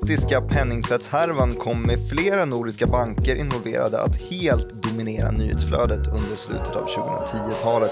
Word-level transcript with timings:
baltiska 0.00 0.40
penningtvättshärvan 0.40 1.54
kom 1.54 1.82
med 1.82 2.08
flera 2.10 2.44
nordiska 2.44 2.86
banker 2.86 3.36
involverade 3.36 4.02
att 4.02 4.16
helt 4.16 4.82
dominera 4.82 5.30
nyhetsflödet 5.30 6.06
under 6.06 6.36
slutet 6.36 6.76
av 6.76 6.86
2010-talet 6.86 7.90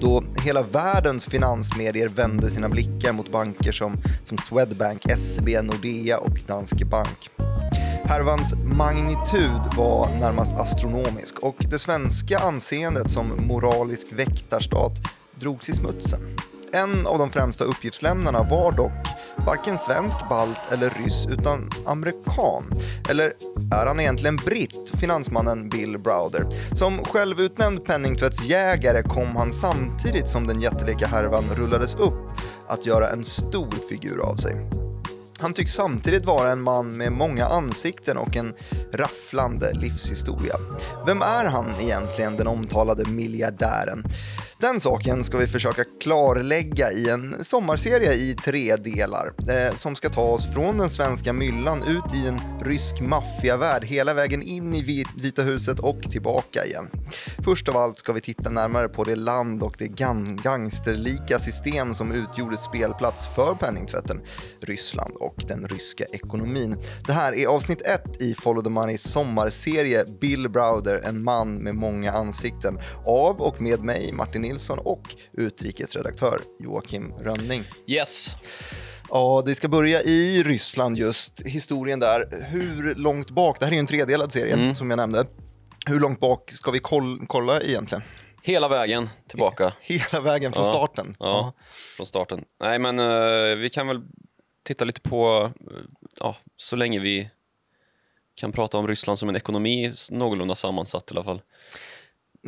då 0.00 0.24
hela 0.44 0.62
världens 0.62 1.26
finansmedier 1.26 2.08
vände 2.08 2.50
sina 2.50 2.68
blickar 2.68 3.12
mot 3.12 3.32
banker 3.32 3.72
som, 3.72 3.96
som 4.22 4.38
Swedbank, 4.38 5.02
SEB, 5.16 5.48
Nordea 5.62 6.18
och 6.18 6.40
Danske 6.46 6.84
Bank. 6.84 7.30
Härvans 8.04 8.54
magnitud 8.64 9.74
var 9.76 10.08
närmast 10.20 10.56
astronomisk 10.56 11.38
och 11.38 11.56
det 11.70 11.78
svenska 11.78 12.38
anseendet 12.38 13.10
som 13.10 13.46
moralisk 13.46 14.06
väktarstat 14.12 14.92
drogs 15.40 15.68
i 15.68 15.72
smutsen. 15.72 16.20
En 16.72 17.06
av 17.06 17.18
de 17.18 17.30
främsta 17.30 17.64
uppgiftslämnarna 17.64 18.42
var 18.42 18.72
dock 18.72 19.08
varken 19.46 19.78
svensk, 19.78 20.28
balt 20.28 20.72
eller 20.72 20.90
ryss 20.90 21.26
utan 21.26 21.70
amerikan. 21.86 22.64
Eller 23.10 23.32
är 23.72 23.86
han 23.86 24.00
egentligen 24.00 24.36
britt, 24.36 24.92
finansmannen 25.00 25.68
Bill 25.68 25.98
Browder? 25.98 26.46
Som 26.76 27.04
självutnämnd 27.04 27.84
penningtvättsjägare 27.84 29.02
kom 29.02 29.36
han 29.36 29.52
samtidigt 29.52 30.28
som 30.28 30.46
den 30.46 30.60
jättelika 30.60 31.06
härvan 31.06 31.44
rullades 31.54 31.94
upp 31.94 32.30
att 32.68 32.86
göra 32.86 33.10
en 33.10 33.24
stor 33.24 33.74
figur 33.88 34.20
av 34.20 34.36
sig. 34.36 34.54
Han 35.40 35.52
tycks 35.52 35.74
samtidigt 35.74 36.24
vara 36.24 36.52
en 36.52 36.60
man 36.60 36.96
med 36.96 37.12
många 37.12 37.46
ansikten 37.46 38.16
och 38.16 38.36
en 38.36 38.54
rafflande 38.92 39.72
livshistoria. 39.72 40.54
Vem 41.06 41.22
är 41.22 41.44
han 41.44 41.66
egentligen, 41.80 42.36
den 42.36 42.46
omtalade 42.46 43.04
miljardären? 43.08 44.04
Den 44.60 44.80
saken 44.80 45.24
ska 45.24 45.38
vi 45.38 45.46
försöka 45.46 45.84
klarlägga 46.00 46.92
i 46.92 47.08
en 47.08 47.44
sommarserie 47.44 48.12
i 48.12 48.34
tre 48.34 48.76
delar 48.76 49.32
eh, 49.50 49.74
som 49.74 49.96
ska 49.96 50.08
ta 50.08 50.22
oss 50.22 50.52
från 50.52 50.78
den 50.78 50.90
svenska 50.90 51.32
myllan 51.32 51.82
ut 51.82 52.14
i 52.14 52.26
en 52.28 52.40
rysk 52.60 53.00
maffiavärld 53.00 53.84
hela 53.84 54.14
vägen 54.14 54.42
in 54.42 54.74
i 54.74 55.06
Vita 55.16 55.42
huset 55.42 55.78
och 55.78 56.02
tillbaka 56.02 56.64
igen. 56.64 56.88
Först 57.44 57.68
av 57.68 57.76
allt 57.76 57.98
ska 57.98 58.12
vi 58.12 58.20
titta 58.20 58.50
närmare 58.50 58.88
på 58.88 59.04
det 59.04 59.16
land 59.16 59.62
och 59.62 59.74
det 59.78 59.88
gangsterlika 60.42 61.38
system 61.38 61.94
som 61.94 62.12
utgjorde 62.12 62.56
spelplats 62.56 63.26
för 63.34 63.54
penningtvätten, 63.54 64.20
Ryssland 64.60 65.14
och 65.20 65.44
den 65.48 65.68
ryska 65.68 66.04
ekonomin. 66.04 66.76
Det 67.06 67.12
här 67.12 67.34
är 67.34 67.46
avsnitt 67.46 67.86
ett 67.86 68.22
i 68.22 68.34
Follow 68.34 68.64
the 68.64 68.70
Moneys 68.70 69.02
sommarserie 69.02 70.04
Bill 70.20 70.48
Browder, 70.48 71.00
en 71.04 71.22
man 71.22 71.54
med 71.54 71.74
många 71.74 72.12
ansikten, 72.12 72.78
av 73.06 73.40
och 73.40 73.60
med 73.60 73.80
mig, 73.80 74.12
Martin 74.12 74.47
Nilsson 74.48 74.78
och 74.78 75.16
utrikesredaktör 75.32 76.40
Joakim 76.58 77.12
Rönning. 77.20 77.64
Yes. 77.86 78.36
Ja, 79.10 79.42
det 79.46 79.54
ska 79.54 79.68
börja 79.68 80.02
i 80.02 80.42
Ryssland 80.42 80.98
just, 80.98 81.42
historien 81.46 82.00
där. 82.00 82.46
Hur 82.48 82.94
långt 82.94 83.30
bak, 83.30 83.60
det 83.60 83.66
här 83.66 83.72
är 83.72 83.74
ju 83.74 83.80
en 83.80 83.86
tredelad 83.86 84.32
serie 84.32 84.54
mm. 84.54 84.74
som 84.74 84.90
jag 84.90 84.96
nämnde. 84.96 85.26
Hur 85.86 86.00
långt 86.00 86.20
bak 86.20 86.50
ska 86.50 86.70
vi 86.70 86.78
koll, 86.78 87.26
kolla 87.26 87.60
egentligen? 87.60 88.02
Hela 88.42 88.68
vägen 88.68 89.08
tillbaka. 89.26 89.72
Hela 89.80 90.20
vägen 90.20 90.52
från 90.52 90.64
ja, 90.64 90.72
starten? 90.72 91.16
Ja, 91.18 91.26
ja, 91.26 91.52
från 91.96 92.06
starten. 92.06 92.44
Nej, 92.60 92.78
men 92.78 92.98
uh, 92.98 93.56
vi 93.56 93.70
kan 93.70 93.88
väl 93.88 94.02
titta 94.62 94.84
lite 94.84 95.00
på, 95.00 95.52
uh, 95.70 95.78
ja, 96.20 96.36
så 96.56 96.76
länge 96.76 97.00
vi 97.00 97.30
kan 98.34 98.52
prata 98.52 98.78
om 98.78 98.88
Ryssland 98.88 99.18
som 99.18 99.28
en 99.28 99.36
ekonomi 99.36 99.92
någorlunda 100.10 100.54
sammansatt 100.54 101.10
i 101.10 101.14
alla 101.14 101.24
fall. 101.24 101.42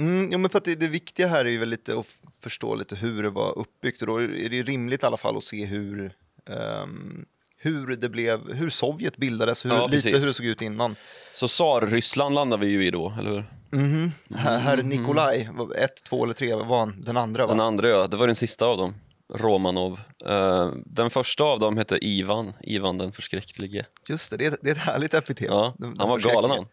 Mm, 0.01 0.31
ja, 0.33 0.39
men 0.39 0.51
för 0.51 0.61
det, 0.65 0.75
det, 0.75 0.89
viktiga 0.89 1.29
här 1.29 1.45
är 1.45 1.51
ju 1.51 1.59
väl 1.59 1.69
lite 1.69 1.99
att 1.99 2.17
förstå 2.41 2.75
lite 2.75 2.97
hur 2.97 3.23
det 3.23 3.31
var 3.31 3.59
uppbyggt 3.59 4.03
och 4.03 4.07
då 4.07 4.23
är 4.23 4.49
det 4.49 4.63
rimligt 4.63 5.03
i 5.03 5.07
alla 5.07 5.17
fall 5.17 5.37
att 5.37 5.45
se 5.45 5.65
hur 5.65 6.13
um, 6.47 7.27
hur 7.63 7.97
det 7.97 8.09
blev, 8.09 8.53
hur 8.53 8.71
Sovjet 8.71 9.17
bildades, 9.17 9.65
hur, 9.65 9.71
ja, 9.71 9.87
lite 9.87 10.19
hur 10.19 10.27
det 10.27 10.35
såg 10.35 10.47
ut 10.47 10.63
innan. 10.63 10.97
Så 11.33 11.49
Tsar-Ryssland 11.49 12.35
landar 12.35 12.59
vi 12.59 12.67
ju 12.67 12.87
i 12.87 12.91
då, 12.91 13.15
eller 13.19 13.31
hur? 13.31 13.45
Mm 13.73 14.13
-hmm. 14.29 14.37
Herr 14.37 14.79
mm. 14.79 14.89
Nikolaj, 14.89 15.51
ett, 15.77 16.05
två 16.05 16.25
eller 16.25 16.35
tre 16.35 16.55
var 16.55 16.79
han? 16.79 17.03
Den 17.03 17.17
andra 17.17 17.47
va? 17.47 17.53
Den 17.53 17.61
andra 17.61 17.89
ja, 17.89 18.07
det 18.07 18.17
var 18.17 18.27
den 18.27 18.37
sista 18.37 18.67
av 18.67 18.77
dem. 18.77 18.95
Romanov. 19.35 20.01
Uh, 20.29 20.73
den 20.87 21.11
första 21.11 21.45
av 21.45 21.59
dem 21.59 21.77
hette 21.77 21.99
Ivan, 22.05 22.53
Ivan 22.61 22.99
den 22.99 23.13
förskräcklige. 23.13 23.87
Just 24.09 24.31
det, 24.31 24.37
det 24.37 24.47
är, 24.47 24.57
det 24.63 24.71
är 24.71 24.73
ett 24.73 24.79
härligt 24.79 25.15
epitet. 25.15 25.49
Ja, 25.49 25.75
han 25.99 26.09
var 26.09 26.19
galen 26.19 26.51
han. 26.51 26.67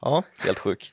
Ja. 0.00 0.22
Helt 0.38 0.58
sjuk. 0.58 0.92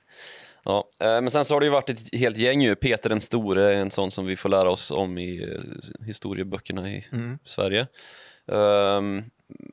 Ja, 0.63 0.89
uh, 1.03 1.07
men 1.07 1.31
sen 1.31 1.45
så 1.45 1.55
har 1.55 1.59
det 1.59 1.65
ju 1.65 1.71
varit 1.71 1.89
ett 1.89 2.15
helt 2.19 2.37
gäng 2.37 2.61
ju. 2.61 2.75
Peter 2.75 3.09
den 3.09 3.21
store 3.21 3.73
är 3.73 3.77
en 3.77 3.91
sån 3.91 4.11
som 4.11 4.25
vi 4.25 4.35
får 4.35 4.49
lära 4.49 4.69
oss 4.69 4.91
om 4.91 5.17
i 5.17 5.45
uh, 5.45 5.61
historieböckerna 6.05 6.91
i 6.91 7.07
mm. 7.11 7.39
Sverige. 7.45 7.87
Um, 8.45 9.23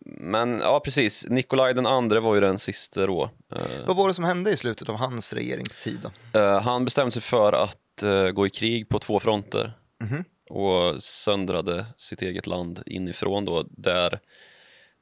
men 0.05 0.61
ja, 0.61 0.81
precis. 0.85 1.27
Nikolaj 1.29 1.75
den 1.75 1.87
andre 1.87 2.21
var 2.21 2.35
ju 2.35 2.41
den 2.41 2.59
sista 2.59 3.07
då. 3.07 3.25
Uh, 3.25 3.87
Vad 3.87 3.97
var 3.97 4.09
det 4.09 4.15
som 4.15 4.25
hände 4.25 4.51
i 4.51 4.57
slutet 4.57 4.89
av 4.89 4.97
hans 4.97 5.33
regeringstid? 5.33 6.11
Uh, 6.37 6.61
han 6.61 6.85
bestämde 6.85 7.11
sig 7.11 7.23
för 7.23 7.53
att 7.53 8.03
uh, 8.05 8.31
gå 8.31 8.47
i 8.47 8.51
krig 8.51 8.89
på 8.89 8.99
två 8.99 9.21
fronter 9.21 9.73
mm 10.03 10.25
och 10.51 11.03
söndrade 11.03 11.87
sitt 11.97 12.23
eget 12.23 12.47
land 12.47 12.83
inifrån 12.87 13.45
då, 13.45 13.65
där 13.71 14.21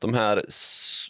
de 0.06 0.14
här 0.14 0.44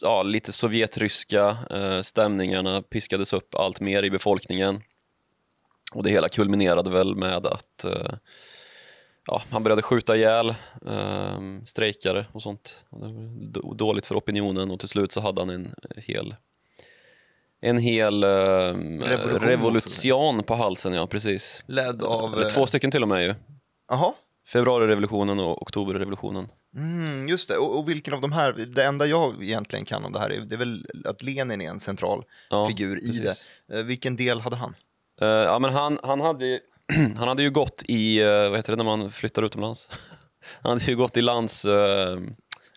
ja, 0.01 0.23
lite 0.23 0.53
sovjetryska 0.53 1.59
stämningarna 2.03 2.83
piskades 2.83 3.33
upp 3.33 3.55
allt 3.55 3.81
mer 3.81 4.03
i 4.03 4.11
befolkningen. 4.11 4.83
Och 5.93 6.03
det 6.03 6.11
hela 6.11 6.29
kulminerade 6.29 6.91
väl 6.91 7.17
med 7.17 7.47
att 7.47 7.87
ja, 9.27 9.43
han 9.51 9.63
började 9.63 9.83
skjuta 9.83 10.17
ihjäl 10.17 10.49
eh, 10.87 11.41
strejkare 11.65 12.27
och 12.33 12.43
sånt. 12.43 12.85
Dåligt 13.77 14.07
för 14.07 14.15
opinionen 14.15 14.71
och 14.71 14.81
till 14.81 14.89
slut 14.89 15.13
så 15.13 15.21
hade 15.21 15.41
han 15.41 15.51
en 15.51 15.75
hel 15.97 16.35
en 17.61 17.79
hel 17.79 18.25
eh, 18.25 18.29
revolution, 18.29 19.49
revolution 19.49 20.43
på 20.43 20.55
halsen, 20.55 20.93
ja 20.93 21.07
precis. 21.07 21.65
Ledd 21.67 22.03
av... 22.03 22.35
Eller 22.35 22.49
två 22.49 22.67
stycken 22.67 22.91
till 22.91 23.03
och 23.03 23.09
med 23.09 23.25
ju. 23.25 23.35
Jaha. 23.89 24.15
Februarirevolutionen 24.49 25.39
och 25.39 25.63
oktoberrevolutionen. 25.63 26.49
Mm, 26.77 27.29
just 27.29 27.49
det, 27.49 27.57
och, 27.57 27.79
och, 27.79 27.89
vilken 27.89 28.15
av 28.15 28.21
de 28.21 28.33
här, 28.33 28.53
det 28.53 28.85
enda 28.85 29.07
jag 29.07 29.45
egentligen 29.45 29.85
kan 29.85 30.05
om 30.05 30.13
det 30.13 30.19
här 30.19 30.33
är, 30.33 30.41
det 30.41 30.55
är 30.55 30.59
väl 30.59 30.87
att 31.05 31.23
Lenin 31.23 31.61
är 31.61 31.69
en 31.71 31.81
central 31.81 32.25
ja, 32.51 32.69
figur 32.69 32.99
i 32.99 33.01
precis. 33.01 33.49
det. 33.67 33.79
Eh, 33.79 33.85
vilken 33.85 34.17
del 34.17 34.41
hade 34.41 34.57
han? 34.57 34.75
Uh, 35.23 35.29
ja 35.29 35.59
men 35.59 35.73
han, 35.73 35.99
han 36.03 36.21
hade 36.21 36.61
han 37.17 37.29
hade 37.29 37.43
ju 37.43 37.51
gått 37.51 37.83
i, 37.89 38.21
eh, 38.21 38.29
vad 38.29 38.57
heter 38.57 38.73
det 38.73 38.77
när 38.77 38.97
man 38.97 39.13
flyttar 39.13 39.43
utomlands? 39.43 39.89
Han 40.63 40.73
hade 40.73 40.85
ju 40.85 40.97
gått 40.97 41.17
i 41.17 41.23
lands, 41.23 41.65
uh, 41.65 42.21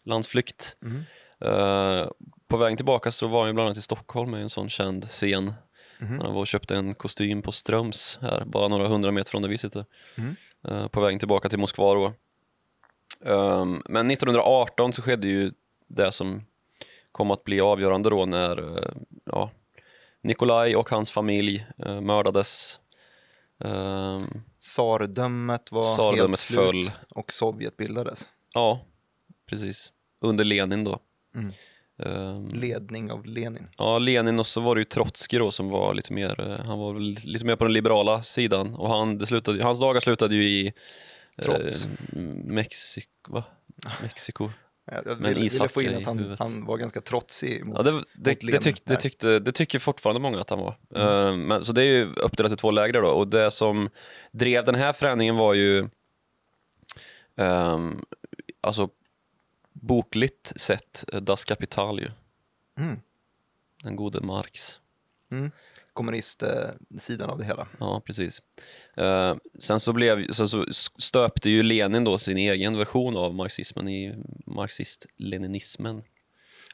landsflykt. 0.04 0.76
Mm. 0.84 1.04
Uh, 1.46 2.08
på 2.48 2.58
vägen 2.58 2.78
tillbaka 2.78 3.12
så 3.12 3.28
var 3.28 3.40
han 3.40 3.50
ju 3.50 3.54
bland 3.54 3.68
annat 3.68 3.78
i 3.78 3.82
Stockholm 3.82 4.32
med 4.32 4.42
en 4.42 4.50
sån 4.50 4.70
känd 4.70 5.10
scen. 5.10 5.54
Mm. 6.02 6.20
Han 6.20 6.34
var 6.34 6.42
och 6.42 6.48
köpte 6.48 6.76
en 6.76 6.96
kostym 6.96 7.42
på 7.42 7.52
Ströms 7.52 8.20
här, 8.22 8.46
bara 8.46 8.68
några 8.68 8.88
hundra 8.88 9.12
meter 9.12 9.32
från 9.32 9.42
där 9.42 9.50
vi 9.50 9.58
sitter. 9.58 9.86
Mm. 10.16 10.36
Uh, 10.68 10.88
på 10.88 11.02
vägen 11.02 11.20
tillbaka 11.20 11.50
till 11.50 11.60
Moskva 11.60 11.94
då. 11.94 12.14
Um, 13.20 13.84
men 13.86 14.12
1918 14.12 14.94
så 14.94 15.02
skedde 15.02 15.28
ju 15.28 15.52
det 15.88 16.12
som 16.12 16.46
kom 17.12 17.32
att 17.32 17.44
bli 17.44 17.62
avgörande 17.62 18.10
då 18.10 18.26
när 18.26 18.60
uh, 18.60 18.92
ja, 19.26 19.52
Nikolaj 20.22 20.76
och 20.76 20.90
hans 20.90 21.12
familj 21.12 21.68
mördades 22.02 22.80
Um, 23.64 24.42
Tsardömet 24.60 25.72
var 25.72 25.82
Tsardömet 25.82 26.22
helt 26.22 26.40
slut 26.40 26.58
föll. 26.58 26.92
och 27.10 27.32
Sovjet 27.32 27.78
bildades. 27.78 28.30
Ja, 28.54 28.82
precis. 29.46 29.94
Under 30.22 30.46
Lenin 30.46 30.84
då. 30.84 31.00
Mm. 31.36 31.54
Um, 32.00 32.50
Ledning 32.54 33.12
av 33.12 33.26
Lenin. 33.26 33.68
Ja, 33.78 34.00
Lenin 34.00 34.40
och 34.40 34.48
så 34.48 34.62
var 34.62 34.76
det 34.76 34.82
ju 34.82 34.86
Trotskij 34.86 35.40
då 35.40 35.52
som 35.52 35.70
var 35.70 35.94
lite 35.94 36.14
mer, 36.14 36.42
eh, 36.42 36.66
han 36.66 36.80
var 36.80 37.00
lite 37.28 37.46
mer 37.46 37.56
på 37.56 37.64
den 37.64 37.74
liberala 37.74 38.24
sidan 38.24 38.76
och 38.76 38.90
han, 38.90 39.18
det 39.18 39.26
slutade, 39.26 39.64
hans 39.64 39.80
dagar 39.80 40.00
slutade 40.00 40.36
ju 40.36 40.44
i 40.44 40.74
Trots. 41.42 41.86
Eh, 41.86 41.92
Mexiko, 42.46 43.34
va? 43.34 43.44
Mexiko. 44.02 44.50
Jag 44.92 45.06
men 45.06 45.34
ville, 45.34 45.50
ville 45.50 45.70
få 45.70 45.82
in 45.82 45.96
att 45.96 46.06
han, 46.06 46.36
han, 46.40 46.66
var 46.66 46.78
ganska 46.78 47.02
trotsig 47.02 47.66
mot, 47.66 47.78
ja, 47.78 47.84
det, 47.84 47.92
det, 47.92 48.44
mot 48.44 48.52
det, 48.52 48.60
tyck, 48.60 48.86
det, 48.86 48.96
tyckte, 48.96 49.40
det 49.40 49.52
tycker 49.52 49.80
fortfarande 49.80 50.22
många 50.22 50.40
att 50.40 50.50
han 50.50 50.60
var. 50.60 50.78
Mm. 50.96 51.08
Uh, 51.08 51.38
men, 51.48 51.66
så 51.66 51.72
det 51.72 51.82
är 51.82 51.86
ju 51.86 52.14
uppdelat 52.14 52.52
i 52.52 52.56
två 52.56 52.72
läger 52.72 53.02
då 53.02 53.10
och 53.10 53.28
det 53.28 53.52
som 53.52 53.90
drev 54.32 54.66
den 54.66 54.76
här 54.76 54.94
förändringen 54.94 55.36
var 55.36 55.54
ju 55.54 55.90
um, 57.36 58.06
alltså 58.62 58.90
bokligt 59.82 60.54
sett 60.56 61.06
Das 61.22 61.46
Kapital 61.46 62.00
ju. 62.00 62.12
Mm. 62.78 63.00
Den 63.84 63.96
gode 63.96 64.22
Marx. 64.22 64.80
Mm 65.32 65.52
kommunistsidan 66.00 67.30
av 67.30 67.38
det 67.38 67.46
hela. 67.46 67.68
Ja, 67.80 68.02
precis. 68.06 68.42
Uh, 69.00 69.36
sen 69.60 69.80
så, 69.80 69.94
blev, 69.94 70.32
så, 70.32 70.48
så 70.48 70.66
stöpte 70.98 71.50
ju 71.50 71.64
Lenin 71.64 72.04
då 72.04 72.18
sin 72.18 72.38
egen 72.38 72.78
version 72.78 73.18
av 73.18 73.36
marxismen 73.36 73.88
i 73.88 74.16
marxist-leninismen. 74.46 76.04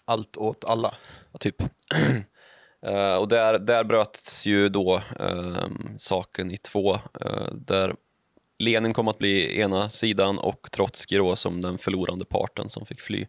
Allt 0.06 0.38
åt 0.38 0.66
alla? 0.66 0.96
Ja, 1.32 1.38
typ. 1.40 1.62
uh, 2.88 3.16
och 3.20 3.28
där, 3.28 3.60
där 3.60 3.84
bröts 3.84 4.46
ju 4.46 4.70
då 4.70 5.02
uh, 5.20 5.68
saken 5.96 6.52
i 6.52 6.58
två, 6.58 7.00
där 7.54 7.96
Lenin 8.60 8.94
kom 8.94 9.08
att 9.08 9.18
bli 9.18 9.60
ena 9.60 9.90
sidan 9.90 10.38
och 10.38 10.72
Trotskij 10.72 11.18
då 11.18 11.36
som 11.36 11.62
den 11.62 11.78
förlorande 11.78 12.26
parten 12.26 12.70
som 12.70 12.86
fick 12.86 13.02
fly. 13.02 13.26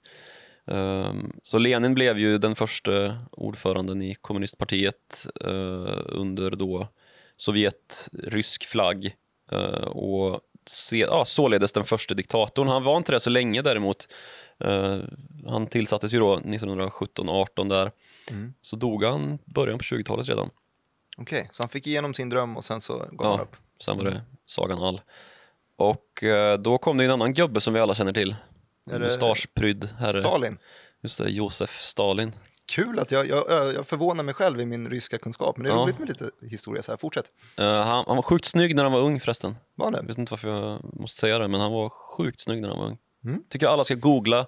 Ehm, 0.67 1.33
Så 1.43 1.59
Lenin 1.59 1.95
blev 1.95 2.19
ju 2.19 2.39
den 2.39 2.55
första 2.55 3.19
ordföranden 3.33 4.03
i 4.03 4.15
kommunistpartiet 4.15 5.27
eh, 5.45 5.99
under 6.07 6.51
då 6.51 6.89
Sovjet-rysk 7.37 8.65
flagg 8.65 9.15
eh, 9.53 9.59
och 9.89 10.41
se, 10.67 10.99
ja, 10.99 11.25
således 11.25 11.73
den 11.73 11.85
första 11.85 12.15
diktatorn. 12.15 12.69
Han 12.69 12.85
var 12.85 12.97
inte 12.97 13.13
det 13.13 13.21
så 13.21 13.31
länge 13.31 13.63
däremot. 13.63 14.09
Eh, 14.65 14.99
Han 15.49 15.67
tillsattes 15.67 16.13
ju 16.15 16.19
då 16.19 16.37
1917-18 16.39 17.69
där. 17.69 17.91
Så 18.61 18.77
dog 18.77 19.05
han 19.05 19.39
början 19.45 19.79
på 19.79 19.85
20-talet 19.85 20.29
redan. 20.29 20.51
Okej, 21.19 21.49
så 21.51 21.63
han 21.63 21.69
fick 21.71 21.87
igenom 21.87 22.15
sin 22.15 22.29
dröm 22.29 22.57
och 22.57 22.65
sen 22.65 22.81
så 22.81 22.93
gav 22.99 23.27
han 23.27 23.37
Ja, 23.39 23.43
upp. 23.43 23.57
Sen 23.81 23.97
var 23.97 24.05
det 24.05 24.21
sagan 24.47 24.79
all. 24.83 25.01
Och 25.77 26.23
eh, 26.23 26.59
då 26.59 26.79
kom 26.79 26.97
det 26.97 27.05
en 27.05 27.11
annan 27.11 27.33
gubbe 27.35 27.61
som 27.61 27.75
vi 27.75 27.81
alla 27.81 27.95
känner 27.95 28.13
till. 28.13 28.37
Det- 28.91 28.99
Mustaschprydd 28.99 29.89
herre. 29.99 30.21
Stalin. 30.23 30.59
Just 31.03 31.19
det, 31.23 31.31
Josef 31.31 31.81
Stalin. 31.81 32.33
Kul 32.67 32.99
att 32.99 33.11
jag, 33.11 33.27
jag, 33.29 33.75
jag 33.75 33.87
förvånar 33.87 34.25
mig 34.25 34.35
själv 34.35 34.61
i 34.61 34.67
min 34.67 34.91
ryska 34.91 35.19
kunskap, 35.19 35.57
men 35.57 35.65
det 35.65 35.71
är 35.71 35.75
Ja. 35.75 35.83
roligt 35.83 35.99
med 35.99 36.09
lite 36.09 36.31
historia 36.43 36.83
så 36.83 36.93
här. 36.93 36.97
Fortsätt. 36.97 37.33
Eh, 37.59 37.65
han, 37.83 38.05
han 38.07 38.17
var 38.17 38.23
sjukt 38.23 38.45
snygg 38.45 38.77
när 38.77 38.83
han 38.83 38.93
var 38.93 39.01
ung 39.01 39.21
förresten. 39.21 39.57
Var 39.75 39.87
Jag 39.87 39.93
det? 39.95 40.07
vet 40.07 40.19
inte 40.19 40.33
varför 40.33 40.49
jag 40.49 40.81
måste 41.01 41.21
säga 41.21 41.39
det, 41.39 41.49
men 41.49 41.61
han 41.61 41.73
var 41.73 41.89
sjukt 41.89 42.41
snygg 42.41 42.63
när 42.63 42.69
han 42.69 42.79
var 42.79 42.87
ung. 42.87 42.99
Mm. 43.25 43.43
Tycker 43.49 43.67
alla 43.67 43.85
ska 43.85 43.95
googla 43.95 44.47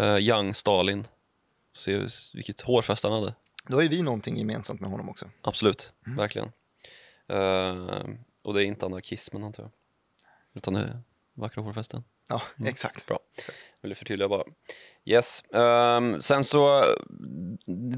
uh, 0.00 0.18
Young 0.18 0.54
Stalin. 0.54 1.06
Se 1.74 2.06
vilket 2.34 2.60
hårfäste 2.60 3.08
han 3.08 3.20
hade. 3.20 3.34
Då 3.66 3.76
har 3.76 3.82
ju 3.82 3.88
vi 3.88 4.02
någonting 4.02 4.36
gemensamt 4.36 4.80
med 4.80 4.90
honom 4.90 5.08
också. 5.08 5.26
Absolut, 5.42 5.92
Mm. 6.06 6.16
verkligen. 6.18 6.48
Eh, 7.28 8.04
och 8.42 8.54
det 8.54 8.62
är 8.62 8.64
inte 8.64 8.86
anarkismen 8.86 9.44
antar 9.44 9.62
jag. 9.62 9.70
Utan 10.54 10.74
det 10.74 10.80
är 10.80 11.00
vackra 11.34 11.62
hårfästen. 11.62 12.04
Ja, 12.28 12.42
exakt. 12.66 13.06
Bra. 13.06 13.18
Vill 13.82 13.94
förtydliga 13.94 14.28
bara. 14.28 14.44
Yes. 15.04 15.44
Ehm, 15.52 16.20
sen 16.20 16.44
så, 16.44 16.84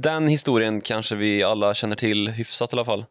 den 0.02 0.28
historien 0.28 0.80
kanske 0.80 1.16
vi 1.16 1.42
alla 1.42 1.74
känner 1.74 1.96
till 1.96 2.28
hyfsat 2.28 2.72
i 2.72 2.76
alla 2.76 2.84
fall. 2.84 3.04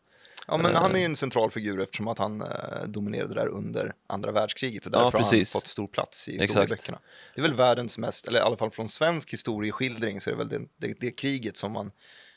Ja, 0.48 0.58
men 0.58 0.72
Eh. 0.72 0.78
han 0.82 0.96
är 0.96 1.00
ju 1.00 1.06
en 1.06 1.16
central 1.16 1.52
figur 1.52 1.82
eftersom 1.82 2.08
att 2.08 2.18
han 2.18 2.42
eh, 2.42 2.48
dominerade 2.88 3.34
där 3.34 3.48
under 3.48 3.94
andra 4.08 4.32
världskriget 4.32 4.86
och 4.86 4.94
Ja, 4.94 4.98
därför 5.04 5.18
har 5.18 5.26
han 5.36 5.46
fått 5.46 5.68
stor 5.68 5.88
plats 5.88 6.28
i 6.30 6.32
Exakt. 6.36 6.50
historieböckerna. 6.50 7.00
Det 7.36 7.42
är 7.42 7.44
väl 7.44 7.54
världens 7.54 7.98
mest, 7.98 8.28
eller 8.28 8.40
i 8.40 8.42
alla 8.42 8.58
fall 8.58 8.72
från 8.72 8.90
svensk 8.90 9.34
historieskildring 9.34 10.22
så 10.22 10.30
är 10.30 10.32
det 10.32 10.38
väl 10.38 10.50
det, 10.50 10.60
det, 10.78 10.94
det 11.00 11.12
kriget 11.12 11.58
som 11.58 11.72
man 11.72 11.92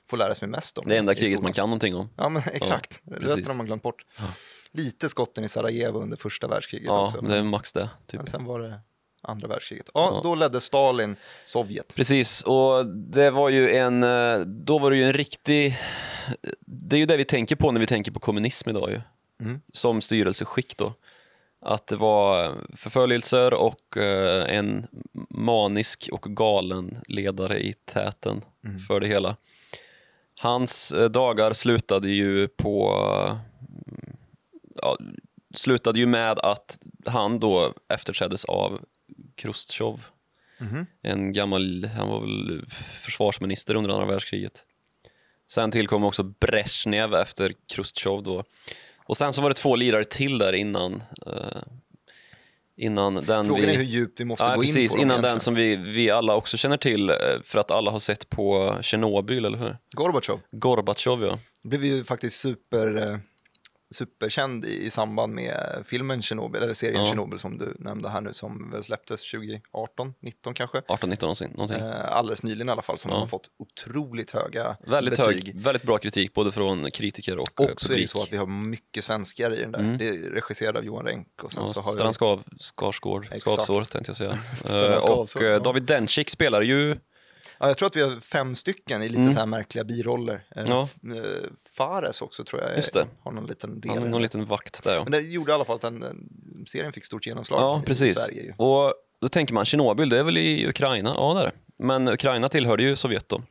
får 0.08 0.16
lära 0.16 0.34
sig 0.34 0.48
mest 0.48 0.78
om. 0.78 0.88
Det 0.88 0.96
enda 0.98 1.14
kriget 1.14 1.42
man 1.42 1.52
kan 1.52 1.68
någonting 1.68 1.94
om. 1.94 2.08
Ja, 2.16 2.28
men 2.28 2.42
exakt. 2.52 3.00
precis. 3.10 3.28
Resten 3.28 3.46
har 3.46 3.54
man 3.54 3.66
glömt 3.66 3.82
bort. 3.82 4.04
Lite 4.72 5.08
skotten 5.08 5.44
i 5.44 5.48
Sarajevo 5.48 6.00
under 6.00 6.16
första 6.16 6.48
världskriget 6.48 6.86
Ja, 6.86 7.04
också. 7.04 7.22
men 7.22 7.30
det 7.30 7.36
är 7.36 7.42
max 7.42 7.72
det. 7.72 7.90
Typ. 8.06 8.18
Men 8.20 8.26
sen 8.26 8.44
var 8.44 8.60
det 8.60 8.80
andra 9.22 9.48
världskriget. 9.48 9.90
Ja, 9.94 10.20
då 10.24 10.34
ledde 10.34 10.60
Stalin 10.60 11.16
Sovjet. 11.44 11.94
Precis, 11.96 12.42
och 12.42 12.86
det 12.86 13.30
var 13.30 13.48
ju 13.48 13.70
en, 13.76 14.02
eh, 14.02 14.38
då 14.40 14.78
var 14.78 14.90
det 14.90 14.96
ju 14.96 15.04
en 15.04 15.12
riktig, 15.12 15.78
det 16.66 16.96
är 16.96 17.00
ju 17.00 17.06
det 17.06 17.16
vi 17.16 17.24
tänker 17.24 17.56
på 17.56 17.72
när 17.72 17.80
vi 17.80 17.86
tänker 17.86 18.12
på 18.12 18.20
kommunism 18.20 18.70
idag 18.70 18.90
ju. 18.90 19.00
Mm. 19.40 19.60
Som 19.72 20.00
styrelseskick 20.00 20.76
då. 20.76 20.92
Att 21.64 21.86
det 21.86 21.96
var 21.96 22.54
förföljelser 22.76 23.54
och 23.54 23.96
eh, 23.96 24.56
en 24.58 24.86
manisk 25.30 26.08
och 26.12 26.22
galen 26.36 26.98
ledare 27.08 27.58
i 27.60 27.72
täten 27.84 28.44
Mm. 28.64 28.78
för 28.78 29.00
det 29.00 29.06
hela. 29.06 29.36
Hans 30.40 30.92
eh, 30.92 31.08
dagar 31.10 31.52
slutade 31.52 32.08
ju 32.10 32.48
på 32.48 32.98
ja, 34.82 34.98
slutade 35.54 35.98
ju 35.98 36.06
med 36.06 36.38
att 36.38 36.78
han 37.06 37.38
då 37.40 37.74
efterträddes 37.88 38.44
av 38.44 38.80
Chrustjov. 39.40 40.04
Mhm. 40.58 40.86
En 41.02 41.32
gammal, 41.32 41.84
han 41.84 42.08
var 42.08 42.20
väl 42.20 42.64
försvarsminister 43.02 43.74
under 43.74 43.90
andra 43.90 44.06
världskriget. 44.06 44.66
Sen 45.50 45.70
tillkom 45.70 46.04
också 46.04 46.22
Brezhnev 46.22 47.14
efter 47.14 47.52
Chrustjov 47.72 48.22
då. 48.22 48.44
Och 48.96 49.16
sen 49.16 49.32
så 49.32 49.42
var 49.42 49.48
det 49.48 49.54
två 49.54 49.76
lirare 49.76 50.04
till 50.04 50.38
där 50.38 50.52
innan. 50.52 51.02
eh, 51.26 51.62
innan 52.76 53.14
den 53.14 53.24
Frågan 53.46 53.54
vi... 53.66 53.70
är 53.72 53.76
hur 53.76 53.84
djupt 53.84 54.20
vi 54.20 54.24
måste 54.24 54.44
Ja, 54.44 54.48
gå 54.56 54.62
in 54.62 54.66
precis, 54.68 54.92
på 54.92 54.96
dem 54.96 55.02
innan 55.02 55.14
egentligen. 55.14 55.34
den 55.34 55.40
som 55.40 55.54
vi, 55.54 55.76
vi 55.76 56.10
alla 56.10 56.34
också 56.34 56.56
känner 56.56 56.76
till 56.76 57.10
eh, 57.10 57.16
för 57.44 57.58
att 57.58 57.70
alla 57.70 57.90
har 57.90 57.98
sett 57.98 58.28
på 58.28 58.78
Tjernobyl, 58.82 59.44
eller 59.44 59.58
hur? 59.58 59.76
Gorbatjov 59.92 60.40
Gorbatjov, 60.50 61.24
ja. 61.24 61.38
blev 61.62 61.84
ju 61.84 62.04
faktiskt 62.04 62.40
super, 62.40 63.10
eh, 63.10 63.18
superkänd 63.92 64.64
i, 64.64 64.84
i 64.86 64.90
samband 64.90 65.34
med 65.34 65.82
filmen 65.84 66.22
Chernobyl, 66.22 66.62
eller 66.62 66.74
serien 66.74 67.00
Ja. 67.04 67.08
Chernobyl 67.10 67.38
som 67.38 67.58
du 67.58 67.74
nämnde 67.78 68.08
här 68.08 68.20
nu, 68.20 68.32
som 68.32 68.70
väl 68.70 68.84
släpptes 68.84 69.30
2018, 69.30 70.14
19 70.20 70.54
kanske. 70.54 70.82
18, 70.88 71.10
19 71.10 71.26
någonsin, 71.26 71.50
någonting. 71.50 71.78
Eh, 71.78 72.16
alldeles 72.16 72.42
nyligen 72.42 72.68
i 72.68 72.72
alla 72.72 72.82
fall, 72.82 72.98
som 72.98 73.10
Ja. 73.10 73.18
har 73.18 73.26
fått 73.26 73.50
otroligt 73.58 74.30
höga 74.30 74.76
väldigt, 74.86 75.16
betyg. 75.18 75.44
hög, 75.46 75.60
väldigt 75.62 75.82
bra 75.82 75.98
kritik 75.98 76.32
både 76.34 76.52
från 76.52 76.90
kritiker 76.90 77.38
och, 77.38 77.60
eh, 77.60 77.66
Och 77.72 77.80
så 77.80 77.86
är 77.86 77.88
det 77.88 77.94
publik. 77.94 78.10
så 78.10 78.22
att 78.22 78.32
vi 78.32 78.36
har 78.36 78.46
mycket 78.46 79.04
svenskar 79.04 79.54
i 79.54 79.60
den 79.60 79.72
där. 79.72 79.78
Mm. 79.78 79.98
Det 79.98 80.08
är 80.08 80.12
regisserad 80.18 80.76
av 80.76 80.84
Johan 80.84 81.04
Renck 81.06 81.28
och 81.42 81.52
sen 81.52 81.62
Ja, 81.66 81.72
så 81.72 81.80
har 81.80 81.92
Stellan. 81.92 82.12
Skav, 82.12 82.42
Skarsgård. 82.60 83.28
Skavsår 83.36 83.84
tänkte 83.84 84.10
jag 84.10 84.16
säga. 84.16 84.30
Eh, 84.64 85.00
Skarsgård, 85.00 85.44
och 85.56 85.62
David 85.62 85.82
Dencik 85.82 86.30
spelar 86.30 86.62
ju, 86.62 86.96
Ja, 87.58 87.66
jag 87.68 87.76
tror 87.78 87.86
att 87.86 87.96
vi 87.96 88.02
har 88.02 88.20
fem 88.20 88.54
stycken 88.54 89.02
i 89.02 89.08
lite 89.08 89.20
Mm. 89.20 89.32
så 89.32 89.38
här 89.38 89.46
märkliga 89.46 89.84
biroller. 89.84 90.44
Ja. 90.54 90.88
Eh, 91.72 91.76
Fares 91.76 92.22
också 92.22 92.44
tror 92.44 92.62
jag 92.62 92.76
Just 92.76 92.94
det. 92.94 93.06
har 93.22 93.32
någon 93.32 93.46
liten 93.46 93.80
del. 93.80 93.90
han 93.92 94.00
någon 94.02 94.12
där. 94.12 94.20
liten 94.20 94.44
vakt 94.46 94.84
där 94.84 94.94
ja. 94.94 95.02
Men 95.02 95.12
det 95.12 95.18
gjorde 95.20 95.52
i 95.52 95.54
alla 95.54 95.64
fall 95.64 95.76
att 95.76 95.82
den, 95.82 96.00
den 96.00 96.28
serien 96.68 96.92
fick 96.92 97.04
stort 97.04 97.26
genomslag 97.26 97.60
Ja, 97.60 97.80
i 97.82 97.86
precis. 97.86 98.18
Sverige. 98.18 98.42
Ju. 98.42 98.52
Och 98.56 98.94
då 99.20 99.28
tänker 99.28 99.54
man, 99.54 99.64
Tjernobyl, 99.64 100.08
det 100.08 100.18
är 100.18 100.24
väl 100.24 100.38
i 100.38 100.68
Ukraina? 100.68 101.14
Ja, 101.16 101.34
det 101.34 101.40
är 101.40 101.44
det. 101.44 101.52
Men 101.84 102.08
Ukraina 102.08 102.48
tillhörde 102.48 102.82
ju 102.82 102.96
Sovjet 102.96 103.28
då. 103.28 103.42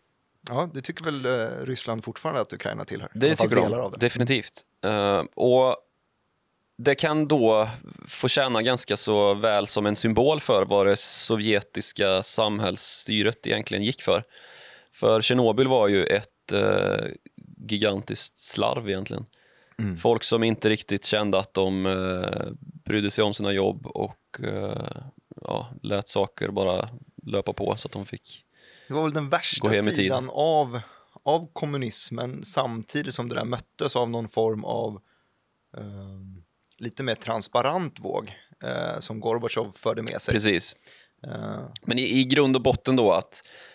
Ja, 0.49 0.69
det 0.73 0.81
tycker 0.81 1.05
väl 1.05 1.25
eh, 1.25 1.65
Ryssland 1.65 2.03
fortfarande 2.03 2.41
att 2.41 2.53
Ukraina 2.53 2.85
tillhör? 2.85 3.09
Det 3.13 3.35
tycker 3.35 3.55
de, 3.55 3.73
av 3.73 3.91
det. 3.91 3.97
definitivt. 3.97 4.61
Eh, 4.85 5.23
och 5.35 5.75
det 6.77 6.95
kan 6.95 7.27
då 7.27 7.69
få 8.07 8.27
tjäna 8.27 8.61
ganska 8.61 8.97
så 8.97 9.33
väl 9.33 9.67
som 9.67 9.85
en 9.85 9.95
symbol 9.95 10.39
för 10.39 10.65
vad 10.65 10.87
det 10.87 10.97
sovjetiska 10.99 12.23
samhällsstyret 12.23 13.47
egentligen 13.47 13.83
gick 13.83 14.01
för. 14.01 14.23
För 14.93 15.21
Tjernobyl 15.21 15.67
var 15.67 15.87
ju 15.87 16.05
ett 16.05 16.51
eh, 16.51 17.05
gigantiskt 17.67 18.37
slarv 18.37 18.89
egentligen. 18.89 19.25
Mm. 19.79 19.97
Folk 19.97 20.23
som 20.23 20.43
inte 20.43 20.69
riktigt 20.69 21.05
kände 21.05 21.39
att 21.39 21.53
de 21.53 21.85
eh, 21.85 22.51
brydde 22.85 23.11
sig 23.11 23.23
om 23.23 23.33
sina 23.33 23.51
jobb 23.51 23.87
och 23.87 24.39
eh, 24.43 25.01
ja, 25.41 25.73
lät 25.83 26.07
saker 26.07 26.49
bara 26.49 26.89
löpa 27.23 27.53
på 27.53 27.75
så 27.77 27.87
att 27.87 27.91
de 27.91 28.05
fick 28.05 28.45
Det 28.87 28.93
var 28.93 29.03
väl 29.03 29.13
den 29.13 29.29
värsta 29.29 29.69
sidan 29.69 30.29
av, 30.33 30.79
av 31.23 31.49
kommunismen 31.53 32.43
samtidigt 32.43 33.15
som 33.15 33.29
det 33.29 33.35
där 33.35 33.45
möttes 33.45 33.95
av 33.95 34.09
någon 34.09 34.29
form 34.29 34.65
av 34.65 35.01
ehm, 35.77 36.43
lite 36.77 37.03
mer 37.03 37.15
transparent 37.15 37.99
våg 37.99 38.33
eh, 38.63 38.99
som 38.99 39.19
Gorbatjov 39.19 39.71
förde 39.75 40.01
med 40.01 40.21
sig. 40.21 40.33
Precis. 40.33 40.75
Eh, 41.27 41.65
Men 41.81 41.99
i, 41.99 42.19
i 42.19 42.23
grund 42.23 42.55
och 42.55 42.61
botten 42.61 42.95
då 42.95 43.11
att 43.11 43.41
eh, 43.43 43.70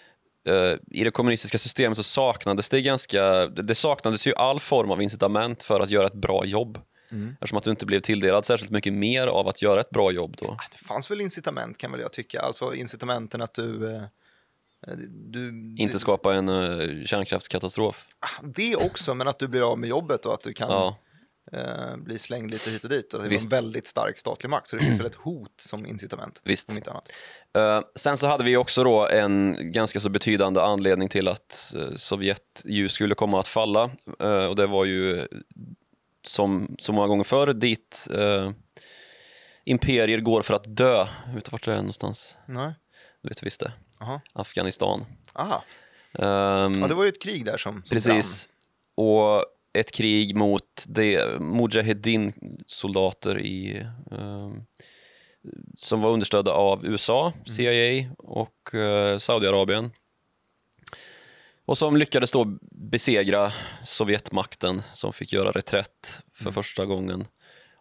i 0.91 1.05
det 1.05 1.11
kommunistiska 1.11 1.59
systemet 1.59 1.97
så 1.97 2.03
saknades 2.03 2.69
det 2.69 2.83
ganska, 2.83 3.47
det 3.47 3.75
saknades 3.75 4.27
ju 4.27 4.35
all 4.35 4.61
form 4.61 4.91
av 4.91 5.03
incitament 5.03 5.63
för 5.63 5.81
att 5.81 5.91
göra 5.91 6.07
ett 6.07 6.15
bra 6.15 6.45
jobb. 6.45 6.79
Mm. 7.13 7.33
Eftersom 7.33 7.59
att 7.59 7.65
du 7.65 7.71
inte 7.71 7.87
blev 7.87 8.01
tilldelad 8.01 8.45
särskilt 8.45 8.71
mycket 8.71 8.93
mer 8.93 9.27
av 9.27 9.49
att 9.49 9.63
göra 9.63 9.81
ett 9.81 9.91
bra 9.91 10.11
jobb 10.11 10.37
då. 10.39 10.57
det 10.73 10.87
fanns 10.87 11.11
väl 11.11 11.21
incitament 11.21 11.79
kan 11.79 11.93
väl 11.93 12.01
jag 12.01 12.13
tycka, 12.13 12.41
alltså 12.41 12.75
incitamenten 12.75 13.43
att 13.43 13.55
du, 13.55 13.95
eh, 13.95 14.03
du 15.11 15.75
Inte 15.79 15.99
skapa 15.99 16.35
en 16.35 16.49
uh, 16.49 17.05
kärnkraftskatastrof. 17.05 18.05
det 18.43 18.77
också, 18.77 19.15
men 19.15 19.29
att 19.29 19.39
du 19.39 19.49
blir 19.49 19.73
av 19.73 19.79
med 19.79 19.89
jobbet 19.89 20.27
och 20.27 20.35
att 20.35 20.43
du 20.43 20.53
kan 20.53 20.71
Ja, 20.71 20.97
eh, 21.53 21.97
bli 21.97 22.19
slängd 22.19 22.51
lite 22.51 22.71
hit 22.71 22.85
och 22.85 22.91
dit. 22.91 23.15
Och 23.15 23.19
det 23.19 23.25
var 23.25 23.31
Visst. 23.31 23.45
en 23.45 23.51
väldigt 23.51 23.87
stark 23.87 24.19
statlig 24.19 24.51
makt, 24.51 24.69
så 24.69 24.77
det 24.77 24.83
finns 24.83 24.99
väl 25.01 25.07
ett 25.07 25.15
hot 25.15 25.55
som 25.57 25.87
incitament. 25.87 26.41
Visst. 26.45 26.71
Om 26.71 26.77
inte 26.77 26.91
annat. 26.91 27.13
Eh, 27.57 27.81
sen 27.95 28.17
så 28.17 28.27
hade 28.27 28.45
vi 28.45 28.57
också 28.57 28.85
då 28.85 29.09
en 29.09 29.57
ganska 29.73 30.01
så 30.01 30.09
betydande 30.09 30.61
anledning 30.61 31.09
till 31.09 31.29
att 31.29 31.75
uh, 31.77 31.95
Sovjet 31.97 32.63
ju 32.65 32.89
skulle 32.89 33.15
komma 33.15 33.41
att 33.41 33.49
falla. 33.49 33.91
Eh, 34.21 34.47
och 34.47 34.57
det 34.57 34.67
var 34.67 34.85
ju 34.85 35.29
som 36.27 36.77
så 36.79 36.93
många 36.93 37.07
gånger 37.09 37.25
förr 37.25 37.53
dit 37.53 38.09
imperier 39.65 40.21
går 40.21 40.43
för 40.43 40.55
att 40.55 40.77
dö. 40.77 41.07
Vet 41.35 41.45
du 41.45 41.51
vart 41.51 41.65
det 41.65 41.73
är 41.73 41.77
någonstans? 41.77 42.37
Nej. 42.47 42.75
Du 43.23 43.29
vet 43.29 43.43
visst 43.43 43.61
det. 43.61 43.73
Aha. 44.01 44.21
Afghanistan. 44.33 45.05
Aha. 45.33 45.65
Ehm, 46.19 46.73
Ja, 46.81 46.89
det 46.89 46.95
var 46.95 47.05
ju 47.05 47.09
ett 47.09 47.23
krig 47.23 47.45
där 47.45 47.57
som, 47.57 47.83
som 47.85 47.95
precis. 47.95 48.49
Och 48.97 49.45
ett 49.81 49.93
krig 49.93 50.37
mot 50.37 50.87
Mujahedin-soldater 51.41 53.41
i 53.41 53.87
ehm, 54.11 54.63
som 55.75 56.01
var 56.01 56.11
understödda 56.11 56.53
av 56.53 56.87
USA, 56.87 57.33
CIA 57.47 58.11
och 58.19 58.75
eh, 58.75 59.19
Saudiarabien. 59.19 59.91
Och 61.65 61.79
som 61.79 61.97
lyckades 61.97 62.33
då 62.33 62.57
besegra 62.71 63.53
Sovjetmakten 63.85 64.83
som 64.93 65.13
fick 65.13 65.33
göra 65.33 65.51
reträtt 65.51 66.23
för 66.35 66.53
första 66.53 66.85
gången. 66.85 67.27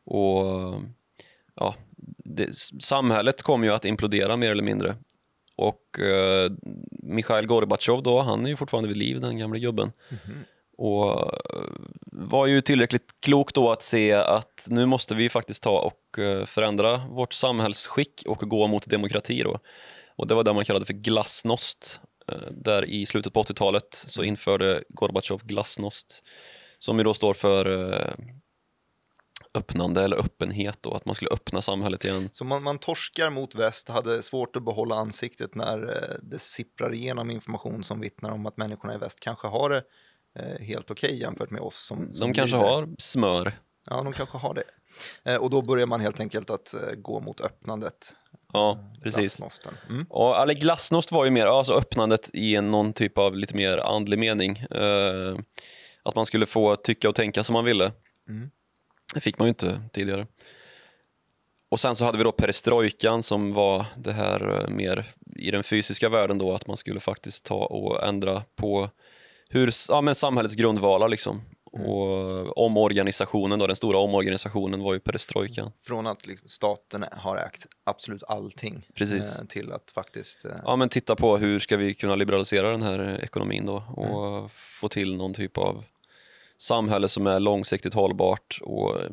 Och 0.03 0.43
ja, 1.55 1.75
det, 2.17 2.55
samhället 2.79 3.41
kom 3.41 3.63
ju 3.63 3.73
att 3.73 3.85
implodera 3.85 4.37
mer 4.37 4.51
eller 4.51 4.63
mindre. 4.63 4.95
Och 5.55 5.99
eh, 5.99 6.51
Mikhail 6.91 7.47
Gorbatjov 7.47 8.03
då, 8.03 8.21
han 8.21 8.45
är 8.45 8.49
ju 8.49 8.55
fortfarande 8.55 8.87
vid 8.87 8.97
liv, 8.97 9.21
den 9.21 9.37
gamla 9.37 9.59
gubben. 9.59 9.91
Och 10.77 11.33
eh, 11.55 11.61
var 12.11 12.47
ju 12.47 12.61
tillräckligt 12.61 13.15
klok 13.19 13.53
då 13.53 13.71
att 13.71 13.83
se 13.83 14.13
att 14.13 14.67
nu 14.69 14.85
måste 14.85 15.15
vi 15.15 15.29
faktiskt 15.29 15.63
ta 15.63 15.79
och 15.79 16.19
eh, 16.19 16.45
förändra 16.45 16.97
vårt 16.97 17.33
samhällsskick 17.33 18.23
och 18.27 18.37
gå 18.37 18.67
mot 18.67 18.89
demokrati 18.89 19.41
då. 19.43 19.59
Och 20.15 20.27
det 20.27 20.33
var 20.33 20.43
det 20.43 20.53
man 20.53 20.65
kallade 20.65 20.85
för 20.85 20.93
glasnost. 20.93 21.99
Eh, 22.31 22.51
där 22.51 22.85
i 22.85 23.05
slutet 23.05 23.33
på 23.33 23.43
80-talet 23.43 23.87
så 23.91 24.23
införde 24.23 24.83
Gorbatjov 24.89 25.41
glasnost 25.43 26.23
som 26.79 26.97
ju 26.97 27.03
då 27.03 27.13
står 27.13 27.33
för 27.33 27.65
öppnande 29.53 30.03
eller 30.03 30.17
öppenhet 30.17 30.77
då, 30.81 30.93
att 30.93 31.05
man 31.05 31.15
skulle 31.15 31.31
öppna 31.31 31.61
samhället 31.61 32.05
igen. 32.05 32.29
Så 32.31 32.45
man, 32.45 32.63
man 32.63 32.79
torskar 32.79 33.29
mot 33.29 33.55
väst, 33.55 33.89
hade 33.89 34.21
svårt 34.21 34.55
att 34.55 34.65
behålla 34.65 34.95
ansiktet 34.95 35.55
när 35.55 35.77
det 36.23 36.39
sipprar 36.39 36.93
igenom 36.93 37.31
information 37.31 37.83
som 37.83 37.99
vittnar 37.99 38.31
om 38.31 38.45
att 38.45 38.57
människorna 38.57 38.95
i 38.95 38.97
väst 38.97 39.19
kanske 39.19 39.47
har 39.47 39.69
det 39.69 39.83
helt 40.59 40.91
okej 40.91 41.19
jämfört 41.19 41.49
med 41.51 41.61
oss 41.61 41.75
som, 41.75 41.97
som 41.97 42.27
De 42.27 42.33
kanske 42.33 42.57
lider. 42.57 42.69
har 42.69 42.89
smör. 42.99 43.59
Ja, 43.89 44.01
de 44.01 44.13
kanske 44.13 44.37
har 44.37 44.53
det. 44.53 44.63
Eh, 45.23 45.35
och 45.37 45.49
då 45.49 45.61
börjar 45.61 45.85
man 45.85 46.01
helt 46.01 46.19
enkelt 46.19 46.49
att 46.49 46.73
eh, 46.73 46.91
gå 46.97 47.19
mot 47.19 47.41
öppnandet. 47.41 48.15
Ja, 48.53 48.79
precis. 49.03 49.41
Mm. 49.89 50.05
Och, 50.09 50.37
eller 50.37 50.53
glasnost 50.53 51.11
var 51.11 51.25
ju 51.25 51.31
mer 51.31 51.45
alltså 51.45 51.73
öppnandet 51.73 52.29
i 52.33 52.61
någon 52.61 52.93
typ 52.93 53.17
av 53.17 53.35
lite 53.35 53.55
mer 53.55 53.77
andlig 53.77 54.19
mening. 54.19 54.57
Eh, 54.57 55.37
att 56.03 56.15
man 56.15 56.25
skulle 56.25 56.45
få 56.45 56.75
tycka 56.75 57.09
och 57.09 57.15
tänka 57.15 57.43
som 57.43 57.53
man 57.53 57.65
ville. 57.65 57.91
Mm. 58.29 58.49
Det 59.13 59.19
fick 59.19 59.39
man 59.39 59.45
ju 59.45 59.49
inte 59.49 59.81
tidigare. 59.93 60.27
Och 61.69 61.79
sen 61.79 61.95
så 61.95 62.05
hade 62.05 62.17
vi 62.17 62.23
då 62.23 62.31
perestrojkan 62.31 63.23
som 63.23 63.53
var 63.53 63.85
det 63.97 64.13
här 64.13 64.63
eh, 64.63 64.69
mer 64.69 65.13
i 65.35 65.51
den 65.51 65.63
fysiska 65.63 66.09
världen 66.09 66.37
då, 66.37 66.53
att 66.53 66.67
man 66.67 66.77
skulle 66.77 66.99
faktiskt 66.99 67.45
ta 67.45 67.65
och 67.65 68.03
ändra 68.07 68.43
på 68.55 68.89
hur, 69.49 69.71
ja, 69.89 70.01
men 70.01 70.15
samhällets 70.15 70.55
grundvalar 70.55 71.09
liksom. 71.09 71.41
Och 71.71 72.57
omorganisationen 72.57 73.59
då, 73.59 73.67
den 73.67 73.75
stora 73.75 73.97
omorganisationen 73.97 74.79
var 74.83 74.93
ju 74.93 74.99
perestrojkan. 74.99 75.71
Från 75.83 76.07
att 76.07 76.27
liksom 76.27 76.49
staten 76.49 77.05
har 77.11 77.37
ägt 77.37 77.65
absolut 77.83 78.23
allting 78.23 78.87
Precis. 78.95 79.39
eh, 79.39 79.45
till 79.45 79.71
att 79.71 79.91
faktiskt... 79.91 80.45
Eh, 80.45 80.51
Ja, 80.65 80.75
men 80.75 80.89
titta 80.89 81.15
på 81.15 81.37
hur 81.37 81.59
ska 81.59 81.77
vi 81.77 81.93
kunna 81.93 82.15
liberalisera 82.15 82.71
den 82.71 82.81
här 82.81 83.23
ekonomin 83.23 83.65
då 83.65 83.75
och 83.75 84.51
få 84.51 84.89
till 84.89 85.15
någon 85.15 85.33
typ 85.33 85.57
av 85.57 85.83
samhälle 86.57 87.07
som 87.07 87.27
är 87.27 87.39
långsiktigt 87.39 87.93
hållbart 87.93 88.59
och 88.61 88.99
eh, 88.99 89.09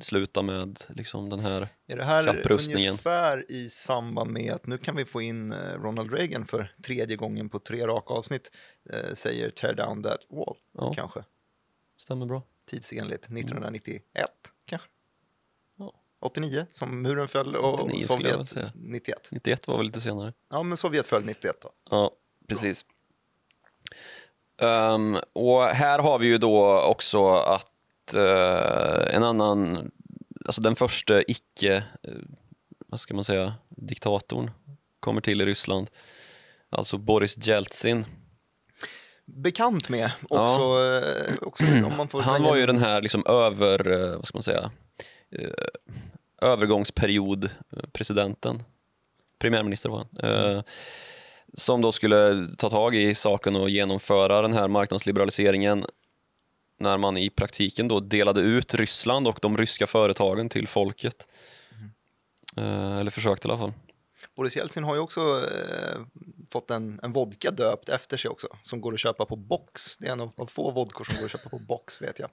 sluta 0.00 0.42
med 0.42 0.80
liksom 0.88 1.30
den 1.30 1.40
här 1.40 1.68
Är 1.86 1.96
det 1.96 2.04
här 2.04 2.24
kapprustningen. 2.26 2.90
ungefär 2.90 3.44
i 3.52 3.68
samband 3.68 4.30
med 4.30 4.52
att 4.52 4.66
nu 4.66 4.78
kan 4.78 4.96
vi 4.96 5.04
få 5.04 5.22
in 5.22 5.52
eh, 5.52 5.72
Ronald 5.82 6.12
Reagan 6.12 6.46
för 6.46 6.74
tredje 6.82 7.16
gången 7.16 7.48
på 7.48 7.58
tre 7.58 7.86
raka 7.86 8.14
avsnitt, 8.14 8.52
eh, 8.90 9.12
säger 9.14 9.50
tear 9.50 9.74
down 9.74 10.02
that 10.02 10.20
wall, 10.30 10.56
Ja. 10.72 10.92
kanske. 10.94 11.24
Stämmer 11.96 12.26
bra. 12.26 12.42
Tidsenligt, 12.70 13.24
1991 13.24 14.02
kanske. 14.64 14.88
Ja. 15.78 15.92
89 16.20 16.66
som 16.72 17.02
muren 17.02 17.28
föll 17.28 17.56
och 17.56 17.74
89 17.74 18.02
skulle 18.02 18.28
jag 18.28 18.36
väl 18.38 18.46
Sovjet 18.46 18.72
säga. 18.72 18.72
91. 18.74 19.28
91 19.30 19.68
var 19.68 19.76
väl 19.76 19.86
lite 19.86 20.00
senare. 20.00 20.32
Ja, 20.50 20.62
men 20.62 20.76
Sovjet 20.76 21.06
föll 21.06 21.24
91 21.24 21.60
då. 21.62 21.70
Ja, 21.90 22.10
precis. 22.48 22.84
Ehm, 24.58 25.16
och 25.32 25.62
här 25.64 25.98
har 25.98 26.18
vi 26.18 26.26
ju 26.26 26.38
då 26.38 26.80
också 26.82 27.28
att 27.36 27.66
eh, 28.14 29.14
en 29.14 29.22
annan, 29.22 29.90
alltså 30.44 30.62
den 30.62 30.76
första 30.76 31.22
icke, 31.22 31.74
eh, 32.02 32.12
vad 32.86 33.00
ska 33.00 33.14
man 33.14 33.24
säga, 33.24 33.54
diktatorn 33.68 34.50
kommer 35.00 35.20
till 35.20 35.42
i 35.42 35.44
Ryssland. 35.44 35.90
Alltså 36.70 36.98
Boris 36.98 37.46
Jeltsin. 37.46 38.04
Bekant 39.26 39.88
med 39.88 40.10
också, 40.28 40.62
eh, 40.62 41.34
också 41.40 41.64
om 41.64 41.96
man 41.96 42.08
får 42.08 42.20
Han 42.20 42.36
säga 42.36 42.50
var 42.50 42.56
ju 42.56 42.66
den 42.66 42.78
här 42.78 43.02
liksom 43.02 43.26
över, 43.26 44.16
vad 44.16 44.26
ska 44.26 44.36
man 44.36 44.42
säga, 44.42 44.70
eh, 45.38 45.50
övergångsperiod 46.42 47.44
eh, 47.44 47.88
presidenten, 47.92 48.62
premiärminister 49.38 49.88
var 49.88 49.98
han, 49.98 50.30
eh, 50.56 50.62
som 51.54 51.82
då 51.82 51.92
skulle 51.92 52.48
ta 52.58 52.70
tag 52.70 52.94
i 52.94 53.14
saken 53.14 53.56
och 53.56 53.70
genomföra 53.70 54.42
den 54.42 54.52
här 54.52 54.68
marknadsliberaliseringen 54.68 55.86
när 56.78 56.98
man 56.98 57.16
i 57.16 57.30
praktiken 57.30 57.88
då 57.88 58.00
delade 58.00 58.40
ut 58.40 58.74
Ryssland 58.74 59.28
och 59.28 59.38
de 59.42 59.56
ryska 59.56 59.86
företagen 59.86 60.48
till 60.48 60.68
folket. 60.68 61.28
Eh, 62.56 62.98
eller 62.98 63.10
försökte 63.10 63.48
i 63.48 63.50
alla 63.50 63.60
fall. 63.60 63.72
Boris 64.36 64.56
Jeltsin 64.56 64.84
har 64.84 64.94
ju 64.94 65.00
också 65.00 65.20
eh, 65.20 66.00
fått 66.52 66.70
en, 66.70 67.00
en 67.02 67.12
vodka 67.12 67.50
döpt 67.50 67.88
efter 67.88 68.16
sig 68.16 68.30
också, 68.30 68.48
som 68.62 68.80
går 68.80 68.94
att 68.94 69.00
köpa 69.00 69.24
på 69.24 69.36
box. 69.36 69.98
Det 69.98 70.06
är 70.06 70.12
en 70.12 70.20
av, 70.20 70.32
av 70.36 70.46
få 70.46 70.70
vodkor 70.70 71.04
som 71.04 71.16
går 71.16 71.24
att 71.24 71.30
köpa 71.30 71.48
på 71.48 71.58
box, 71.58 72.02
vet 72.02 72.18
jag. 72.18 72.30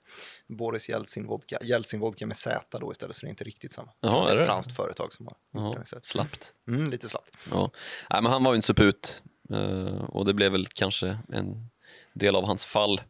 Boris 0.47 0.89
Jeltsin 0.89 1.27
vodka, 1.27 1.57
Jeltsin 1.62 2.00
vodka 2.00 2.25
med 2.25 2.38
Z 2.38 2.77
då 2.79 2.91
istället, 2.91 3.15
så 3.15 3.25
det 3.25 3.27
är 3.27 3.29
inte 3.29 3.43
riktigt 3.43 3.73
samma. 3.73 3.91
Jaha, 4.00 4.31
är 4.31 4.35
det 4.35 4.39
är 4.39 4.43
ett 4.43 4.47
franskt 4.47 4.75
företag 4.75 5.13
som 5.13 5.27
har 5.27 5.35
Jaha, 5.51 5.83
slappt. 6.01 6.53
Mm, 6.67 6.91
lite 6.91 7.09
slappt. 7.09 7.38
Ja. 7.51 7.71
Nej, 8.09 8.21
men 8.21 8.31
han 8.31 8.43
var 8.43 8.53
ju 8.53 8.55
en 8.55 8.62
suput 8.62 9.21
eh, 9.50 10.03
och 10.03 10.25
det 10.25 10.33
blev 10.33 10.51
väl 10.51 10.67
kanske 10.67 11.17
en 11.29 11.69
del 12.13 12.35
av 12.35 12.45
hans 12.45 12.65
fall. 12.65 13.01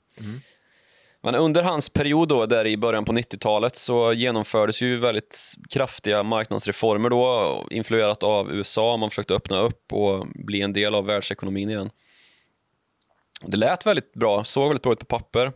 Men 1.24 1.36
under 1.36 1.64
hans 1.64 1.90
period 1.90 2.28
då, 2.28 2.46
där 2.46 2.68
i 2.68 2.78
början 2.78 3.06
på 3.06 3.12
90-talet 3.12 3.76
så 3.76 4.14
genomfördes 4.14 4.82
ju 4.82 5.00
väldigt 5.00 5.54
kraftiga 5.70 6.24
marknadsreformer 6.24 7.10
då, 7.10 7.68
influerat 7.72 8.24
av 8.24 8.52
USA. 8.52 8.98
Man 8.98 9.10
försökte 9.10 9.34
öppna 9.34 9.60
upp 9.60 9.94
och 9.94 10.28
bli 10.36 10.62
en 10.62 10.74
del 10.74 10.96
av 10.96 11.06
världsekonomin 11.06 11.70
igen. 11.70 11.90
Det 13.42 13.58
lät 13.58 13.86
väldigt 13.86 14.14
bra, 14.14 14.44
såg 14.44 14.68
väldigt 14.68 14.84
bra 14.84 14.94
ut 14.94 15.00
på 15.00 15.06
papper. 15.06 15.52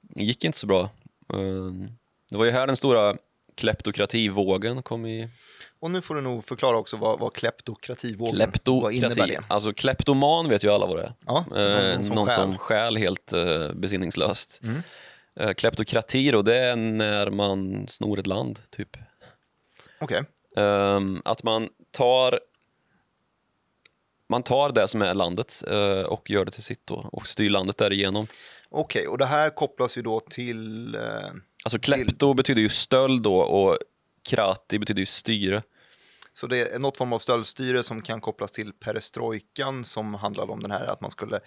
Det 0.00 0.24
gick 0.24 0.44
inte 0.44 0.58
så 0.58 0.66
bra. 0.66 0.90
Ehm, 1.34 1.88
det 2.30 2.36
var 2.36 2.44
ju 2.44 2.50
här 2.50 2.66
den 2.66 2.76
stora 2.76 3.16
kleptokrativågen 3.54 4.82
kom 4.82 5.06
i 5.06 5.28
Och 5.80 5.90
nu 5.90 6.00
får 6.00 6.14
du 6.14 6.20
nog 6.20 6.44
förklara 6.44 6.76
också 6.76 6.96
vad, 6.96 7.18
vad 7.18 7.32
kleptokrativågen, 7.32 8.52
vad 8.82 8.92
innebär 8.92 9.14
Kleptokrati. 9.14 9.36
det? 9.48 9.54
Alltså 9.54 9.72
kleptoman 9.72 10.48
vet 10.48 10.64
ju 10.64 10.68
alla 10.68 10.86
vad 10.86 10.96
det 10.96 11.02
är. 11.02 11.14
Ja, 11.26 11.44
Eh, 11.56 11.94
någon 11.94 12.04
som 12.04 12.14
någon 12.14 12.30
som 12.30 12.58
stjäl 12.58 12.96
helt 12.96 13.32
eh, 13.32 13.72
besinningslöst. 13.74 14.60
Mm. 14.62 14.82
Eh, 15.40 15.52
kleptokrati 15.52 16.30
då, 16.30 16.42
det 16.42 16.56
är 16.56 16.76
när 16.76 17.30
man 17.30 17.84
snor 17.88 18.18
ett 18.18 18.26
land, 18.26 18.58
typ. 18.70 18.96
Okej, 20.00 20.24
Ehm, 20.56 21.22
att 21.24 21.42
man 21.42 21.68
tar 21.90 22.40
man 24.28 24.42
tar 24.42 24.72
det 24.72 24.88
som 24.88 25.02
är 25.02 25.14
landets 25.14 25.62
eh, 25.62 26.02
och 26.02 26.30
gör 26.30 26.44
det 26.44 26.50
till 26.50 26.62
sitt 26.62 26.86
då, 26.86 27.08
och 27.12 27.26
styr 27.26 27.50
landet 27.50 27.78
därigenom. 27.78 28.26
Okej, 28.68 29.06
och 29.06 29.18
det 29.18 29.26
här 29.26 29.50
kopplas 29.50 29.98
ju 29.98 30.02
då 30.02 30.20
till... 30.20 30.94
Alltså 31.64 31.78
klepto 31.78 32.34
betyder 32.34 32.62
ju 32.62 32.68
stöld 32.68 33.22
då 33.22 33.36
och 33.36 33.78
krati 34.28 34.78
betyder 34.78 35.00
ju 35.00 35.06
styre. 35.06 35.62
Så 36.34 36.46
det 36.46 36.74
är 36.74 36.78
något 36.78 36.96
form 36.96 37.12
av 37.12 37.18
stöldstyre 37.18 37.82
som 37.82 38.02
kan 38.02 38.20
kopplas 38.20 38.50
till 38.52 38.72
perestrojkan 38.72 39.84
som 39.84 40.14
handlade 40.14 40.52
om 40.52 40.62
den 40.62 40.70
här 40.70 40.86
att 40.86 41.00
man 41.00 41.10
skulle 41.10 41.40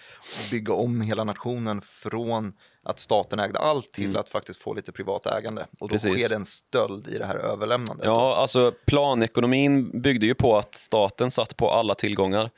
bygga 0.51 0.73
om 0.73 1.01
hela 1.01 1.23
nationen 1.23 1.81
från 1.81 2.53
att 2.83 2.99
staten 2.99 3.39
ägde 3.39 3.59
allt 3.59 3.91
till 3.91 4.17
att 4.17 4.29
faktiskt 4.29 4.61
få 4.61 4.73
lite 4.73 4.91
privat 4.91 5.25
ägande. 5.25 5.61
Och 5.61 5.67
då 5.79 5.85
Mm. 5.85 5.89
Precis. 5.89 6.19
sker 6.19 6.29
det 6.29 6.35
en 6.35 6.45
stöld 6.45 7.07
i 7.07 7.17
det 7.17 7.25
här 7.25 7.35
överlämnandet. 7.35 8.05
Ja, 8.05 8.35
alltså 8.35 8.71
planekonomin 8.87 10.01
byggde 10.01 10.25
ju 10.25 10.35
på 10.35 10.57
att 10.57 10.75
staten 10.75 11.31
satt 11.31 11.57
på 11.57 11.71
alla 11.71 11.95
tillgångar. 11.95 12.49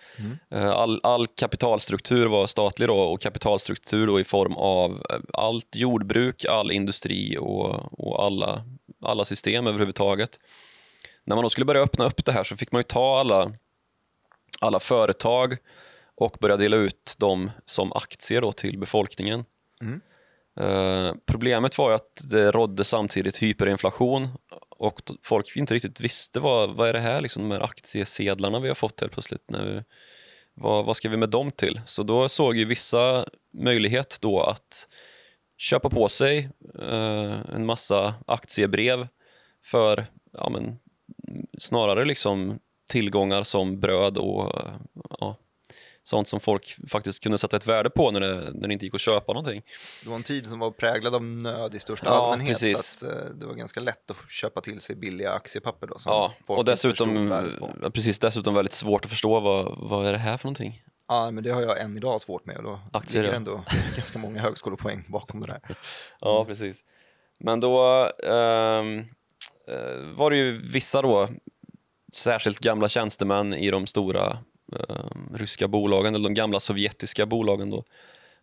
Eh, 0.52 0.70
All, 0.70 1.00
all 1.04 1.28
kapitalstruktur 1.28 2.26
var 2.26 2.48
statlig 2.48 2.88
då 2.88 3.00
och 3.00 3.22
kapitalstruktur 3.22 4.08
då 4.08 4.20
i 4.20 4.24
form 4.24 4.54
av 4.54 4.92
eh, 5.10 5.20
allt 5.34 5.76
jordbruk, 5.76 6.46
all 6.46 6.72
industri 6.72 7.38
och, 7.40 8.00
och 8.00 8.24
alla, 8.24 8.62
alla 9.06 9.26
system 9.26 9.68
överhuvudtaget. 9.68 10.40
När 11.28 11.36
man 11.36 11.44
då 11.44 11.50
skulle 11.50 11.66
börja 11.66 11.82
öppna 11.82 12.06
upp 12.06 12.26
det 12.26 12.32
här 12.32 12.44
så 12.44 12.58
fick 12.58 12.72
man 12.72 12.80
ju 12.80 12.84
ta 12.84 13.20
alla, 13.20 13.52
alla 14.60 14.80
företag 14.80 15.58
och 16.16 16.38
börja 16.42 16.58
dela 16.58 16.78
ut 16.78 17.16
dem 17.20 17.52
som 17.66 17.94
aktier 17.94 18.42
då 18.42 18.52
till 18.52 18.78
befolkningen. 18.78 19.46
Eh, 20.60 21.14
problemet 21.26 21.78
var 21.78 21.92
att 21.92 22.22
det 22.30 22.52
rådde 22.52 22.84
samtidigt 22.84 23.44
hyperinflation 23.44 24.30
och 24.70 25.02
folk 25.24 25.56
inte 25.56 25.74
riktigt 25.74 26.00
visste 26.00 26.40
vad, 26.40 26.76
vad 26.76 26.90
är 26.90 26.94
det 26.94 27.00
här, 27.00 27.22
liksom, 27.22 27.50
de 27.50 27.56
här 27.56 27.64
aktiesedlarna 27.64 28.60
vi 28.60 28.68
har 28.68 28.76
fått 28.76 29.02
helt 29.02 29.14
plötsligt. 29.14 29.50
När 29.50 29.66
vi, 29.66 29.84
vad, 30.54 30.86
vad 30.86 30.98
ska 30.98 31.10
vi 31.10 31.18
med 31.18 31.30
dem 31.30 31.52
till? 31.52 31.82
Så 31.86 32.04
då 32.04 32.30
såg 32.30 32.56
ju 32.56 32.66
vissa 32.66 33.26
möjlighet 33.54 34.18
då 34.22 34.42
att 34.42 34.88
köpa 35.58 35.90
på 35.90 36.10
sig 36.10 36.50
eh, 36.80 37.36
en 37.56 37.66
massa 37.66 38.16
aktiebrev 38.28 39.08
för 39.64 40.06
ja, 40.34 40.50
men, 40.50 40.80
snarare 41.58 42.06
liksom 42.06 42.60
tillgångar 42.90 43.44
som 43.44 43.80
bröd 43.80 44.18
och 44.18 44.54
ja, 45.20 45.36
sånt 46.04 46.28
som 46.28 46.40
folk 46.40 46.78
faktiskt 46.90 47.24
kunde 47.24 47.38
sätta 47.38 47.58
ett 47.58 47.68
värde 47.68 47.90
på 47.90 48.12
när 48.12 48.20
det, 48.20 48.52
när 48.54 48.68
det 48.68 48.74
inte 48.74 48.86
gick 48.86 48.96
att 48.96 49.02
köpa 49.02 49.34
någonting. 49.34 49.62
Det 50.04 50.10
var 50.10 50.16
en 50.16 50.24
tid 50.24 50.46
som 50.46 50.60
var 50.60 50.72
präglad 50.72 51.16
av 51.16 51.24
nöd 51.24 51.76
i 51.76 51.80
största 51.80 52.06
Ja, 52.06 52.32
allmänhet 52.32 52.60
precis. 52.60 53.00
så 53.00 53.06
att 53.08 53.14
eh, 53.14 53.26
det 53.26 53.46
var 53.46 53.54
ganska 53.54 53.80
lätt 53.80 54.12
att 54.12 54.32
köpa 54.32 54.62
till 54.62 54.80
sig 54.80 54.96
billiga 54.96 55.32
aktiepapper 55.32 55.88
då 55.88 55.98
som 55.98 56.12
Ja, 56.12 56.34
folk 56.46 56.58
och 56.60 56.66
dessutom, 56.66 57.32
ja, 57.82 57.90
precis, 57.90 58.20
dessutom 58.20 58.54
väldigt 58.54 58.74
svårt 58.74 59.06
att 59.06 59.12
förstå 59.12 59.40
vad, 59.40 59.90
vad 59.90 60.06
är 60.08 60.12
det 60.12 60.18
här 60.18 60.38
för 60.38 60.46
någonting. 60.48 60.82
Ja, 61.08 61.32
men 61.32 61.44
det 61.44 61.52
har 61.52 61.62
jag 61.62 61.82
än 61.82 61.98
idag 61.98 62.22
svårt 62.22 62.46
med 62.46 62.58
och 62.58 62.64
då 62.64 62.80
Aktier, 62.94 63.24
ligger 63.24 63.36
ändå 63.36 63.64
ganska 63.96 64.20
många 64.20 64.42
högskolepoäng 64.42 65.06
bakom 65.08 65.40
det 65.40 65.48
där. 65.48 65.62
Ja, 66.20 66.46
precis. 66.46 66.84
Men 67.40 67.60
då 67.60 67.84
ehm, 68.24 69.00
eh, 69.00 69.06
var 70.16 70.32
det 70.32 70.38
ju 70.38 70.72
vissa 70.72 71.02
då, 71.02 71.30
särskilt 72.14 72.60
gamla 72.60 72.90
tjänstemän 72.90 73.54
i 73.54 73.72
de 73.72 73.88
stora 73.88 74.38
ehm, 74.74 75.36
ryska 75.36 75.68
bolagen, 75.68 76.16
eller 76.16 76.24
de 76.30 76.34
gamla 76.34 76.60
sovjetiska 76.60 77.26
bolagen 77.26 77.70
då, 77.70 77.84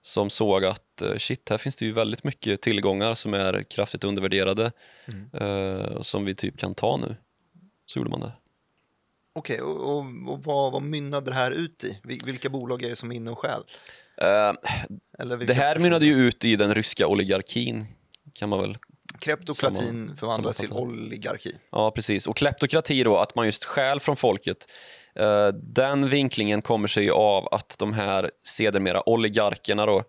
som 0.00 0.30
såg 0.30 0.64
att 0.64 1.02
eh, 1.02 1.16
shit, 1.16 1.48
här 1.50 1.58
finns 1.58 1.76
det 1.76 1.84
ju 1.84 1.92
väldigt 1.92 2.24
mycket 2.24 2.60
tillgångar 2.60 3.14
som 3.14 3.34
är 3.34 3.62
kraftigt 3.62 4.04
undervärderade 4.04 4.72
eh, 5.32 6.00
som 6.02 6.24
vi 6.24 6.34
typ 6.34 6.58
kan 6.58 6.74
ta 6.74 6.96
nu. 6.96 7.16
Så 7.86 7.98
gjorde 7.98 8.10
man 8.10 8.20
det. 8.20 8.32
Okej, 9.32 9.60
och, 9.60 9.80
och, 9.80 10.04
och 10.28 10.44
vad, 10.44 10.72
vad 10.72 10.82
mynnade 10.82 11.30
det 11.30 11.34
här 11.34 11.50
ut 11.50 11.84
i? 11.84 11.98
Vil- 12.02 12.26
Vilka 12.26 12.48
bolag 12.48 12.82
är 12.82 12.88
det 12.88 12.96
som 12.96 13.10
är 13.12 13.16
inne 13.16 13.30
och 13.30 13.38
stjäl? 13.38 13.62
Eh, 14.16 14.52
vilka 15.36 15.44
det 15.44 15.54
här 15.54 15.78
mynnade 15.78 16.06
ju 16.06 16.14
ut 16.14 16.44
i 16.44 16.56
den 16.56 16.74
ryska 16.74 17.06
oligarkin, 17.06 17.86
kan 18.32 18.48
man 18.48 18.60
väl 18.60 18.76
Kleptokratin 19.18 20.06
Samma- 20.06 20.16
förvandlas 20.16 20.56
till 20.56 20.72
oligarki. 20.72 21.52
Ja, 21.72 21.90
precis. 21.90 22.26
Och 22.26 22.36
kleptokrati 22.36 23.02
då, 23.02 23.18
att 23.18 23.34
man 23.34 23.46
just 23.46 23.64
stjäl 23.64 24.00
från 24.00 24.16
folket. 24.16 24.66
Eh, 25.14 25.48
den 25.48 26.08
vinklingen 26.08 26.62
kommer 26.62 26.88
sig 26.88 27.10
av 27.10 27.48
att 27.54 27.76
de 27.78 27.92
här 27.92 28.30
sedermera 28.42 29.08
oligarkerna 29.08 29.86
då, 29.86 30.04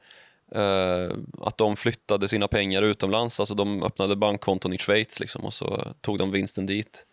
eh, 0.55 1.11
att 1.41 1.57
de 1.57 1.75
flyttade 1.75 2.27
sina 2.27 2.47
pengar 2.47 2.81
utomlands, 2.81 3.39
alltså 3.39 3.55
de 3.55 3.83
öppnade 3.83 4.15
bankkonton 4.15 4.73
i 4.73 4.77
Schweiz 4.77 5.19
liksom, 5.19 5.45
och 5.45 5.53
så 5.53 5.93
tog 6.01 6.19
de 6.19 6.31
vinsten 6.31 6.65
dit 6.65 7.05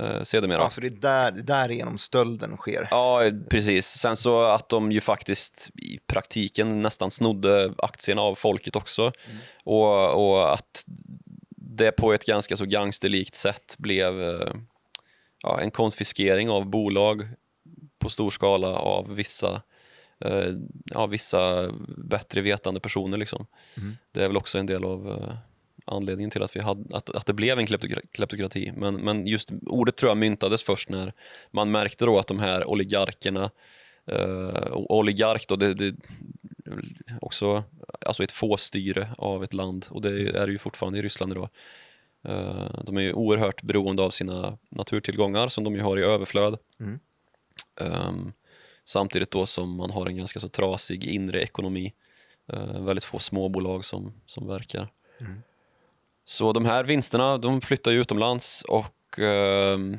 eh, 0.00 0.22
sedermera. 0.22 0.62
Alltså 0.62 0.80
det 0.80 0.86
är 0.86 0.90
där, 0.90 1.30
därigenom 1.30 1.98
stölden 1.98 2.56
sker. 2.56 2.88
Ja, 2.90 3.20
precis. 3.50 3.86
Sen 3.86 4.16
så 4.16 4.44
att 4.44 4.68
de 4.68 4.92
ju 4.92 5.00
faktiskt 5.00 5.70
i 5.74 5.98
praktiken 6.06 6.82
nästan 6.82 7.10
snodde 7.10 7.72
aktierna 7.78 8.22
av 8.22 8.34
folket 8.34 8.76
också. 8.76 9.12
Och, 9.64 10.26
och 10.26 10.52
att 10.52 10.84
det 11.76 11.92
på 11.92 12.12
ett 12.12 12.26
ganska 12.26 12.56
så 12.56 12.64
gangsterlikt 12.64 13.34
sätt 13.34 13.74
blev 13.78 14.22
eh, 14.22 14.54
ja, 15.42 15.60
en 15.60 15.70
konfiskering 15.70 16.50
av 16.50 16.66
bolag 16.66 17.28
på 17.98 18.10
stor 18.10 18.30
skala 18.30 18.68
av 18.68 19.14
vissa, 19.14 19.62
eh, 20.20 20.48
ja, 20.84 21.06
vissa 21.06 21.72
bättre 21.96 22.40
vetande 22.40 22.80
personer. 22.80 23.18
Liksom. 23.18 23.46
Det 24.12 24.24
är 24.24 24.28
väl 24.28 24.36
också 24.36 24.58
en 24.58 24.66
del 24.66 24.84
av 24.84 25.10
eh, 25.10 25.34
anledningen 25.84 26.30
till 26.30 26.42
att, 26.42 26.56
vi 26.56 26.60
hade, 26.60 26.96
att, 26.96 27.10
att 27.10 27.26
det 27.26 27.32
blev 27.32 27.58
en 27.58 27.66
kleptokra- 27.66 28.06
kleptokrati. 28.12 28.72
Men, 28.76 28.94
men 28.94 29.26
just 29.26 29.50
ordet 29.66 29.96
tror 29.96 30.10
jag 30.10 30.16
myntades 30.16 30.62
först 30.62 30.88
när 30.88 31.12
man 31.50 31.70
märkte 31.70 32.04
då 32.04 32.18
att 32.18 32.26
de 32.26 32.38
här 32.38 32.64
oligarkerna, 32.64 33.50
och 34.70 34.96
oligark 34.98 35.48
då, 35.48 35.56
det, 35.56 35.74
det 35.74 35.94
också 37.20 37.64
alltså 38.00 38.24
ett 38.24 38.32
fåstyre 38.32 39.08
av 39.18 39.44
ett 39.44 39.52
land 39.52 39.86
och 39.90 40.02
det 40.02 40.08
är 40.08 40.46
det 40.46 40.52
ju 40.52 40.58
fortfarande 40.58 40.98
i 40.98 41.02
Ryssland 41.02 41.32
idag. 41.32 41.48
Eh, 42.24 42.82
de 42.84 42.96
är 42.96 43.00
ju 43.00 43.12
oerhört 43.12 43.62
beroende 43.62 44.02
av 44.02 44.10
sina 44.10 44.58
naturtillgångar 44.68 45.48
som 45.48 45.64
de 45.64 45.74
ju 45.74 45.80
har 45.80 45.98
i 45.98 46.02
överflöd. 46.02 46.58
Mm. 46.80 47.00
Ehm, 47.80 48.32
samtidigt 48.84 49.30
då 49.30 49.46
som 49.46 49.76
man 49.76 49.90
har 49.90 50.06
en 50.06 50.16
ganska 50.16 50.40
så 50.40 50.48
trasig 50.48 51.04
inre 51.04 51.42
ekonomi. 51.42 51.92
Eh, 52.52 52.80
väldigt 52.80 53.04
få 53.04 53.18
småbolag 53.18 53.84
som, 53.84 54.12
som 54.26 54.46
verkar. 54.46 54.88
Mm. 55.20 55.42
Så 56.24 56.52
de 56.52 56.64
här 56.64 56.84
vinsterna 56.84 57.38
de 57.38 57.60
flyttar 57.60 57.90
ju 57.90 58.00
utomlands 58.00 58.62
och 58.68 59.18
ehm, 59.18 59.98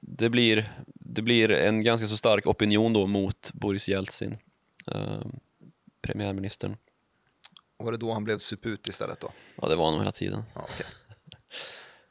det, 0.00 0.28
blir, 0.28 0.72
det 0.86 1.22
blir 1.22 1.50
en 1.50 1.82
ganska 1.82 2.06
så 2.06 2.16
stark 2.16 2.46
opinion 2.46 2.92
då 2.92 3.06
mot 3.06 3.52
Boris 3.52 3.88
Jeltsin, 3.88 4.38
ehm, 4.86 5.40
premiärministern. 6.06 6.76
Och 7.76 7.84
var 7.84 7.92
det 7.92 7.98
då 7.98 8.12
han 8.12 8.24
blev 8.24 8.38
suput 8.38 8.86
istället 8.86 9.20
då? 9.20 9.32
Ja, 9.62 9.68
det 9.68 9.76
var 9.76 9.84
han 9.84 9.94
nog 9.94 10.02
hela 10.02 10.12
tiden. 10.12 10.42
Ja, 10.54 10.60
okej. 10.72 10.86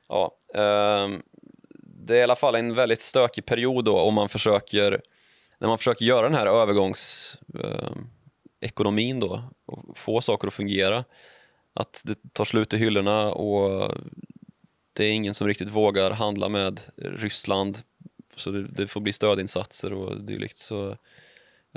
Ja, 0.07 0.37
ehm, 0.53 1.23
det 1.79 2.13
är 2.13 2.17
i 2.17 2.23
alla 2.23 2.35
fall 2.35 2.55
en 2.55 2.75
väldigt 2.75 3.01
stökig 3.01 3.45
period 3.45 3.85
då 3.85 3.99
om 3.99 4.13
man 4.13 4.29
försöker, 4.29 5.01
när 5.57 5.67
man 5.67 5.77
försöker 5.77 6.05
göra 6.05 6.29
den 6.29 6.37
här 6.37 6.47
övergångsekonomin 6.47 8.09
ekonomin 8.65 9.19
då 9.19 9.43
och 9.65 9.97
få 9.97 10.21
saker 10.21 10.47
att 10.47 10.53
fungera. 10.53 11.03
Att 11.73 12.01
det 12.05 12.33
tar 12.33 12.45
slut 12.45 12.73
i 12.73 12.77
hyllorna 12.77 13.31
och 13.31 13.95
det 14.93 15.05
är 15.05 15.11
ingen 15.11 15.33
som 15.33 15.47
riktigt 15.47 15.69
vågar 15.69 16.11
handla 16.11 16.49
med 16.49 16.81
Ryssland 16.95 17.77
så 18.35 18.51
det, 18.51 18.67
det 18.67 18.87
får 18.87 19.01
bli 19.01 19.13
stödinsatser 19.13 19.93
och 19.93 20.21
dylikt. 20.21 20.57
Så, 20.57 20.97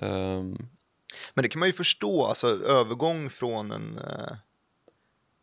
ehm, 0.02 0.68
Men 1.34 1.42
det 1.42 1.48
kan 1.48 1.60
man 1.60 1.68
ju 1.68 1.72
förstå, 1.72 2.26
alltså 2.26 2.46
övergång 2.64 3.30
från 3.30 3.70
en 3.72 4.00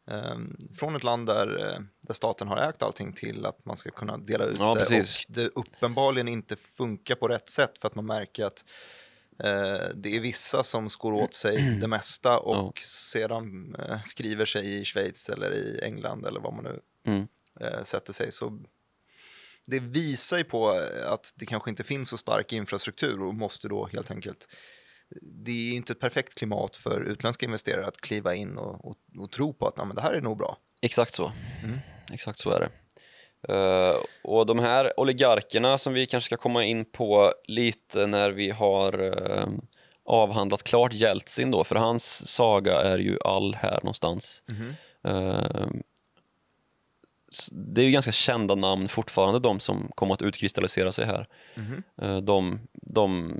ehm, 0.07 0.57
från 0.79 0.95
ett 0.95 1.03
land 1.03 1.27
där, 1.27 1.69
eh, 1.73 1.79
där 2.01 2.13
staten 2.13 2.47
har 2.47 2.57
ägt 2.57 2.83
allting 2.83 3.13
till 3.13 3.45
att 3.45 3.65
man 3.65 3.77
ska 3.77 3.91
kunna 3.91 4.17
dela 4.17 4.45
ut 4.45 4.57
Ja, 4.59 4.73
det 4.73 4.79
precis. 4.79 5.25
och 5.29 5.33
det 5.35 5.47
uppenbarligen 5.55 6.27
inte 6.27 6.55
funkar 6.55 7.15
på 7.15 7.27
rätt 7.27 7.49
sätt 7.49 7.77
för 7.79 7.87
att 7.87 7.95
man 7.95 8.05
märker 8.05 8.45
att 8.45 8.65
eh, 9.39 9.89
det 9.95 10.15
är 10.15 10.19
vissa 10.19 10.63
som 10.63 10.89
skor 10.89 11.13
åt 11.13 11.33
sig 11.33 11.77
det 11.81 11.87
mesta 11.87 12.39
och 12.39 12.55
Ja. 12.77 12.81
sedan 12.81 13.75
eh, 13.79 14.01
skriver 14.01 14.45
sig 14.45 14.81
i 14.81 14.85
Schweiz 14.85 15.29
eller 15.29 15.53
i 15.53 15.79
England 15.83 16.25
eller 16.25 16.39
vad 16.39 16.53
man 16.53 16.63
nu 16.63 16.79
mm, 17.05 17.27
eh, 17.59 17.83
sätter 17.83 18.13
sig. 18.13 18.31
Så 18.31 18.59
det 19.67 19.79
visar 19.79 20.37
ju 20.37 20.43
på 20.43 20.69
att 21.05 21.33
det 21.35 21.45
kanske 21.45 21.69
inte 21.69 21.83
finns 21.83 22.09
så 22.09 22.17
stark 22.17 22.53
infrastruktur 22.53 23.21
och 23.23 23.33
måste 23.35 23.67
då 23.67 23.85
helt 23.85 24.11
enkelt 24.11 24.47
det 25.21 25.51
är 25.51 25.75
inte 25.75 25.93
ett 25.93 25.99
perfekt 25.99 26.35
klimat 26.35 26.75
för 26.75 27.01
utländska 27.01 27.45
investerare 27.45 27.87
att 27.87 28.01
kliva 28.01 28.35
in 28.35 28.57
och, 28.57 28.85
och, 28.85 28.95
och 29.19 29.31
tro 29.31 29.53
på 29.53 29.67
att 29.67 29.73
"Ja, 29.77 29.85
men 29.85 29.95
det 29.95 30.01
här 30.01 30.13
är 30.13 30.21
nog 30.21 30.37
bra. 30.37 30.57
Exakt 30.81 31.13
så. 31.13 31.31
Exakt 32.13 32.39
så 32.39 32.49
är 32.51 32.59
det. 32.59 32.69
Eh, 33.53 33.95
och 34.23 34.45
de 34.45 34.59
här 34.59 34.99
oligarkerna 34.99 35.77
som 35.77 35.93
vi 35.93 36.05
kanske 36.05 36.25
ska 36.25 36.37
komma 36.37 36.63
in 36.63 36.85
på 36.85 37.33
lite 37.47 38.07
när 38.07 38.31
vi 38.31 38.49
har 38.51 38.99
eh, 39.39 39.47
avhandlat 40.05 40.63
klart 40.63 40.93
Jeltsin 40.93 41.51
då, 41.51 41.63
för 41.63 41.75
hans 41.75 42.27
saga 42.27 42.81
är 42.81 42.97
ju 42.97 43.17
all 43.25 43.55
här 43.55 43.79
någonstans. 43.83 44.43
Eh, 45.07 45.67
s- 45.67 45.94
det 47.51 47.81
är 47.81 47.85
ju 47.85 47.91
ganska 47.91 48.11
kända 48.11 48.55
namn 48.55 48.87
fortfarande, 48.87 49.39
de 49.39 49.59
som 49.59 49.91
kommer 49.95 50.13
att 50.13 50.21
utkristallisera 50.21 50.91
sig 50.91 51.05
här. 51.05 51.27
Eh, 52.01 52.17
de, 52.17 52.59
de, 52.73 53.33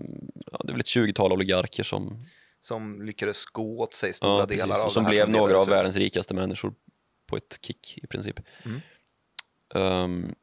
ja, 0.51 0.61
det 0.63 0.69
är 0.69 0.73
väl 0.73 0.79
ett 0.79 0.85
20-tal 0.85 1.33
oligarker 1.33 1.83
som, 1.83 2.23
Som 2.59 3.01
lyckades 3.01 3.37
sko 3.37 3.79
åt 3.79 3.93
sig 3.93 4.13
stora 4.13 4.39
ja, 4.39 4.45
delar 4.45 4.79
av 4.79 4.85
och 4.85 4.91
som 4.91 5.03
det 5.03 5.09
här 5.09 5.15
blev 5.15 5.29
några 5.29 5.47
delades 5.47 5.67
av 5.67 5.73
världens 5.73 5.95
rikaste 5.95 6.33
människor 6.33 6.73
på 7.27 7.37
ett 7.37 7.59
kick 7.61 7.97
i 8.03 8.07
princip. 8.07 8.39
Mm. 8.63 8.81
Ehm, 9.75 10.35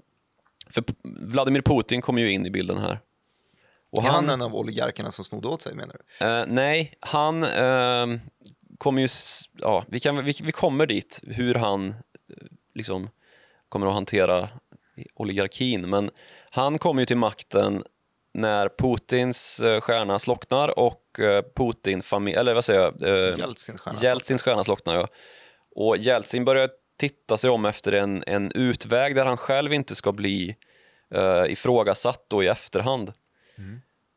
för 0.70 0.84
Vladimir 1.02 1.62
Putin 1.62 2.02
kommer 2.02 2.22
ju 2.22 2.32
in 2.32 2.46
i 2.46 2.50
bilden 2.50 2.78
här. 2.78 3.00
Och 3.90 4.02
Är 4.04 4.06
han 4.06 4.14
han, 4.14 4.30
en 4.30 4.42
av 4.42 4.54
oligarkerna 4.54 5.10
som 5.10 5.24
snodde 5.24 5.48
åt 5.48 5.62
sig 5.62 5.74
menar 5.74 5.96
du? 6.18 6.26
eh, 6.26 6.44
nej, 6.48 6.94
han 7.00 7.44
ehm, 7.44 8.20
kommer 8.78 9.02
ju, 9.02 9.08
ja, 9.58 9.84
vi, 9.88 10.00
kan, 10.00 10.24
vi, 10.24 10.34
vi 10.42 10.52
kommer 10.52 10.86
dit, 10.86 11.20
hur 11.22 11.54
han 11.54 11.88
eh, 11.88 11.94
liksom 12.74 13.08
kommer 13.72 13.86
att 13.86 13.94
hantera 13.94 14.48
oligarkin, 15.14 15.90
men 15.90 16.10
han 16.50 16.78
kommer 16.78 17.02
ju 17.02 17.06
till 17.06 17.16
makten 17.16 17.82
när 18.34 18.68
Putins 18.68 19.60
eh, 19.60 19.80
stjärna 19.80 20.18
slocknar 20.18 20.78
och 20.78 21.20
eh, 21.20 21.42
Putin 21.54 22.02
familj, 22.02 22.36
eller 22.36 22.54
vad 22.54 22.64
säger 22.64 22.80
jag? 22.80 23.02
Eh, 23.02 23.38
Jeltsins 23.38 23.80
stjärna. 23.80 23.98
Jeltsins 24.02 24.42
stjärna 24.42 24.64
slocknar 24.64 24.94
ja. 24.94 25.08
Och 25.74 25.96
Jeltsin 25.96 26.44
börjar 26.44 26.70
titta 26.96 27.36
sig 27.36 27.50
om 27.50 27.64
efter 27.64 27.92
en, 27.92 28.24
en 28.26 28.52
utväg 28.52 29.14
där 29.14 29.26
han 29.26 29.36
själv 29.36 29.72
inte 29.72 29.94
ska 29.94 30.12
bli 30.12 30.56
uh, 31.14 31.52
ifrågasatt 31.52 32.24
då 32.28 32.42
i 32.42 32.46
efterhand. 32.48 33.12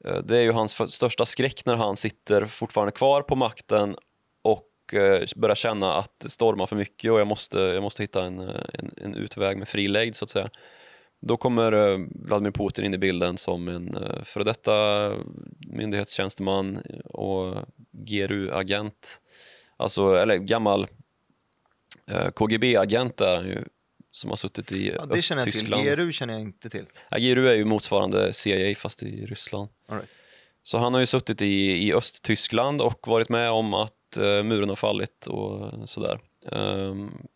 Eh, 0.05 0.17
det 0.17 0.37
är 0.37 0.41
ju 0.41 0.51
hans 0.51 0.93
största 0.93 1.25
skräck 1.25 1.65
när 1.65 1.75
han 1.75 1.95
sitter 1.95 2.45
fortfarande 2.45 2.91
kvar 2.91 3.21
på 3.21 3.35
makten 3.35 3.89
eh, 3.89 3.95
börjar 5.35 5.55
känna 5.55 5.93
att 5.93 6.19
det 6.19 6.29
stormar 6.29 6.67
för 6.67 6.75
mycket 6.75 7.11
och 7.11 7.19
jag 7.19 7.27
måste, 7.27 7.59
jag 7.59 7.83
måste 7.83 8.03
hitta 8.03 8.25
en, 8.25 8.39
eh, 8.39 8.61
en, 8.73 8.93
en 8.97 9.15
utväg 9.15 9.57
med 9.57 9.67
fri 9.67 9.87
lejd 9.87 10.15
så 10.15 10.25
att 10.25 10.29
säga. 10.29 10.49
Då 11.21 11.37
kommer 11.37 11.71
eh, 11.71 11.99
Vladimir 12.09 12.51
Putin 12.51 12.85
in 12.85 12.93
i 12.93 12.97
bilden 12.97 13.37
som 13.37 13.67
en 13.67 13.97
före 14.23 14.43
detta 14.43 14.73
myndighetstjänsteman 15.59 16.81
och 17.05 17.55
GRU-agent. 17.91 19.21
Alltså, 19.77 20.15
eller 20.15 20.37
gammal 20.37 20.87
eh, 22.11 22.29
KGB-agent 22.31 23.21
är 23.21 23.35
han 23.35 23.45
ju, 23.45 23.63
som 24.11 24.29
har 24.29 24.37
suttit 24.37 24.71
i 24.71 24.91
Ja, 24.95 25.05
det 25.05 25.21
känner 25.21 25.41
jag 25.41 25.53
till. 25.53 25.95
GRU 25.95 26.11
känner 26.11 26.33
jag 26.33 26.41
inte 26.41 26.69
till. 26.69 26.85
Ja, 27.09 27.17
GRU 27.17 27.47
är 27.47 27.53
ju 27.53 27.65
motsvarande 27.65 28.33
CIA 28.33 28.75
fast 28.75 29.03
i 29.03 29.25
Ryssland. 29.25 29.69
All 29.87 29.97
right. 29.97 30.15
Så 30.63 30.77
han 30.77 30.93
har 30.93 30.99
ju 30.99 31.05
suttit 31.05 31.41
i, 31.41 31.87
i 31.87 31.93
Östtyskland 31.93 32.81
och 32.81 33.07
varit 33.07 33.29
med 33.29 33.51
om 33.51 33.73
att 33.73 33.94
eh, 34.17 34.43
muren 34.43 34.69
har 34.69 34.75
fallit 34.75 35.28
och 35.28 35.89
sådär. 35.89 36.19
Um, 36.51 37.28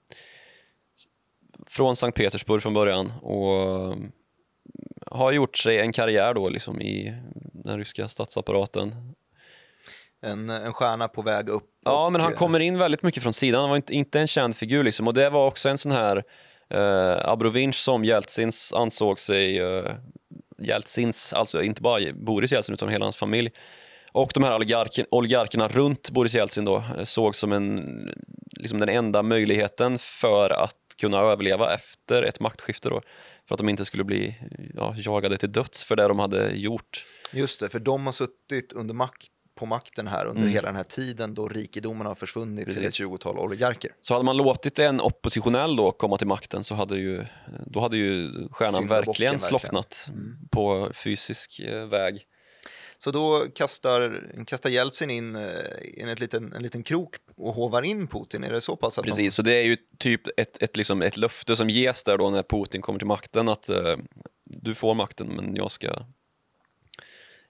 från 1.68 1.96
Sankt 1.96 2.18
Petersburg 2.18 2.62
från 2.62 2.74
början 2.74 3.13
och 3.22 3.98
har 5.12 5.32
gjort 5.32 5.58
sig 5.58 5.80
en 5.80 5.92
karriär 5.92 6.34
då 6.34 6.50
liksom 6.50 6.82
i 6.82 7.13
den 7.54 7.78
ryska 7.78 8.08
statsapparaten. 8.08 8.96
En, 10.22 10.50
en 10.50 10.74
stjärna 10.74 11.08
på 11.08 11.22
väg 11.22 11.50
upp. 11.50 11.70
Ja, 11.86 12.10
men 12.10 12.22
han 12.22 12.34
kommer 12.34 12.60
in 12.60 12.78
väldigt 12.78 13.04
mycket 13.04 13.24
från 13.24 13.34
sidan. 13.34 13.62
Han 13.62 13.70
var 13.70 13.76
inte, 13.76 13.94
inte 13.94 14.20
en 14.20 14.28
känd 14.28 14.56
figur 14.56 14.84
liksom. 14.84 15.08
och 15.08 15.13
det 15.13 15.30
var 15.30 15.48
också 15.48 15.70
en 15.70 15.78
sån 15.78 15.92
här 15.92 16.24
eh, 16.70 17.30
Abrovinch 17.30 17.76
som 17.76 18.06
Jeltsins 18.06 18.74
ansåg 18.74 19.20
sig 19.20 19.60
eh, 19.60 19.92
Jeltsins, 20.58 21.34
alltså 21.34 21.63
inte 21.63 21.82
bara 21.82 22.00
Boris 22.13 22.52
Jeltsin 22.52 22.74
utan 22.74 22.89
hela 22.89 23.06
hans 23.06 23.18
familj 23.18 23.52
och 24.12 24.32
de 24.34 24.43
här 24.43 24.56
oligarker, 24.56 25.06
oligarkerna 25.12 25.67
runt 25.67 26.12
Boris 26.12 26.36
Jeltsin 26.36 26.65
då 26.65 26.84
eh, 26.98 27.04
såg 27.04 27.36
som 27.36 27.52
en, 27.52 27.86
liksom 28.52 28.80
den 28.80 28.89
enda 28.89 29.24
möjligheten 29.24 29.98
för 30.00 30.50
att 30.50 30.76
kunna 30.98 31.19
överleva 31.19 31.74
efter 31.74 32.24
ett 32.24 32.39
maktskifte 32.39 32.89
då, 32.89 33.02
för 33.48 33.56
att 33.56 33.60
de 33.60 33.69
inte 33.69 33.86
skulle 33.86 34.04
bli 34.04 34.36
ja, 34.76 34.95
jagade 34.98 35.38
till 35.38 35.52
döds 35.52 35.84
för 35.84 35.95
det 35.95 36.08
de 36.08 36.19
hade 36.19 36.52
gjort. 36.52 37.06
Just 37.32 37.60
det, 37.60 37.69
för 37.69 37.80
de 37.80 38.06
har 38.06 38.13
suttit 38.13 38.74
under 38.74 38.93
makt 38.93 39.32
på 39.60 39.65
makten 39.65 40.08
här 40.08 40.26
under 40.26 40.41
mm. 40.41 40.54
hela 40.54 40.67
den 40.67 40.76
här 40.76 40.84
tiden 40.84 41.34
då 41.34 41.48
rikedomarna 41.48 42.10
har 42.10 42.15
försvunnit 42.15 42.65
Precis. 42.65 42.80
till 42.80 42.88
ett 42.88 42.93
tjugotal 42.93 43.39
oligarker. 43.39 43.91
Så 44.02 44.13
hade 44.13 44.26
man 44.26 44.38
låtit 44.38 44.80
en 44.80 45.02
oppositionell 45.02 45.76
då 45.76 45.91
komma 45.91 46.17
till 46.17 46.28
makten 46.28 46.63
så 46.63 46.76
hade 46.76 46.98
ju, 46.98 47.26
då 47.65 47.80
hade 47.80 47.98
ju 47.98 48.32
stjärnan 48.52 48.88
verkligen 48.88 49.39
slocknat 49.39 50.06
mm. 50.10 50.38
på 50.52 50.91
fysisk 50.93 51.60
eh, 51.60 51.86
väg. 51.86 52.26
Så 53.03 53.12
då 53.12 53.47
kastar, 53.55 54.23
kastar 54.47 54.69
Jeltsin 54.69 55.09
in 55.09 55.35
eh, 55.35 55.43
en, 55.97 56.09
ett 56.09 56.19
liten, 56.19 56.53
en 56.53 56.63
liten 56.63 56.83
krok 56.83 57.15
och 57.35 57.53
hovar 57.53 57.81
in 57.81 58.07
Putin. 58.07 58.43
Är 58.43 58.53
det 58.53 58.62
så 58.62 58.75
pass? 58.75 58.97
Att 58.97 59.05
Precis, 59.05 59.23
man... 59.23 59.31
så 59.31 59.41
det 59.41 59.53
är 59.53 59.63
ju 59.63 59.77
typ 59.97 60.21
ett, 60.39 60.63
ett, 60.63 60.77
liksom 60.77 61.01
ett 61.01 61.17
löfte 61.17 61.55
som 61.55 61.69
ges 61.69 62.03
där 62.03 62.17
då 62.17 62.29
när 62.29 62.43
Putin 62.43 62.81
kommer 62.81 62.99
till 62.99 63.07
makten 63.07 63.49
att 63.49 63.69
uh, 63.69 63.95
du 64.45 64.75
får 64.75 64.93
makten 64.93 65.27
men 65.27 65.55
jag 65.55 65.71
ska, 65.71 65.93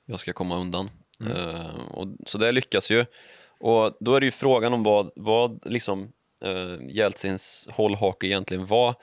jag 0.05 0.19
ska 0.19 0.33
komma 0.33 0.57
undan. 0.57 0.89
Mm. 1.19 1.38
Uh, 1.38 1.89
och, 1.91 2.07
så 2.25 2.38
det 2.38 2.51
lyckas 2.51 2.91
ju. 2.91 3.05
Och 3.59 3.97
då 3.99 4.15
är 4.15 4.19
det 4.19 4.25
ju 4.25 4.31
frågan 4.31 4.73
om 4.73 4.83
vad, 4.83 5.12
vad 5.15 5.71
liksom, 5.71 6.12
uh, 6.45 6.89
Jeltsins 6.89 7.69
hållhake 7.71 8.27
egentligen 8.27 8.65
var. 8.65 8.95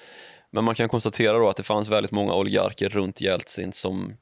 Men 0.51 0.65
man 0.65 0.75
kan 0.75 0.89
konstatera 0.89 1.39
då 1.39 1.49
att 1.49 1.57
det 1.57 1.63
fanns 1.63 1.89
väldigt 1.89 2.13
många 2.13 2.35
oligarker 2.35 2.89
runt 2.89 3.21
Jeltsin 3.21 3.73
som 3.73 4.17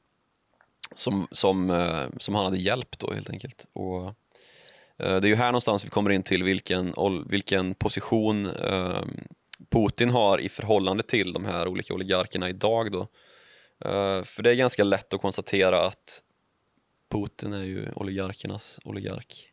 som, 0.91 1.27
som, 1.31 1.69
eh, 1.69 2.05
som 2.17 2.35
han 2.35 2.45
hade 2.45 2.57
hjälpt 2.57 2.99
då 2.99 3.13
helt 3.13 3.29
enkelt. 3.29 3.65
Och, 3.73 4.05
eh, 4.97 5.19
det 5.19 5.27
är 5.27 5.29
ju 5.29 5.35
här 5.35 5.47
någonstans 5.47 5.85
vi 5.85 5.89
kommer 5.89 6.09
in 6.09 6.23
till 6.23 6.43
vilken, 6.43 6.93
vilken 7.27 7.75
position 7.75 8.45
eh, 8.45 9.03
Putin 9.69 10.09
har 10.09 10.39
i 10.39 10.49
förhållande 10.49 11.03
till 11.03 11.33
de 11.33 11.45
här 11.45 11.67
olika 11.67 11.93
oligarkerna 11.93 12.49
idag 12.49 12.91
då. 12.91 13.07
För 14.25 14.43
det 14.43 14.49
är 14.49 14.55
ganska 14.55 14.83
lätt 14.83 15.13
att 15.13 15.21
konstatera 15.21 15.85
att 15.85 16.23
Putin 17.09 17.53
är 17.53 17.63
ju 17.63 17.91
oligarkernas 17.95 18.79
oligark. 18.83 19.49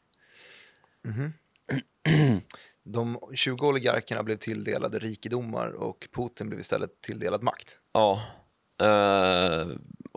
Mm 1.05 1.17
-hmm. 1.17 2.41
De 2.85 3.19
20 3.35 3.67
oligarkerna 3.67 4.23
blev 4.23 4.37
tilldelade 4.37 4.99
rikedomar 4.99 5.69
och 5.69 6.09
Putin 6.13 6.49
blev 6.49 6.61
istället 6.61 7.01
tilldelad 7.01 7.43
makt. 7.43 7.79
Ja, 7.93 8.23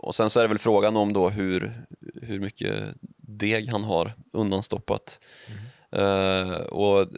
och 0.06 0.14
sen 0.14 0.30
så 0.30 0.40
är 0.40 0.44
det 0.44 0.48
väl 0.48 0.58
frågan 0.58 0.96
om 0.96 1.12
då 1.12 1.28
hur, 1.28 1.86
hur 2.22 2.40
mycket 2.40 2.94
deg 3.16 3.68
han 3.68 3.84
har 3.84 4.12
undanstoppat. 4.32 5.20
Mm. 5.46 6.02
Uh, 6.02 6.56
och 6.56 7.08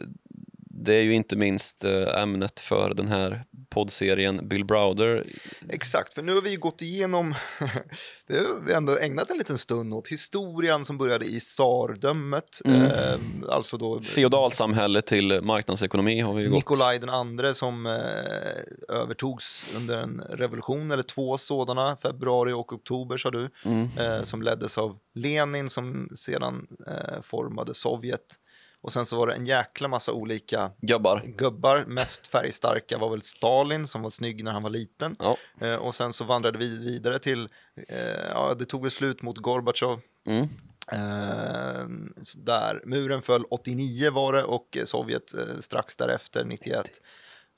det 0.83 0.93
är 0.93 1.01
ju 1.01 1.13
inte 1.13 1.35
minst 1.35 1.85
uh, 1.85 2.21
ämnet 2.21 2.59
för 2.59 2.93
den 2.93 3.07
här 3.07 3.43
poddserien 3.69 4.47
Bill 4.47 4.65
Browder. 4.65 5.23
Exakt, 5.69 6.13
för 6.13 6.21
nu 6.21 6.33
har 6.33 6.41
vi 6.41 6.55
gått 6.55 6.81
igenom, 6.81 7.35
det 8.27 8.37
har 8.37 8.65
vi 8.65 8.73
ändå 8.73 8.97
ägnat 8.97 9.29
en 9.29 9.37
liten 9.37 9.57
stund 9.57 9.93
åt, 9.93 10.07
historien 10.07 10.85
som 10.85 10.97
började 10.97 11.25
i 11.25 11.39
tsardömet, 11.39 12.61
mm. 12.65 12.81
eh, 12.81 13.19
alltså 13.49 13.77
då 13.77 14.01
feodalsamhälle 14.01 15.01
till 15.01 15.41
marknadsekonomi 15.41 16.21
har 16.21 16.33
vi 16.33 16.41
ju 16.41 16.49
Nikolaj 16.49 16.99
den 16.99 17.09
andre 17.09 17.53
som 17.53 17.85
eh, 17.85 18.95
övertogs 18.95 19.75
under 19.77 19.97
en 19.97 20.21
revolution, 20.29 20.91
eller 20.91 21.03
två 21.03 21.37
sådana, 21.37 21.95
februari 21.95 22.53
och 22.53 22.73
oktober 22.73 23.17
sa 23.17 23.31
du, 23.31 23.49
mm. 23.65 23.89
eh, 23.99 24.23
som 24.23 24.41
leddes 24.41 24.77
av 24.77 24.97
Lenin 25.15 25.69
som 25.69 26.09
sedan 26.15 26.67
eh, 26.87 27.21
formade 27.21 27.73
Sovjet. 27.73 28.39
Och 28.81 28.93
sen 28.93 29.05
så 29.05 29.17
var 29.17 29.27
det 29.27 29.33
en 29.33 29.45
jäkla 29.45 29.87
massa 29.87 30.13
olika 30.13 30.71
gubbar. 30.81 31.21
gubbar. 31.25 31.85
Mest 31.85 32.27
färgstarka 32.27 32.97
var 32.97 33.09
väl 33.09 33.21
Stalin 33.21 33.87
som 33.87 34.01
var 34.01 34.09
snygg 34.09 34.43
när 34.43 34.51
han 34.51 34.63
var 34.63 34.69
liten. 34.69 35.15
Ja. 35.19 35.37
Eh, 35.61 35.75
och 35.75 35.95
sen 35.95 36.13
så 36.13 36.23
vandrade 36.23 36.57
vi 36.57 36.77
vidare 36.77 37.19
till, 37.19 37.49
eh, 37.87 38.29
ja 38.33 38.55
det 38.59 38.65
tog 38.65 38.81
väl 38.81 38.91
slut 38.91 39.21
mot 39.21 39.37
Gorbatjov. 39.37 40.01
Mm. 40.27 40.47
Eh, 40.91 41.87
där 42.35 42.81
muren 42.85 43.21
föll 43.21 43.43
89 43.49 44.11
var 44.11 44.33
det 44.33 44.43
och 44.43 44.77
Sovjet 44.83 45.33
eh, 45.33 45.59
strax 45.59 45.95
därefter 45.95 46.45
91. 46.45 46.89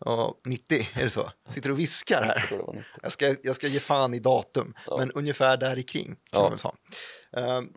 Och 0.05 0.41
90, 0.45 0.88
är 0.93 1.03
det 1.03 1.10
så? 1.10 1.31
Sitter 1.47 1.69
du 1.69 1.73
och 1.73 1.79
viskar 1.79 2.23
här? 2.23 2.75
Jag 3.01 3.12
ska, 3.12 3.36
jag 3.43 3.55
ska 3.55 3.67
ge 3.67 3.79
fan 3.79 4.13
i 4.13 4.19
datum, 4.19 4.73
ja. 4.88 4.97
men 4.97 5.12
ungefär 5.12 5.57
där 5.57 5.79
i 5.79 5.84
kring 5.84 6.05
kan 6.05 6.15
ja. 6.31 6.41
man 6.41 6.49
väl 6.49 6.60
säga. 6.60 6.73
Uh, 7.38 7.67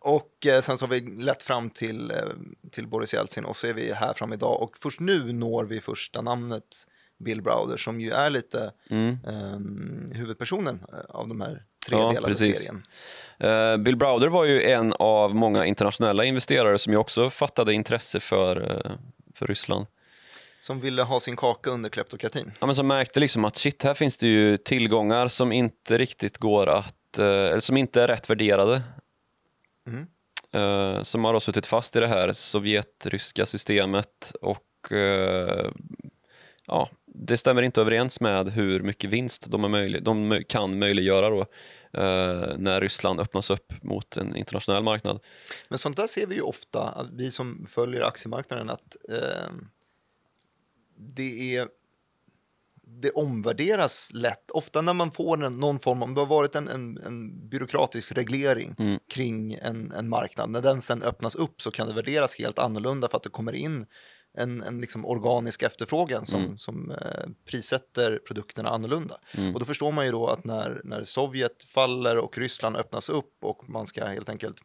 och 0.00 0.46
eh, 0.46 0.60
sen 0.60 0.78
så 0.78 0.86
har 0.86 0.90
vi 0.90 1.00
lett 1.00 1.42
fram 1.42 1.70
till, 1.70 2.10
eh, 2.10 2.16
till 2.70 2.86
Boris 2.86 3.14
Jeltsin 3.14 3.44
och 3.44 3.56
så 3.56 3.66
är 3.66 3.72
vi 3.72 3.92
här 3.92 4.14
fram 4.14 4.32
idag 4.32 4.62
och 4.62 4.76
först 4.76 5.00
nu 5.00 5.32
når 5.32 5.64
vi 5.64 5.80
första 5.80 6.22
namnet 6.22 6.86
Bill 7.18 7.42
Browder 7.42 7.76
som 7.76 8.00
ju 8.00 8.10
är 8.10 8.30
lite 8.30 8.72
mm. 8.90 9.18
huvudpersonen 10.14 10.80
eh, 10.92 11.16
av 11.16 11.28
de 11.28 11.40
här 11.40 11.64
tre 11.88 11.98
ja, 11.98 12.14
precis. 12.24 12.56
serien. 12.56 12.82
Uh, 13.44 13.76
Bill 13.76 13.96
Browder 13.96 14.28
var 14.28 14.44
ju 14.44 14.62
en 14.62 14.92
av 14.98 15.34
många 15.34 15.66
internationella 15.66 16.24
investerare 16.24 16.78
som 16.78 16.92
ju 16.92 16.98
också 16.98 17.30
fattade 17.30 17.74
intresse 17.74 18.20
för, 18.20 18.62
uh, 18.62 18.92
för 19.34 19.46
Ryssland. 19.46 19.86
Som 20.60 20.80
ville 20.80 21.02
ha 21.02 21.20
sin 21.20 21.36
kaka 21.36 21.70
under 21.70 21.90
kleptokratin. 21.90 22.52
Ja, 22.60 22.66
men 22.66 22.74
som 22.74 22.86
märkte 22.86 23.20
liksom 23.20 23.44
att 23.44 23.56
shit, 23.56 23.82
här 23.82 23.94
finns 23.94 24.16
det 24.16 24.28
ju 24.28 24.56
tillgångar 24.56 25.28
som 25.28 25.52
inte 25.52 25.98
riktigt 25.98 26.38
går 26.38 26.66
att, 26.66 27.18
uh, 27.18 27.24
eller 27.24 27.60
som 27.60 27.76
inte 27.76 28.02
är 28.02 28.06
rätt 28.06 28.30
värderade. 28.30 28.82
Mm. 29.88 30.06
Uh, 30.54 31.02
som 31.02 31.24
har 31.24 31.32
då 31.32 31.40
suttit 31.40 31.66
fast 31.66 31.96
i 31.96 32.00
det 32.00 32.06
här 32.06 32.32
sovjetryska 32.32 33.46
systemet 33.46 34.32
och 34.40 34.92
uh, 34.92 35.70
ja, 36.66 36.88
det 37.06 37.36
stämmer 37.36 37.62
inte 37.62 37.80
överens 37.80 38.20
med 38.20 38.48
hur 38.48 38.80
mycket 38.82 39.10
vinst 39.10 39.50
de, 39.50 39.64
är 39.64 39.68
möjlig, 39.68 40.02
de 40.02 40.42
kan 40.48 40.78
möjliggöra 40.78 41.30
då, 41.30 41.40
uh, 41.40 42.58
när 42.58 42.80
Ryssland 42.80 43.20
öppnas 43.20 43.50
upp 43.50 43.72
mot 43.82 44.16
en 44.16 44.36
internationell 44.36 44.82
marknad. 44.82 45.20
Men 45.68 45.78
sånt 45.78 45.96
där 45.96 46.06
ser 46.06 46.26
vi 46.26 46.34
ju 46.34 46.42
ofta, 46.42 47.06
vi 47.12 47.30
som 47.30 47.66
följer 47.68 48.00
aktiemarknaden, 48.00 48.70
att 48.70 48.96
det 50.96 51.56
är 51.56 51.68
det 53.00 53.10
omvärderas 53.10 54.10
lätt. 54.14 54.50
Ofta 54.50 54.82
när 54.82 54.94
man 54.94 55.10
får 55.10 55.44
en, 55.44 55.60
någon 55.60 55.78
form, 55.78 56.02
om 56.02 56.14
det 56.14 56.20
har 56.20 56.26
varit 56.26 56.54
en, 56.54 56.68
en, 56.68 56.98
en 56.98 57.48
byråkratisk 57.48 58.12
reglering 58.12 58.74
mm. 58.78 58.98
kring 59.14 59.52
en, 59.54 59.92
en 59.92 60.08
marknad, 60.08 60.50
när 60.50 60.62
den 60.62 60.80
sen 60.80 61.02
öppnas 61.02 61.34
upp 61.34 61.62
så 61.62 61.70
kan 61.70 61.88
det 61.88 61.94
värderas 61.94 62.38
helt 62.38 62.58
annorlunda 62.58 63.08
för 63.08 63.16
att 63.16 63.22
det 63.22 63.30
kommer 63.30 63.52
in 63.52 63.86
en, 64.38 64.62
en 64.62 64.80
liksom 64.80 65.06
organisk 65.06 65.62
efterfrågan 65.62 66.26
som, 66.26 66.44
mm. 66.44 66.58
som 66.58 66.90
eh, 66.90 67.28
prissätter 67.44 68.20
produkterna 68.26 68.68
annorlunda. 68.68 69.18
Mm. 69.32 69.54
Och 69.54 69.60
då 69.60 69.66
förstår 69.66 69.92
man 69.92 70.06
ju 70.06 70.12
då 70.12 70.26
att 70.26 70.44
när, 70.44 70.80
när 70.84 71.02
Sovjet 71.02 71.62
faller 71.62 72.18
och 72.18 72.38
Ryssland 72.38 72.76
öppnas 72.76 73.08
upp 73.08 73.34
och 73.40 73.68
man 73.68 73.86
ska 73.86 74.04
helt 74.04 74.28
enkelt 74.28 74.60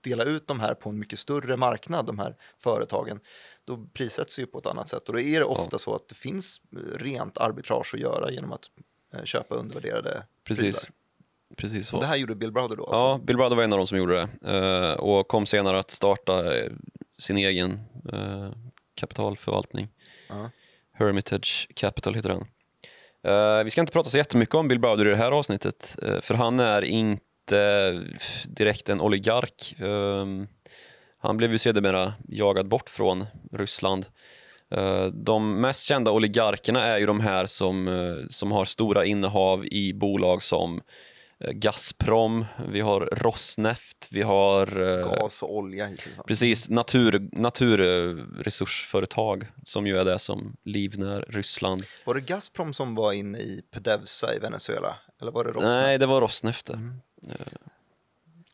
dela 0.00 0.24
ut 0.24 0.46
de 0.46 0.60
här 0.60 0.74
på 0.74 0.88
en 0.88 0.98
mycket 0.98 1.18
större 1.18 1.56
marknad, 1.56 2.06
de 2.06 2.18
här 2.18 2.34
företagen, 2.58 3.20
då 3.64 3.86
prissätts 3.92 4.38
ju 4.38 4.46
på 4.46 4.58
ett 4.58 4.66
annat 4.66 4.88
sätt. 4.88 5.08
Och 5.08 5.14
då 5.14 5.20
är 5.20 5.40
det 5.40 5.46
ofta 5.46 5.68
ja. 5.72 5.78
så 5.78 5.94
att 5.94 6.08
det 6.08 6.14
finns 6.14 6.60
rent 6.94 7.38
arbitrage 7.38 7.94
att 7.94 8.00
göra 8.00 8.30
genom 8.30 8.52
att 8.52 8.64
eh, 9.14 9.24
köpa 9.24 9.54
undervärderade 9.54 10.26
Precis. 10.44 10.88
Precis 11.56 11.88
så. 11.88 11.96
Och 11.96 12.02
det 12.02 12.08
här 12.08 12.16
gjorde 12.16 12.34
Bill 12.34 12.52
Brother 12.52 12.76
då? 12.76 12.82
Alltså. 12.82 13.04
Ja, 13.04 13.20
Bill 13.24 13.36
Brother 13.36 13.56
var 13.56 13.62
en 13.62 13.72
av 13.72 13.78
dem 13.78 13.86
som 13.86 13.98
gjorde 13.98 14.28
det 14.42 14.58
uh, 14.58 14.92
och 14.92 15.28
kom 15.28 15.46
senare 15.46 15.78
att 15.78 15.90
starta 15.90 16.44
sin 17.18 17.36
egen 17.36 17.80
kapitalförvaltning. 18.94 19.88
-huh. 20.28 20.50
Hermitage 20.92 21.68
Capital 21.74 22.14
heter 22.14 22.28
den. 22.28 23.64
vi 23.64 23.70
ska 23.70 23.80
inte 23.80 23.92
prata 23.92 24.10
så 24.10 24.16
jättemycket 24.16 24.54
om 24.54 24.68
Bill 24.68 24.78
Browder 24.78 25.06
i 25.06 25.10
det 25.10 25.16
här 25.16 25.32
avsnittet, 25.32 25.96
för 26.20 26.34
han 26.34 26.60
är 26.60 26.82
inte 26.82 27.27
direkt 28.46 28.88
en 28.88 29.00
oligark. 29.00 29.74
Um, 29.80 30.46
han 31.18 31.36
blev 31.36 31.52
ju 31.52 31.58
sedermera 31.58 32.14
jagad 32.28 32.68
bort 32.68 32.90
från 32.90 33.26
Ryssland. 33.52 34.06
Eh, 34.70 35.06
de 35.06 35.60
mest 35.60 35.84
kända 35.84 36.10
oligarkerna 36.10 36.84
är 36.84 36.98
ju 36.98 37.06
de 37.06 37.20
här 37.20 37.46
som, 37.46 37.88
eh, 37.88 38.16
som 38.30 38.52
har 38.52 38.64
stora 38.64 39.04
innehav 39.04 39.66
i 39.66 39.92
bolag 39.94 40.42
som 40.42 40.80
eh, 41.40 41.50
Gazprom, 41.50 42.44
vi 42.72 42.80
har 42.80 43.00
Rosneft, 43.00 44.08
vi 44.10 44.22
har 44.22 44.80
eh, 44.80 45.04
Gas 45.04 45.42
och 45.42 45.56
olja 45.56 45.86
hittills. 45.86 46.16
precis 46.26 46.70
natur, 46.70 47.28
naturresursföretag 47.32 49.46
som 49.64 49.86
ju 49.86 49.98
är 49.98 50.04
det 50.04 50.18
som 50.18 50.56
livnär 50.64 51.24
Ryssland. 51.28 51.82
Var 52.04 52.14
det 52.14 52.20
Gazprom 52.20 52.74
som 52.74 52.94
var 52.94 53.12
inne 53.12 53.38
i 53.38 53.62
Pedevsa 53.70 54.34
i 54.34 54.38
Venezuela? 54.38 54.96
Eller 55.20 55.32
var 55.32 55.44
det 55.44 55.50
Rosneft? 55.50 55.80
Nej, 55.80 55.98
det 55.98 56.06
var 56.06 56.20
Rosneft. 56.20 56.70
Mm. 56.70 57.00
Eh, 57.28 57.46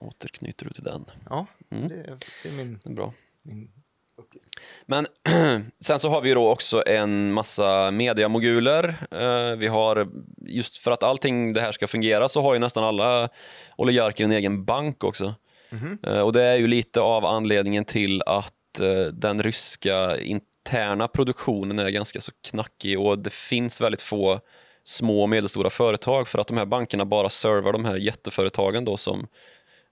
återknyter 0.00 0.64
du 0.66 0.70
till 0.72 0.84
den. 0.84 1.04
Ja, 1.30 1.46
Mm. 1.70 1.88
det, 1.88 1.94
är- 1.94 2.16
det 2.42 2.48
är 2.48 2.52
min, 2.52 2.78
Det 2.84 2.90
är 2.90 2.94
bra. 2.94 3.12
min 3.42 3.70
uppgift. 4.16 4.48
Men 4.86 5.06
sen 5.80 5.98
så 5.98 6.08
har 6.08 6.20
vi 6.20 6.28
ju 6.28 6.34
då 6.34 6.50
också 6.50 6.82
en 6.86 7.32
massa 7.32 7.90
mediamoguler. 7.90 8.96
Eh, 9.10 9.56
vi 9.56 9.66
har, 9.66 10.08
just 10.38 10.76
för 10.76 10.90
att 10.90 11.02
allting 11.02 11.52
det 11.52 11.60
här 11.60 11.72
ska 11.72 11.86
fungera 11.86 12.28
så 12.28 12.42
har 12.42 12.54
ju 12.54 12.60
nästan 12.60 12.84
alla 12.84 13.28
oligarker 13.76 14.24
en 14.24 14.32
egen 14.32 14.64
bank 14.64 15.04
också. 15.04 15.34
Mhm. 15.70 15.98
Eh, 16.02 16.20
och 16.20 16.32
det 16.32 16.42
är 16.42 16.56
ju 16.56 16.66
lite 16.66 17.00
av 17.00 17.24
anledningen 17.24 17.84
till 17.84 18.22
att 18.22 18.80
eh, 18.80 19.02
den 19.12 19.42
ryska 19.42 20.18
interna 20.20 21.08
produktionen 21.08 21.78
är 21.78 21.88
ganska 21.90 22.20
så 22.20 22.32
knackig 22.50 23.00
och 23.00 23.18
det 23.18 23.32
finns 23.32 23.80
väldigt 23.80 24.02
få 24.02 24.40
små 24.84 25.22
och 25.22 25.28
medelstora 25.28 25.70
företag 25.70 26.28
för 26.28 26.38
att 26.38 26.46
de 26.46 26.56
här 26.56 26.66
bankerna 26.66 27.04
bara 27.04 27.28
servar 27.28 27.72
de 27.72 27.84
här 27.84 27.96
jätteföretagen 27.96 28.84
då 28.84 28.96
som 28.96 29.26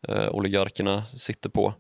eh, 0.09 0.28
oligarkerna 0.28 1.05
sitter 1.07 1.50
på. 1.50 1.74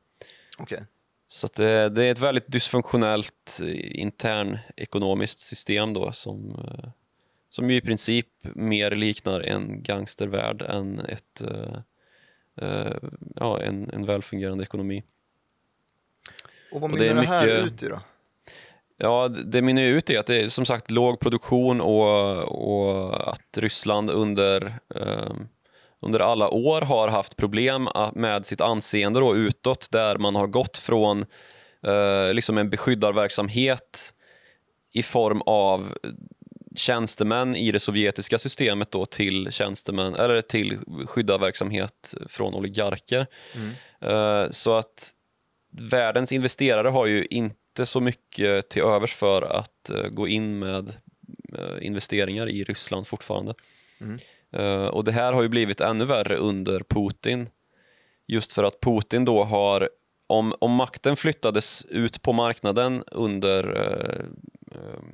Okej. 0.58 0.82
Så 1.28 1.48
det, 1.56 1.88
det 1.88 2.04
är 2.04 2.12
ett 2.12 2.18
väldigt 2.18 2.52
dysfunktionellt 2.52 3.60
eh, 3.62 4.00
intern 4.00 4.58
ekonomiskt 4.76 5.38
system 5.38 5.92
då 5.94 6.12
som, 6.12 6.50
eh, 6.50 6.88
som 7.50 7.70
ju 7.70 7.76
i 7.76 7.80
princip 7.80 8.26
mer 8.42 8.90
liknar 8.90 9.40
en 9.40 9.82
gangstervärld 9.82 10.62
än 10.62 11.00
ett, 11.00 11.40
eh, 11.40 11.76
eh, 12.56 12.96
ja, 13.36 13.60
en, 13.60 13.90
en 13.90 14.06
välfungerande 14.06 14.64
ekonomi. 14.64 15.02
Och 16.72 16.80
vad 16.80 16.90
det 16.90 16.98
mynnar 16.98 17.10
är 17.10 17.14
det, 17.20 17.26
här 17.26 17.46
mycket- 17.46 17.72
ut 17.72 17.82
i 17.82 17.88
då? 17.88 18.00
Ja, 19.04 19.28
det 19.28 19.62
mynnar 19.62 19.82
ut 19.82 20.10
i 20.10 20.16
att 20.16 20.26
det 20.26 20.36
är 20.36 20.48
som 20.48 20.64
sagt 20.64 20.90
låg 20.90 21.20
produktion 21.20 21.80
och, 21.80 22.38
och 22.38 23.28
att 23.32 23.58
Ryssland 23.58 24.10
under, 24.10 24.78
eh, 24.94 25.32
under 26.02 26.20
alla 26.20 26.48
år 26.48 26.80
har 26.80 27.08
haft 27.08 27.36
problem 27.36 27.88
med 28.14 28.46
sitt 28.46 28.60
anseende 28.60 29.20
då 29.20 29.36
utåt 29.36 29.88
där 29.92 30.18
man 30.18 30.34
har 30.34 30.46
gått 30.46 30.78
från 30.78 31.24
eh, 31.86 32.34
liksom 32.34 32.58
en 32.58 32.70
beskyddarverksamhet 32.70 34.12
i 34.92 35.02
form 35.02 35.42
av 35.46 35.94
tjänstemän 36.76 37.56
i 37.56 37.72
det 37.72 37.80
sovjetiska 37.80 38.38
systemet 38.38 38.90
då 38.90 39.06
till 39.06 39.52
tjänstemän 39.52 40.14
eller 40.14 40.40
till 40.40 40.78
skyddarverksamhet 41.06 42.14
från 42.28 42.54
oligarker. 42.54 43.26
Mm. 43.54 43.70
Eh, 44.00 44.50
Så 44.50 44.74
att 44.74 45.10
världens 45.78 46.32
investerare 46.32 46.88
har 46.88 47.06
ju 47.06 47.26
inte 47.30 47.56
så 47.84 48.00
mycket 48.00 48.68
till 48.68 48.82
övers 48.82 49.14
för 49.14 49.42
att 49.42 49.90
eh, 49.90 50.08
gå 50.08 50.28
in 50.28 50.58
med 50.58 50.94
eh, 51.58 51.86
investeringar 51.86 52.48
i 52.48 52.64
Ryssland 52.64 53.06
fortfarande. 53.06 53.54
Mm. 54.00 54.18
Eh, 54.52 54.86
och 54.86 55.04
det 55.04 55.12
här 55.12 55.32
har 55.32 55.42
ju 55.42 55.48
blivit 55.48 55.80
ännu 55.80 56.04
värre 56.04 56.36
under 56.36 56.80
Putin. 56.80 57.48
Just 58.26 58.52
för 58.52 58.64
att 58.64 58.80
Putin 58.80 59.24
då 59.24 59.44
har, 59.44 59.88
om, 60.26 60.54
om 60.58 60.72
makten 60.72 61.16
flyttades 61.16 61.84
ut 61.84 62.22
på 62.22 62.32
marknaden 62.32 63.04
under 63.06 63.76
eh, 64.74 65.04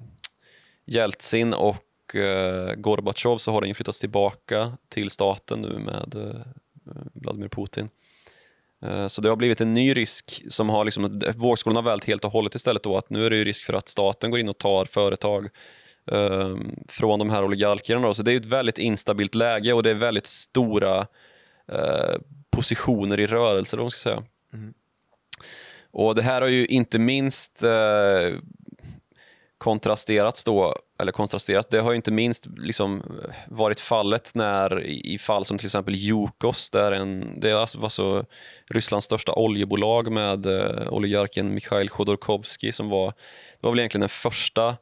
Jeltsin 0.85 1.55
och 1.55 2.17
eh, 2.17 2.75
Gorbatjov 2.75 3.39
så 3.39 3.53
har 3.53 3.61
den 3.61 3.75
flyttats 3.75 4.01
tillbaka 4.01 4.73
till 4.89 5.11
staten 5.11 5.61
nu 5.61 5.79
med 5.79 6.15
eh, 6.15 6.47
Vladimir 7.13 7.49
Putin. 7.49 7.89
Eh, 8.85 9.09
Så 9.09 9.21
det 9.21 9.29
har 9.29 9.37
blivit 9.37 9.61
en 9.61 9.75
ny 9.75 9.95
risk 9.95 10.45
som 10.49 10.69
har 10.69 10.85
liksom, 10.85 11.21
vågskålen 11.37 11.77
har 11.77 11.83
vält 11.83 12.05
helt 12.05 12.25
och 12.25 12.33
hållet 12.33 12.55
istället 12.55 12.83
då 12.83 12.97
att 12.97 13.11
nu 13.11 13.27
är 13.27 13.31
det 13.31 13.37
ju 13.37 13.45
risk 13.45 13.65
för 13.65 13.75
att 13.75 13.89
staten 13.89 14.31
går 14.31 14.41
in 14.41 14.49
och 14.49 14.59
tar 14.59 14.85
företag 14.85 15.49
eh, 16.11 16.57
från 16.89 17.19
de 17.19 17.31
här 17.31 17.45
oligarkerna. 17.45 18.07
Då. 18.07 18.15
Så 18.15 18.23
det 18.23 18.33
är 18.33 18.37
ett 18.37 18.45
väldigt 18.45 18.79
instabilt 18.79 19.35
läge 19.35 19.73
och 19.73 19.83
det 19.83 19.91
är 19.91 19.95
väldigt 19.95 20.27
stora 20.27 21.07
eh, 21.73 22.17
positioner 22.51 23.21
i 23.21 23.27
rörelse 23.27 23.77
då, 23.77 23.91
ska 23.91 23.99
säga. 23.99 24.23
Mm. 24.53 24.75
Och 25.91 26.15
det 26.15 26.23
här 26.23 26.41
har 26.41 26.49
ju 26.49 26.67
inte 26.67 26.99
minst 26.99 27.63
eh, 27.63 28.39
kontrasterats 29.59 30.45
då, 30.45 30.77
eller 30.99 31.13
kontrasterats, 31.13 31.69
det 31.71 31.79
har 31.81 31.95
inte 31.95 32.11
minst 32.11 32.47
liksom 32.57 33.03
varit 33.49 33.81
fallet 33.81 34.33
när 34.35 34.87
i 34.87 35.19
fall 35.19 35.45
som 35.45 35.59
till 35.59 35.67
exempel 35.67 35.95
Yukos, 35.95 36.71
där 36.71 36.93
en, 36.93 37.41
det 37.41 37.53
alltså 37.53 37.79
var 37.79 37.89
så 37.89 38.25
Rysslands 38.71 39.05
största 39.05 39.33
oljebolag 39.33 40.13
med 40.13 40.47
eh, 40.47 40.89
oligarken 40.93 41.55
Mikhail 41.55 41.91
Chodorkovsky 41.91 42.73
som 42.73 42.89
var, 42.89 43.07
det 43.61 43.67
var 43.67 43.71
väl 43.71 43.79
egentligen 43.79 44.01
den 44.01 44.09
första 44.09 44.77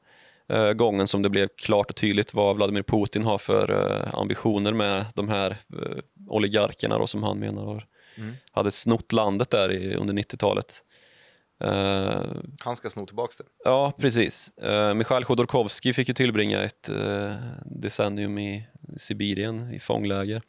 eh, 0.49 0.73
gången 0.73 1.07
som 1.07 1.23
det 1.23 1.29
blev 1.29 1.49
klart 1.57 1.91
och 1.91 1.97
tydligt 1.97 2.35
vad 2.35 2.57
Vladimir 2.57 2.83
Putin 2.83 3.25
har 3.25 3.39
för 3.39 3.71
eh, 3.71 4.19
ambitioner 4.19 4.73
med 4.73 5.07
de 5.15 5.29
här 5.29 5.51
eh, 5.51 5.99
oligarkerna 6.29 6.99
då, 6.99 7.07
som 7.07 7.23
han 7.23 7.39
menar 7.39 7.65
har, 7.65 7.87
Mm. 8.19 8.35
hade 8.53 8.71
snott 8.71 9.13
landet 9.13 9.51
där 9.51 9.73
i, 9.73 9.95
under 9.95 10.15
90-talet. 10.15 10.83
Eh, 11.65 12.23
Han 12.61 12.77
ska 12.77 12.91
sno 12.91 13.07
tillbaka 13.07 13.35
det. 13.39 13.45
Ja, 13.65 13.93
precis. 13.99 14.51
Uh, 14.65 14.95
Mikhail 14.95 15.25
Chodorkovsky 15.25 15.93
fick 15.93 16.09
ju 16.09 16.15
tillbringa 16.15 16.63
ett 16.63 16.89
eh, 16.89 17.35
decennium 17.65 18.39
i 18.39 18.67
Sibirien 18.97 19.75
i 19.75 19.81
fångläger 19.81 20.43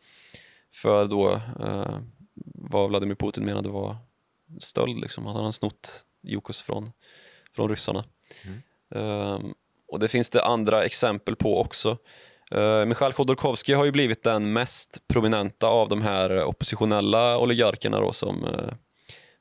för 0.75 1.05
då 1.05 1.31
eh, 1.59 1.99
vad 2.53 2.89
Vladimir 2.89 3.15
Putin 3.15 3.45
menade 3.45 3.69
var 3.69 3.97
stöld. 4.59 4.99
Liksom. 4.99 5.25
Han 5.25 5.35
hade 5.35 5.53
snott 5.53 6.05
Yukos 6.23 6.61
från, 6.61 6.91
från 7.55 7.69
ryssarna. 7.69 8.05
Mm. 8.45 8.61
Eh, 8.95 9.39
och 9.87 9.99
det 9.99 10.07
finns 10.07 10.29
det 10.29 10.45
andra 10.45 10.85
exempel 10.85 11.35
på 11.35 11.61
också. 11.61 11.97
Uh, 12.55 12.85
Mikhail 12.85 13.13
Chodorkovsky 13.13 13.73
har 13.73 13.85
ju 13.85 13.91
blivit 13.91 14.23
den 14.23 14.53
mest 14.53 15.07
prominenta 15.07 15.67
av 15.67 15.89
de 15.89 16.01
här 16.01 16.43
oppositionella 16.43 17.37
oligarkerna 17.37 17.99
då, 17.99 18.13
som 18.13 18.45
eh, 18.45 18.73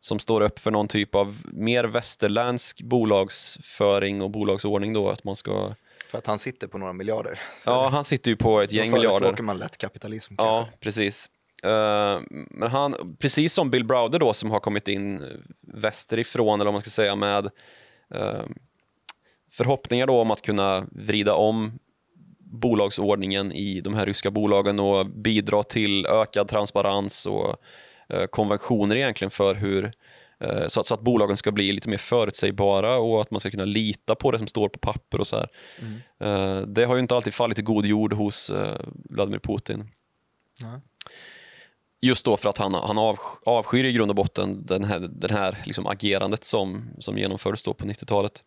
som 0.01 0.19
står 0.19 0.41
upp 0.41 0.59
för 0.59 0.71
någon 0.71 0.89
typ 0.89 1.15
av 1.15 1.37
mer 1.45 1.85
västerländsk 1.85 2.83
bolagsföring 2.83 4.23
och 4.23 4.31
bolagsordning 4.31 4.93
då 4.93 5.11
att 5.11 5.25
man 5.25 5.37
ska... 5.37 5.75
För 6.07 6.19
att 6.19 6.27
han 6.27 6.39
sitter 6.39 6.67
på 6.67 6.79
några 6.79 6.93
miljarder. 6.93 7.41
Så 7.65 7.71
Ja, 7.71 7.89
han 7.89 8.05
sitter 8.05 8.31
ju 8.31 8.37
på 8.37 8.61
ett 8.61 8.71
då 8.71 8.77
gäng 8.77 8.91
miljarder. 8.93 9.43
man 9.43 9.59
lätt 9.59 9.79
kapitalism 9.79 10.35
Ja, 10.39 10.45
kanske. 10.63 10.79
precis. 10.81 11.29
Eh, 11.65 12.21
men 12.51 12.71
han, 12.71 13.17
precis 13.19 13.53
som 13.53 13.71
Bill 13.71 13.85
Browder 13.85 14.19
då 14.19 14.33
som 14.33 14.51
har 14.51 14.61
kommit 14.61 14.89
in 14.89 15.23
västerifrån 15.61 16.61
eller 16.61 16.65
vad 16.65 16.75
man 16.75 16.81
ska 16.83 16.91
säga 16.91 17.17
med 17.17 17.51
eh, 18.15 18.43
förhoppningar 19.51 20.07
då 20.07 20.21
om 20.21 20.31
att 20.31 20.43
kunna 20.43 20.87
vrida 20.91 21.35
om 21.35 21.79
bolagsordningen 22.39 23.53
i 23.53 23.81
de 23.81 23.95
här 23.95 24.07
ryska 24.07 24.31
bolagen 24.31 24.81
och 24.81 25.07
bidra 25.07 25.63
till 25.63 26.07
ökad 26.07 26.49
transparens 26.49 27.27
och 27.27 27.57
konventioner 28.31 28.97
egentligen 28.97 29.31
för 29.31 29.55
hur 29.55 29.93
eh, 30.41 30.67
så 30.67 30.81
att, 30.81 30.87
så 30.87 30.95
att 30.95 31.01
bolagen 31.01 31.37
ska 31.37 31.53
bli 31.53 31.73
lite 31.73 31.89
mer 31.89 31.99
förutsägbara 31.99 32.97
och 32.97 33.21
att 33.21 33.31
man 33.31 33.41
ska 33.41 33.51
kunna 33.51 33.65
lita 33.65 34.15
på 34.15 34.31
det 34.31 34.39
som 34.39 34.47
står 34.47 34.69
på 34.69 34.79
papper 34.79 35.21
och 35.21 35.27
så 35.27 35.37
här. 35.37 35.49
Mm. 35.81 35.95
Eh, 36.21 36.67
det 36.67 36.85
har 36.85 36.95
ju 36.95 37.01
inte 37.01 37.17
alltid 37.17 37.35
fallit 37.35 37.59
i 37.59 37.63
god 37.63 37.87
jord 37.87 38.13
hos 38.13 38.51
eh, 38.51 38.81
Vladimir 39.11 39.39
Putin. 39.39 39.91
Ja. 40.59 40.81
Just 42.01 42.25
då 42.25 42.37
för 42.37 42.49
att 42.49 42.59
han, 42.59 42.75
han 42.75 42.99
av, 42.99 43.19
avskyr 43.47 43.85
i 43.85 43.93
grund 43.93 44.11
och 44.11 44.17
botten 44.17 44.67
den 44.67 44.85
här, 44.85 44.99
den 44.99 45.31
här 45.31 45.59
liksom 45.65 45.87
agerandet 45.87 46.45
som, 46.45 46.91
som 46.99 47.19
genomfördes 47.19 47.63
då 47.63 47.75
på 47.75 47.85
90-talet. 47.85 48.43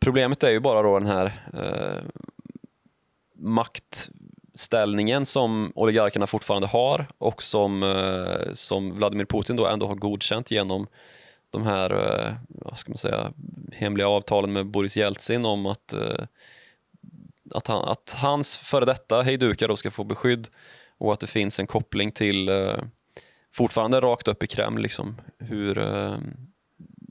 Problemet 0.00 0.42
är 0.42 0.50
ju 0.50 0.60
bara 0.60 0.82
då 0.82 0.98
den 0.98 1.08
här 1.08 1.26
eh, 1.54 2.02
maktställningen 4.56 5.26
som 5.26 5.72
oligarkerna 5.74 6.26
fortfarande 6.26 6.66
har 6.66 7.06
och 7.18 7.42
som, 7.42 7.82
eh, 7.82 8.52
som 8.52 8.96
Vladimir 8.96 9.24
Putin 9.24 9.56
då 9.56 9.66
ändå 9.66 9.86
har 9.86 9.94
godkänt 9.94 10.50
genom 10.50 10.86
de 11.50 11.62
här 11.62 11.90
eh, 11.90 12.34
vad 12.48 12.78
ska 12.78 12.90
man 12.90 12.98
säga, 12.98 13.32
hemliga 13.72 14.08
avtalen 14.08 14.52
med 14.52 14.66
Boris 14.66 14.96
Jeltsin 14.96 15.44
om 15.44 15.66
att, 15.66 15.92
eh, 15.92 16.24
att, 17.54 17.66
han, 17.66 17.88
att 17.88 18.16
hans 18.18 18.58
före 18.58 18.84
detta 18.84 19.22
hejdukar 19.22 19.68
då 19.68 19.76
ska 19.76 19.90
få 19.90 20.04
beskydd 20.04 20.48
och 20.98 21.12
att 21.12 21.20
det 21.20 21.26
finns 21.26 21.60
en 21.60 21.66
koppling 21.66 22.12
till 22.12 22.50
fortfarande 23.54 24.00
rakt 24.00 24.28
upp 24.28 24.42
i 24.42 24.46
Kreml 24.46 24.82
liksom, 24.82 25.20
hur 25.38 25.84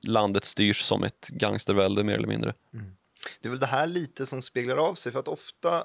landet 0.08 0.45
styrs 0.45 0.81
som 0.81 1.03
ett 1.03 1.29
gangstervälde 1.29 2.03
mer 2.03 2.13
eller 2.13 2.27
mindre. 2.27 2.53
Mm. 2.73 2.95
Det 3.41 3.47
är 3.47 3.49
väl 3.49 3.60
det 3.60 3.65
här 3.65 3.88
lite 3.88 4.25
som 4.25 4.41
speglar 4.41 4.77
av 4.77 4.95
sig 4.95 5.12
för 5.12 5.19
att 5.19 5.27
ofta 5.27 5.84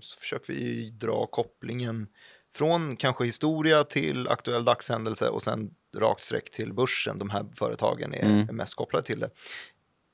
så 0.00 0.20
försöker 0.20 0.52
vi 0.52 0.90
dra 0.90 1.26
kopplingen 1.26 2.08
från 2.54 2.96
kanske 2.96 3.24
historia 3.24 3.84
till 3.84 4.28
aktuell 4.28 4.64
dagshändelse 4.64 5.28
och 5.28 5.42
sen 5.42 5.70
rakt 5.96 6.22
streck 6.22 6.50
till 6.50 6.72
börsen. 6.72 7.18
De 7.18 7.30
här 7.30 7.46
företagen 7.56 8.14
är, 8.14 8.24
Mm. 8.24 8.56
mest 8.56 8.74
kopplade 8.74 9.04
till 9.06 9.20
det. 9.20 9.30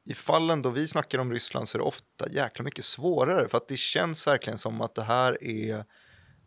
I 0.05 0.15
fallen 0.15 0.63
då 0.63 0.71
vi 0.71 0.89
snackar 0.89 1.19
om 1.19 1.33
Ryssland 1.33 1.69
så 1.69 1.77
är 1.77 1.79
det 1.79 1.85
ofta 1.85 2.29
jäkla 2.31 2.65
mycket 2.65 2.85
svårare 2.85 3.49
för 3.49 3.59
att 3.59 3.69
det 3.69 3.77
känns 3.77 4.27
verkligen 4.27 4.59
som 4.59 4.81
att 4.81 4.95
det 4.95 5.03
här 5.03 5.45
är 5.45 5.85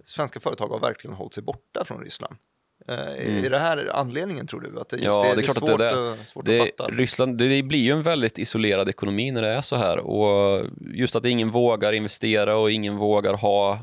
svenska 0.03 0.39
företag 0.39 0.67
har 0.67 0.79
verkligen 0.79 1.15
hållit 1.15 1.33
sig 1.33 1.43
borta 1.43 1.85
från 1.85 2.01
Ryssland. 2.01 2.35
Eh, 2.87 2.95
Mm. 2.97 3.45
Är 3.45 3.49
det 3.49 3.59
här 3.59 3.91
anledningen 3.93 4.47
tror 4.47 4.61
du? 4.61 4.79
Att 4.79 4.89
det, 4.89 4.97
Ja, 5.01 5.21
det, 5.21 5.35
det 5.35 5.47
är 5.47 5.49
att 5.49 5.55
svårt, 5.55 5.79
det 5.79 5.89
är 5.89 6.13
att, 6.13 6.27
svårt 6.27 6.45
Det, 6.45 6.61
att 6.61 6.67
fatta. 6.77 6.91
Ryssland, 6.91 7.37
det 7.37 7.63
blir 7.63 7.79
ju 7.79 7.91
en 7.91 8.03
väldigt 8.03 8.39
isolerad 8.39 8.89
ekonomi 8.89 9.31
när 9.31 9.41
det 9.41 9.49
är 9.49 9.61
så 9.61 9.75
här. 9.75 9.97
Och 9.97 10.65
just 10.93 11.15
att 11.15 11.25
ingen 11.25 11.49
vågar 11.49 11.93
investera 11.93 12.57
och 12.57 12.71
ingen 12.71 12.97
vågar 12.97 13.33
ha 13.33 13.79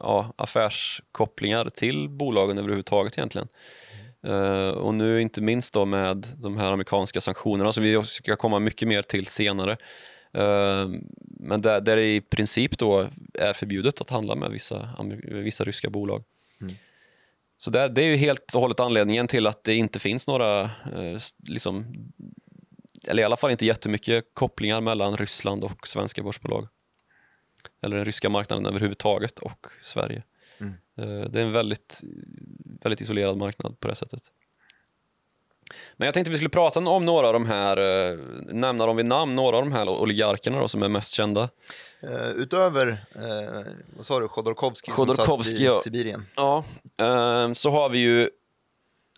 ja, 0.00 0.32
affärskopplingar 0.36 1.68
till 1.68 2.08
bolagen 2.08 2.58
överhuvudtaget 2.58 3.18
egentligen. 3.18 3.48
Eh, 4.26 4.68
och 4.68 4.94
nu 4.94 5.22
inte 5.22 5.42
minst 5.42 5.74
då 5.74 5.84
med 5.84 6.26
de 6.36 6.56
här 6.56 6.72
amerikanska 6.72 7.20
sanktionerna 7.20 7.72
som 7.72 7.82
vi 7.82 8.02
ska 8.04 8.36
komma 8.36 8.58
mycket 8.58 8.88
mer 8.88 9.02
till 9.02 9.26
senare. 9.26 9.72
Eh, 10.34 10.88
men 11.40 11.60
där, 11.60 11.80
där 11.80 11.96
det 11.96 12.14
i 12.14 12.20
princip 12.20 12.78
då 12.78 13.06
är 13.34 13.52
förbjudet 13.52 14.00
att 14.00 14.10
handla 14.10 14.34
med 14.34 14.50
vissa, 14.50 14.88
vissa 15.22 15.64
ryska 15.64 15.90
bolag. 15.90 16.24
Så 17.64 17.70
det, 17.70 17.88
det 17.88 18.02
är 18.02 18.06
ju 18.06 18.16
helt 18.16 18.54
och 18.54 18.60
hållet 18.60 18.80
anledningen 18.80 19.26
till 19.26 19.46
att 19.46 19.64
det 19.64 19.74
inte 19.74 19.98
finns 19.98 20.26
några, 20.28 20.62
eh, 20.62 21.18
liksom, 21.46 21.86
eller 23.06 23.22
i 23.22 23.24
alla 23.26 23.36
fall 23.36 23.50
inte 23.50 23.66
jättemycket 23.66 24.24
kopplingar 24.34 24.80
mellan 24.80 25.16
Ryssland 25.16 25.64
och 25.64 25.88
svenska 25.88 26.22
börsbolag. 26.22 26.68
Eller 27.82 27.96
den 27.96 28.04
ryska 28.04 28.28
marknaden 28.28 28.66
överhuvudtaget 28.66 29.38
och 29.38 29.66
Sverige. 29.82 30.22
Eh, 30.98 31.30
Det 31.30 31.40
är 31.40 31.44
en 31.44 31.52
väldigt, 31.52 32.00
väldigt 32.82 33.00
isolerad 33.00 33.36
marknad 33.36 33.80
på 33.80 33.88
det 33.88 33.94
sättet. 33.94 34.22
Men 35.96 36.06
jag 36.06 36.14
tänkte 36.14 36.30
vi 36.30 36.36
skulle 36.36 36.50
prata 36.50 36.80
om 36.80 37.04
några 37.04 37.26
av 37.26 37.32
de 37.32 37.46
här, 37.46 37.76
eh, 38.12 38.18
nämna 38.46 38.86
dem 38.86 38.96
vid 38.96 39.06
namn, 39.06 39.34
några 39.34 39.56
av 39.56 39.62
de 39.62 39.72
här 39.72 39.88
oligarkerna 39.88 40.58
då, 40.60 40.68
som 40.68 40.82
är 40.82 40.88
mest 40.88 41.12
kända. 41.12 41.48
Eh, 42.02 42.28
utöver, 42.30 43.04
eh, 43.14 43.72
vad 43.96 44.06
sa 44.06 44.20
du, 44.20 44.28
Chodorkovskij 44.28 44.94
som 44.94 45.08
satt 45.14 45.46
i 45.46 45.64
ja. 45.64 45.78
Sibirien. 45.78 46.26
Ja, 46.36 46.64
eh, 47.00 47.52
så 47.52 47.70
har 47.70 47.88
vi 47.88 47.98
ju 47.98 48.30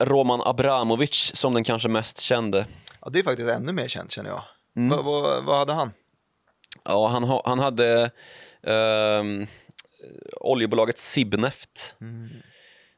Roman 0.00 0.40
Abramovic 0.44 1.30
som 1.34 1.54
den 1.54 1.64
kanske 1.64 1.88
mest 1.88 2.20
kände. 2.20 2.66
Ja, 3.00 3.08
det 3.12 3.18
är 3.18 3.22
faktiskt 3.22 3.50
ännu 3.50 3.72
mer 3.72 3.88
känt 3.88 4.10
känner 4.12 4.30
jag. 4.30 4.42
Mm. 4.76 4.88
Vad- 4.96 5.04
vad- 5.04 5.44
vad 5.44 5.58
hade 5.58 5.72
han? 5.72 5.92
Ja, 6.84 7.06
han, 7.08 7.24
ha, 7.24 7.42
han 7.44 7.58
hade 7.58 8.10
ehm, 8.62 9.46
oljebolaget 10.40 10.98
Sibneft 10.98 11.94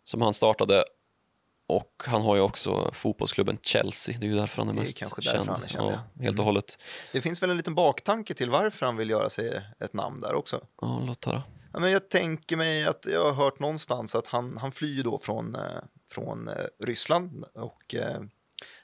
som 0.04 0.22
han 0.22 0.34
startade 0.34 0.84
och 1.68 2.02
han 2.06 2.22
har 2.22 2.36
ju 2.36 2.42
också 2.42 2.90
fotbollsklubben 2.92 3.58
Chelsea. 3.62 4.16
Det 4.20 4.26
är 4.26 4.30
ju 4.30 4.36
därför 4.36 4.62
han 4.62 4.68
är 4.68 4.80
är 4.80 4.84
mest 4.84 5.00
därför 5.00 5.22
känd. 5.22 5.48
är 5.48 5.68
känd, 5.68 5.86
ja. 5.92 6.02
ja, 6.16 6.22
helt 6.22 6.38
och 6.38 6.44
hållet. 6.44 6.78
Det 7.12 7.20
finns 7.20 7.42
väl 7.42 7.50
en 7.50 7.56
liten 7.56 7.74
baktanke 7.74 8.34
till 8.34 8.50
varför 8.50 8.86
han 8.86 8.96
vill 8.96 9.10
göra 9.10 9.30
sig 9.30 9.62
ett 9.80 9.92
namn 9.92 10.20
där 10.20 10.34
också. 10.34 10.66
Ja, 10.80 11.02
låt 11.06 11.24
höra. 11.24 11.42
Ja, 11.72 11.78
men 11.78 11.90
jag 11.90 12.08
tänker 12.08 12.56
mig 12.56 12.84
att 12.84 13.06
jag 13.12 13.24
har 13.24 13.32
hört 13.32 13.58
någonstans 13.60 14.14
att 14.14 14.26
han, 14.26 14.56
han 14.56 14.72
flyr 14.72 15.02
då 15.02 15.18
från, 15.18 15.54
eh, 15.54 15.60
från 16.10 16.48
eh, 16.48 16.54
Ryssland 16.84 17.44
och 17.54 17.94
eh, 17.94 18.20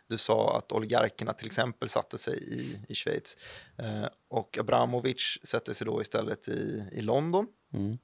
du 0.08 0.18
sa 0.18 0.58
att 0.58 0.72
oligarkerna 0.72 1.32
till 1.32 1.46
exempel 1.46 1.88
satte 1.88 2.18
sig 2.18 2.38
i, 2.38 2.78
i 2.88 2.94
Schweiz 2.94 3.36
eh, 3.78 4.06
och 4.28 4.58
Abramovic 4.58 5.38
sätter 5.42 5.72
sig 5.72 5.84
då 5.84 6.00
istället 6.00 6.48
i, 6.48 6.88
i 6.92 7.00
London 7.00 7.46
Mm. 7.74 7.98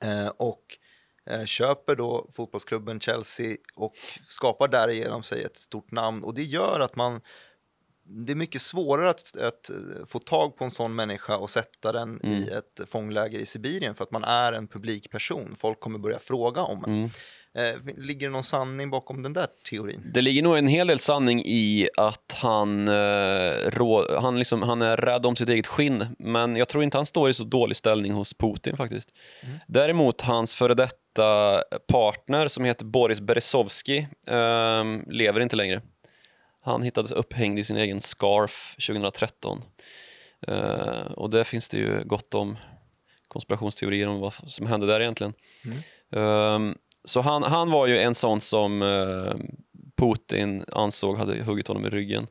eh, 0.00 0.28
och 0.28 0.78
köper 1.46 1.96
då 1.96 2.30
fotbollsklubben 2.32 3.00
Chelsea 3.00 3.56
och 3.74 3.94
skapar 4.22 4.68
därigenom 4.68 5.22
sig 5.22 5.42
ett 5.42 5.56
stort 5.56 5.90
namn 5.90 6.24
och 6.24 6.34
det 6.34 6.42
gör 6.42 6.80
att 6.80 6.96
man 6.96 7.20
det 8.12 8.32
är 8.32 8.36
mycket 8.36 8.62
svårare 8.62 9.10
att, 9.10 9.36
att 9.36 9.70
eh, 9.70 10.06
få 10.06 10.18
tag 10.18 10.56
på 10.56 10.64
en 10.64 10.70
sån 10.70 10.94
människa 10.94 11.36
och 11.36 11.50
sätta 11.50 11.92
den 11.92 12.26
i 12.26 12.48
ett 12.48 12.80
fångläger 12.90 13.38
i 13.38 13.46
Sibirien 13.46 13.94
för 13.94 14.04
att 14.04 14.10
man 14.10 14.24
är 14.24 14.52
en 14.52 14.68
publik 14.68 15.10
person. 15.10 15.54
Folk 15.58 15.80
kommer 15.80 15.98
börja 15.98 16.18
fråga 16.18 16.62
om 16.62 16.84
en. 16.84 17.04
Eh, 17.04 17.10
ligger 17.96 18.26
det 18.26 18.32
någon 18.32 18.44
sanning 18.44 18.90
bakom 18.90 19.22
den 19.22 19.32
där 19.32 19.46
teorin? 19.70 20.10
Det 20.14 20.20
ligger 20.20 20.42
nog 20.42 20.58
en 20.58 20.68
hel 20.68 20.86
del 20.86 20.98
sanning 20.98 21.42
i 21.44 21.88
att 21.96 22.38
han, 22.42 22.88
eh, 22.88 23.70
rå, 23.70 24.20
han, 24.20 24.38
liksom, 24.38 24.62
han 24.62 24.82
är 24.82 24.96
rädd 24.96 25.26
om 25.26 25.36
sitt 25.36 25.48
eget 25.48 25.66
skinn, 25.66 26.06
men 26.18 26.56
jag 26.56 26.68
tror 26.68 26.84
inte 26.84 26.98
han 26.98 27.06
står 27.06 27.30
i 27.30 27.32
så 27.32 27.44
dålig 27.44 27.76
ställning 27.76 28.12
hos 28.12 28.34
Putin 28.34 28.76
faktiskt. 28.76 29.14
Däremot 29.66 30.20
hans 30.20 30.54
före 30.54 30.74
detta 30.74 31.62
partner 31.88 32.48
som 32.48 32.64
heter 32.64 32.84
Boris 32.84 33.20
Berezovsky 33.20 33.98
eh, 34.26 34.84
lever 35.06 35.40
inte 35.40 35.56
längre. 35.56 35.82
Han 36.62 36.82
hittades 36.82 37.12
upphängd 37.12 37.58
i 37.58 37.64
sin 37.64 37.76
egen 37.76 38.00
scarf 38.00 38.74
2013. 38.86 39.62
Eh, 40.46 41.12
och 41.16 41.30
där 41.30 41.44
finns 41.44 41.68
det 41.68 41.78
ju 41.78 42.04
gott 42.04 42.34
om 42.34 42.56
konspirationsteorier 43.28 44.08
om 44.08 44.20
vad 44.20 44.34
som 44.34 44.66
hände 44.66 44.86
där 44.86 45.00
egentligen. 45.00 45.34
Ehm, 46.12 46.74
så 47.04 47.20
han, 47.20 47.42
han 47.42 47.70
var 47.70 47.86
ju 47.86 47.98
en 47.98 48.14
sån 48.14 48.40
som 48.40 48.82
eh, 48.82 49.34
Putin 49.96 50.64
ansåg 50.72 51.18
hade 51.18 51.42
huggit 51.42 51.68
honom 51.68 51.86
i 51.86 51.90
ryggen. 51.90 52.26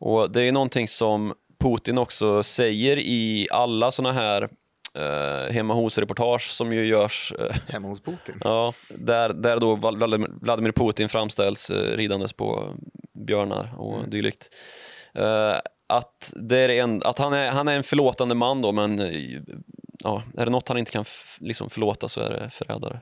Och 0.00 0.30
det 0.30 0.42
är 0.42 0.52
någonting 0.52 0.88
som 0.88 1.34
Putin 1.60 1.98
också 1.98 2.42
säger 2.42 2.98
i 2.98 3.48
alla 3.50 3.90
såna 3.90 4.12
här 4.12 4.48
eh, 4.94 5.52
hemma 5.52 5.74
hos-reportage 5.74 6.50
som 6.50 6.72
ju 6.72 6.86
görs 6.86 7.32
eh, 7.38 7.56
Hemma 7.68 7.88
hos 7.88 8.00
Putin? 8.00 8.34
Ja, 8.44 8.74
där, 8.88 9.32
där 9.32 9.58
då 9.58 9.74
Vladimir 10.40 10.72
Putin 10.72 11.08
framställs 11.08 11.70
eh, 11.70 11.96
ridandes 11.96 12.32
på 12.32 12.74
björnar 13.26 13.74
och 13.78 14.08
dylikt. 14.08 14.48
Eh, 15.14 15.56
att 15.86 16.32
det 16.36 16.58
är 16.58 16.68
en, 16.68 17.02
att 17.02 17.18
han, 17.18 17.32
är, 17.32 17.50
han 17.50 17.68
är 17.68 17.76
en 17.76 17.82
förlåtande 17.82 18.34
man 18.34 18.62
då, 18.62 18.72
men 18.72 19.00
eh, 19.00 19.40
ja, 20.04 20.22
är 20.36 20.44
det 20.44 20.50
något 20.50 20.68
han 20.68 20.78
inte 20.78 20.92
kan 20.92 21.04
liksom 21.40 21.70
förlåta 21.70 22.08
så 22.08 22.20
är 22.20 22.30
det 22.30 22.50
förrädare. 22.50 23.00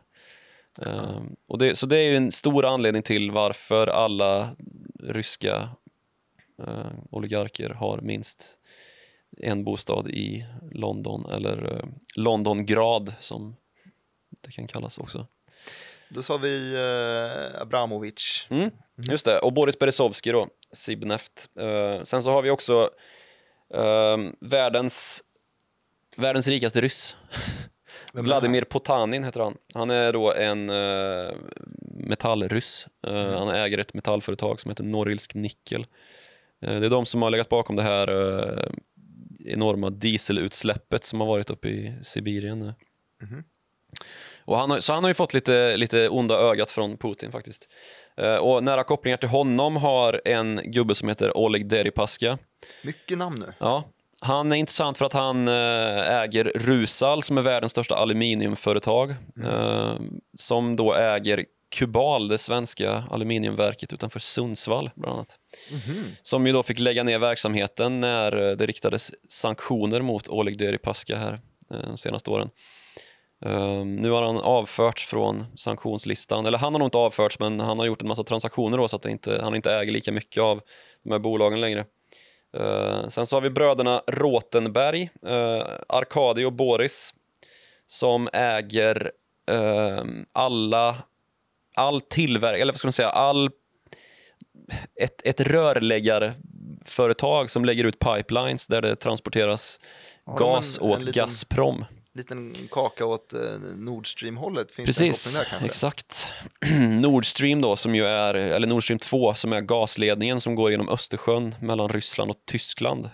Eh, 0.87 1.23
och 1.47 1.59
det, 1.59 1.79
så 1.79 1.87
det 1.87 1.99
är 1.99 2.11
ju 2.11 2.17
en 2.17 2.33
stor 2.33 2.65
anledning 2.65 3.03
till 3.03 3.31
varför 3.31 3.87
alla 3.87 4.57
ryska 5.01 5.69
eh, 6.67 6.87
oligarker 7.11 7.71
har 7.71 8.01
minst 8.01 8.59
en 9.37 9.65
bostad 9.65 10.09
i 10.09 10.47
London, 10.73 11.27
eller 11.31 11.77
eh, 11.77 11.85
Londongrad 12.17 13.15
som 13.21 13.57
det 14.41 14.51
kan 14.51 14.67
kallas 14.67 14.99
också. 14.99 15.27
Då 16.09 16.23
sa 16.23 16.37
vi 16.37 16.75
eh, 16.75 17.63
Abramovic. 17.63 18.47
Mm, 18.51 18.71
just 18.97 19.25
det, 19.25 19.39
och 19.39 19.53
Boris 19.53 19.79
Berezovsky 19.79 20.33
då, 20.33 20.49
Sibneft. 20.73 21.51
Eh, 21.61 22.03
sen 22.03 22.23
så 22.23 22.31
har 22.31 22.43
vi 22.43 22.51
också 22.51 22.91
världens, 24.41 25.25
världens 26.17 26.49
rikaste 26.49 26.81
ryss. 26.81 27.17
Vladimir 28.13 28.65
Potanin 28.65 29.25
heter 29.25 29.41
han. 29.41 29.57
Han 29.75 29.91
är 29.91 30.13
då 30.13 30.33
en 30.33 30.71
uh, 30.71 31.33
metallryss. 32.09 32.87
Eh, 33.07 33.39
Han 33.39 33.49
äger 33.49 33.79
ett 33.79 33.95
metallföretag 33.95 34.61
som 34.61 34.69
heter 34.69 34.85
Norilsk 34.85 35.35
Nickel. 35.35 35.87
Eh, 36.63 36.81
det 36.81 36.87
är 36.87 36.91
de 36.91 37.07
som 37.07 37.23
har 37.23 37.31
legat 37.31 37.49
bakom 37.49 37.77
det 37.77 37.83
här 37.83 38.09
eh, 38.09 38.71
enorma 39.45 39.91
dieselutsläppet 39.91 41.05
som 41.05 41.21
har 41.21 41.27
varit 41.27 41.51
uppe 41.51 41.69
i 41.69 41.99
Sibirien 42.03 42.59
nu. 42.59 42.75
Och 44.45 44.59
han 44.59 44.71
har, 44.71 44.81
så 44.81 44.93
han 44.93 45.05
har 45.05 45.11
ju 45.11 45.15
fått 45.15 45.35
lite, 45.35 45.77
lite 45.77 46.09
onda 46.09 46.35
ögat 46.35 46.71
från 46.71 46.97
Putin 46.97 47.33
faktiskt. 47.33 47.69
Och 48.41 48.65
nära 48.65 48.85
kopplingar 48.85 49.17
till 49.17 49.29
honom 49.29 49.77
har 49.77 50.23
en 50.25 50.61
gubbe 50.65 50.95
som 50.95 51.09
heter 51.09 51.37
Oleg 51.37 51.69
Deripaska. 51.69 52.39
Mycket 52.83 53.19
namn 53.19 53.41
nu. 53.41 53.55
Ja, 53.59 53.85
han 54.21 54.53
är 54.53 54.57
intressant 54.57 54.99
för 54.99 55.05
att 55.05 55.13
han 55.13 55.49
eh, 55.49 56.21
äger 56.21 56.45
Rusal 56.55 57.23
som 57.23 57.39
är 57.39 57.43
världens 57.43 57.73
största 57.73 57.95
aluminiumföretag. 57.95 59.11
Eh, 59.45 59.97
som 60.39 60.77
då 60.77 60.95
äger 60.95 61.45
Kubal, 61.77 62.29
det 62.29 62.39
svenska 62.39 63.05
aluminiumverket 63.11 63.93
utanför 63.93 64.21
Sundsvall 64.21 64.91
bland 64.95 65.15
annat. 65.15 65.39
Som 66.23 66.47
ju 66.47 66.53
då 66.53 66.63
fick 66.63 66.79
lägga 66.79 67.03
ner 67.03 67.19
verksamheten 67.19 68.01
när 68.01 68.49
eh, 68.51 68.57
det 68.57 68.67
riktades 68.67 69.13
sanktioner 69.29 70.01
mot 70.01 70.29
Oleg 70.29 70.59
Deripaska 70.59 71.17
här 71.17 71.41
de 71.69 71.97
senaste 71.97 72.31
åren. 72.31 72.51
Um, 73.45 73.97
nu 73.97 74.11
har 74.11 74.23
han 74.23 74.37
avförts 74.37 75.07
från 75.07 75.47
sanktionslistan, 75.57 76.47
eller 76.47 76.59
han 76.59 76.75
har 76.75 76.79
nog 76.79 76.87
inte 76.87 76.99
avförts 76.99 77.39
men 77.39 77.61
han 77.61 77.79
har 77.79 77.87
gjort 77.87 78.03
en 78.03 78.09
massa 78.09 78.25
transaktioner 78.25 78.79
då 78.79 78.89
så 78.89 78.97
att 78.97 79.07
inte, 79.07 79.41
han 79.43 79.55
inte 79.55 79.75
äger 79.75 79.93
lika 79.93 80.13
mycket 80.13 80.43
av 80.43 80.61
de 81.05 81.11
här 81.11 81.19
bolagen 81.19 81.61
längre. 81.61 81.85
Uh, 82.57 83.09
sen 83.09 83.27
så 83.27 83.37
har 83.37 83.41
vi 83.41 83.51
bröderna 83.51 84.03
Rotenberg, 84.07 85.03
uh, 85.27 85.63
Arkadi 85.89 86.45
och 86.45 86.53
Boris 86.53 87.15
som 87.87 88.29
äger 88.33 89.13
ehm, 89.51 90.27
alla, 90.33 90.97
all 91.75 92.01
tillverkning, 92.01 92.63
eller 92.63 92.73
vad 92.73 92.79
ska 92.79 92.87
man 92.87 92.93
säga, 92.93 93.11
all 93.11 93.51
ett, 95.01 95.27
ett 95.27 95.41
rörläggarföretag 95.41 97.51
som 97.51 97.65
lägger 97.65 97.85
ut 97.85 97.99
pipelines 97.99 98.67
där 98.67 98.83
det 98.83 98.97
transporteras 98.97 99.81
Har 100.25 100.39
gas 100.39 100.79
en- 100.79 100.85
en 100.85 100.91
åt 100.93 101.05
liten- 101.05 101.25
Gazprom. 101.25 101.85
Liten 102.19 102.69
kaka 102.71 103.07
åt 103.07 103.33
eh, 103.33 103.41
Nord 103.77 104.13
Stream-hållet. 104.13 104.73
Finns 104.73 104.97
det 104.97 105.05
en 105.05 105.09
Precis, 105.11 105.25
koppling 105.25 105.45
där 105.45 105.51
kanske? 105.51 105.67
exakt. 105.67 106.33
Nord 107.01 107.27
Stream 107.27 107.61
då, 107.61 107.77
som 107.77 107.95
ju 107.95 108.05
är, 108.05 108.35
eller 108.35 108.67
Nord 108.67 108.85
Stream 108.85 108.99
2, 108.99 109.35
som 109.35 109.53
är 109.53 109.61
gasledningen 109.61 110.41
som 110.41 110.55
går 110.55 110.71
genom 110.71 110.89
Östersjön 110.89 111.55
mellan 111.61 111.89
Ryssland 111.89 112.31
och 112.31 112.37
Tyskland. 112.45 113.11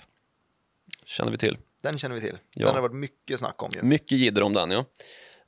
Känner 1.06 1.30
vi 1.30 1.38
till. 1.38 1.56
Den 1.82 1.98
känner 1.98 2.14
vi 2.14 2.20
till. 2.20 2.38
Ja. 2.54 2.66
Den 2.66 2.74
har 2.74 2.82
varit 2.82 2.94
mycket 2.94 3.38
snack 3.38 3.62
om 3.62 3.70
ju. 3.74 3.82
Mycket 3.82 4.18
jidder 4.18 4.42
om 4.42 4.52
den, 4.52 4.70
ja. 4.70 4.84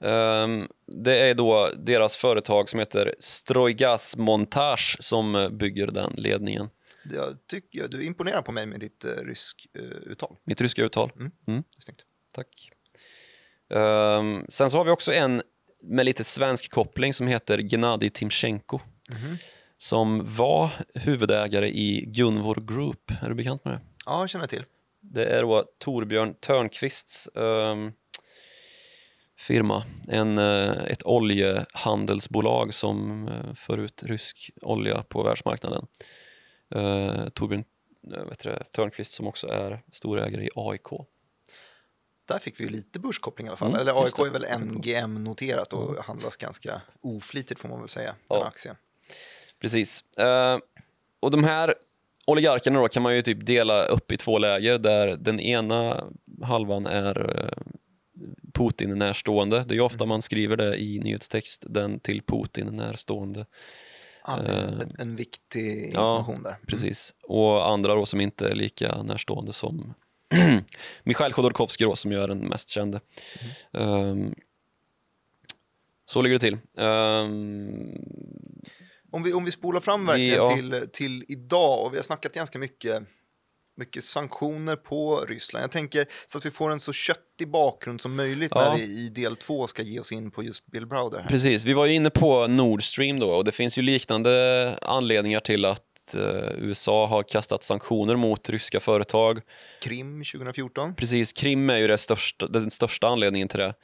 Ehm, 0.01 0.69
det 0.87 1.19
är 1.19 1.35
då 1.35 1.71
deras 1.77 2.17
företag 2.17 2.69
som 2.69 2.79
heter 2.79 3.15
Strojgas 3.19 4.17
Montage 4.17 4.97
som 5.01 5.49
bygger 5.53 5.87
den 5.87 6.13
ledningen. 6.17 6.69
Jag 7.11 7.37
tycker, 7.47 7.89
du 7.89 8.05
imponerar 8.05 8.43
på 8.43 8.53
mig 8.53 8.67
med 8.67 8.81
ditt 8.81 9.05
uh, 9.05 9.25
rysk 9.25 9.67
uh, 9.79 9.85
uttal. 9.85 10.37
Mitt 10.45 10.61
ryska 10.61 10.85
uttal. 10.85 11.13
Mm. 11.17 11.33
Mm. 11.47 11.63
Snyggt. 11.79 12.01
Tack. 12.33 12.71
Um, 13.69 14.47
sen 14.49 14.71
så 14.71 14.77
har 14.77 14.85
vi 14.85 14.91
också 14.91 15.13
en 15.13 15.43
med 15.83 16.07
lite 16.07 16.25
svensk 16.25 16.71
koppling 16.71 17.13
som 17.13 17.27
heter 17.27 17.59
Gennadij 17.59 18.11
Timchenko. 18.11 18.81
Mm. 19.11 19.37
Som 19.79 20.35
var 20.37 20.71
huvudägare 20.95 21.69
i 21.69 22.05
Gunvor 22.07 22.55
Group. 22.67 23.13
Är 23.23 23.29
du 23.29 23.35
bekant 23.35 23.65
med 23.65 23.75
det? 23.75 23.81
Ja, 24.07 24.21
jag 24.21 24.31
känner 24.31 24.47
till. 24.47 24.63
Det 25.01 25.25
är 25.25 25.43
då 25.43 25.65
Torbjörn 25.79 26.35
Törnqvists 26.35 27.29
um, 27.35 27.93
firma. 29.39 29.85
En, 30.09 30.39
uh, 30.39 30.85
ett 30.87 31.07
oljehandelsbolag 31.07 32.75
som 32.75 33.29
uh, 33.29 33.55
för 33.55 33.79
ut 33.79 34.03
rysk 34.03 34.51
olja 34.63 35.03
på 35.03 35.23
världsmarknaden. 35.23 35.87
Uh, 36.77 37.29
Torbjörn 37.29 37.65
vet 38.29 38.39
du, 38.39 38.59
Törnqvist 38.73 39.13
som 39.13 39.27
också 39.27 39.47
är 39.47 39.83
storägare 39.93 40.45
i 40.45 40.51
AIK. 40.55 40.89
Där 42.27 42.39
fick 42.39 42.61
vi 42.61 42.69
lite 42.69 42.99
börskoppling 42.99 43.47
i 43.47 43.51
alla 43.51 43.57
fall. 43.57 43.69
Mm, 43.69 43.81
Eller 43.81 44.05
AIK 44.05 44.19
är 44.19 44.31
väl 44.31 44.47
NGM-noterat 44.61 45.73
och 45.73 45.91
mm. 45.91 46.03
handlas 46.05 46.37
ganska 46.37 46.83
oflitigt 47.01 47.61
får 47.61 47.69
man 47.69 47.81
väl 47.81 47.89
säga, 47.89 48.15
ja. 48.29 48.39
den 48.39 48.47
aktien. 48.47 48.77
Precis. 49.61 50.05
Uh, 50.21 50.59
och 51.21 51.31
de 51.31 51.45
här 51.45 51.75
oligarkerna 52.27 52.81
då 52.81 52.89
kan 52.89 53.03
man 53.03 53.15
ju 53.15 53.23
typ 53.23 53.47
dela 53.47 53.85
upp 53.85 54.13
i 54.13 54.17
två 54.17 54.39
läger 54.39 54.79
där 54.79 55.17
den 55.17 55.41
ena 55.41 56.05
halvan 56.43 56.87
är 56.87 57.21
uh, 57.21 57.51
Putin 58.55 58.99
närstående. 58.99 59.65
Det 59.69 59.75
är 59.75 59.77
ju 59.77 59.81
ofta 59.81 60.05
mm. 60.05 60.09
man 60.09 60.23
skriver 60.23 60.57
det 60.57 60.77
i 60.77 60.99
nyhetstext, 60.99 61.65
den 61.69 62.01
till 62.01 62.23
Putin 62.23 62.67
närstående. 62.67 63.47
Ja, 64.27 64.39
en, 64.39 64.75
uh, 64.75 64.87
en 64.99 65.17
viktig 65.17 65.85
information 65.85 66.35
ja, 66.37 66.43
där. 66.43 66.57
Mm. 66.57 66.67
Precis. 66.67 67.15
Och 67.23 67.69
andra 67.71 67.95
då 67.95 68.07
som 68.07 68.21
inte 68.21 68.49
är 68.49 68.55
lika 68.55 69.03
närstående 69.03 69.53
som 69.53 69.95
Mikhail 71.03 71.33
Chodorkovskij 71.33 71.87
då, 71.87 71.97
som 71.97 72.13
gör 72.13 72.29
den 72.29 72.39
mest 72.39 72.69
kände. 72.69 73.01
Mm. 73.73 73.93
Um, 73.93 74.35
så 76.07 76.23
ligger 76.23 76.39
det 76.39 76.41
till. 76.41 76.59
Um, 76.85 77.99
om, 79.11 79.23
vi, 79.23 79.33
om 79.33 79.45
vi 79.45 79.51
spolar 79.51 79.81
fram 79.81 80.07
verkligen 80.07 80.31
vi, 80.31 80.37
ja. 80.37 80.57
till, 80.57 80.89
till 80.93 81.25
idag 81.29 81.85
och 81.85 81.93
vi 81.93 81.99
har 81.99 82.03
snackat 82.03 82.33
ganska 82.33 82.59
mycket 82.59 83.03
mycket 83.77 84.05
sanktioner 84.05 84.77
på 84.77 85.21
Ryssland. 85.21 85.63
Jag 85.63 85.71
tänker 85.71 86.07
så 86.27 86.39
att 86.39 86.47
vi 86.47 86.51
får 86.51 86.71
en 86.71 86.81
så 86.81 86.93
köttig 86.93 87.51
bakgrund 87.51 88.01
som 88.01 88.17
möjligt 88.17 88.53
ja. 88.55 88.61
när 88.61 88.77
vi 88.77 88.83
i 88.83 89.09
del 89.09 89.37
två 89.37 89.67
ska 89.67 89.83
ge 89.83 90.01
oss 90.01 90.13
in 90.13 90.31
på 90.31 90.43
just 90.43 90.67
Bill 90.67 90.87
Browder. 90.87 91.19
Här. 91.19 91.29
Precis, 91.29 91.65
vi 91.65 91.73
var 91.73 91.87
ju 91.87 91.95
inne 91.95 92.11
på 92.11 92.47
Nord 92.47 92.83
Stream 92.83 93.21
då 93.21 93.31
och 93.31 93.45
det 93.45 93.53
finns 93.53 93.79
ju 93.79 93.83
liknande 93.83 94.79
anledningar 94.83 95.41
till 95.41 95.65
att 95.65 95.83
eh, 96.15 96.51
USA 96.59 97.07
har 97.07 97.23
kastat 97.23 97.63
sanktioner 97.63 98.17
mot 98.17 98.51
ryska 98.51 98.81
företag. 98.81 99.41
Krim 99.83 100.25
2014. 100.25 100.95
Precis, 100.95 101.33
Krim 101.33 101.71
är 101.71 101.77
ju 101.77 101.87
det 101.87 101.99
största, 101.99 102.47
den 102.47 102.71
största 102.71 103.09
anledningen 103.09 103.49
till 103.49 103.59
det. 103.59 103.75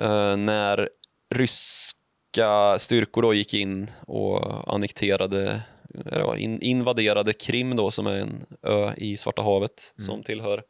Eh, 0.00 0.36
när 0.36 0.88
ryska 1.34 2.78
styrkor 2.78 3.22
då 3.22 3.34
gick 3.34 3.54
in 3.54 3.90
och 4.06 4.74
annekterade, 4.74 5.62
eller 6.06 6.36
in, 6.36 6.62
invaderade 6.62 7.32
Krim 7.32 7.76
då 7.76 7.90
som 7.90 8.06
är 8.06 8.16
en 8.16 8.44
ö 8.62 8.92
i 8.96 9.16
Svarta 9.16 9.42
havet 9.42 9.94
mm. 9.98 10.06
som 10.06 10.22
tillhör 10.22 10.62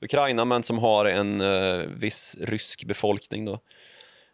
Ukraina 0.00 0.44
men 0.44 0.62
som 0.62 0.78
har 0.78 1.04
en 1.04 1.40
eh, 1.40 1.78
viss 1.78 2.36
rysk 2.40 2.84
befolkning 2.84 3.44
då. 3.44 3.60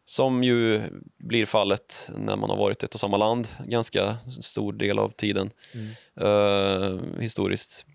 Som 0.05 0.45
ju 0.45 0.83
blir 1.19 1.47
fallet 1.47 2.11
när 2.17 2.37
man 2.37 2.51
har 2.51 2.57
varit 2.57 2.83
ett 2.83 2.95
och 2.95 3.01
samma 3.01 3.17
land 3.17 3.49
ganska 3.67 4.17
stor 4.41 4.73
del 4.73 4.99
av 4.99 5.11
tiden 5.11 5.51
mm. 5.75 6.29
uh, 6.29 7.21
historiskt. 7.21 7.87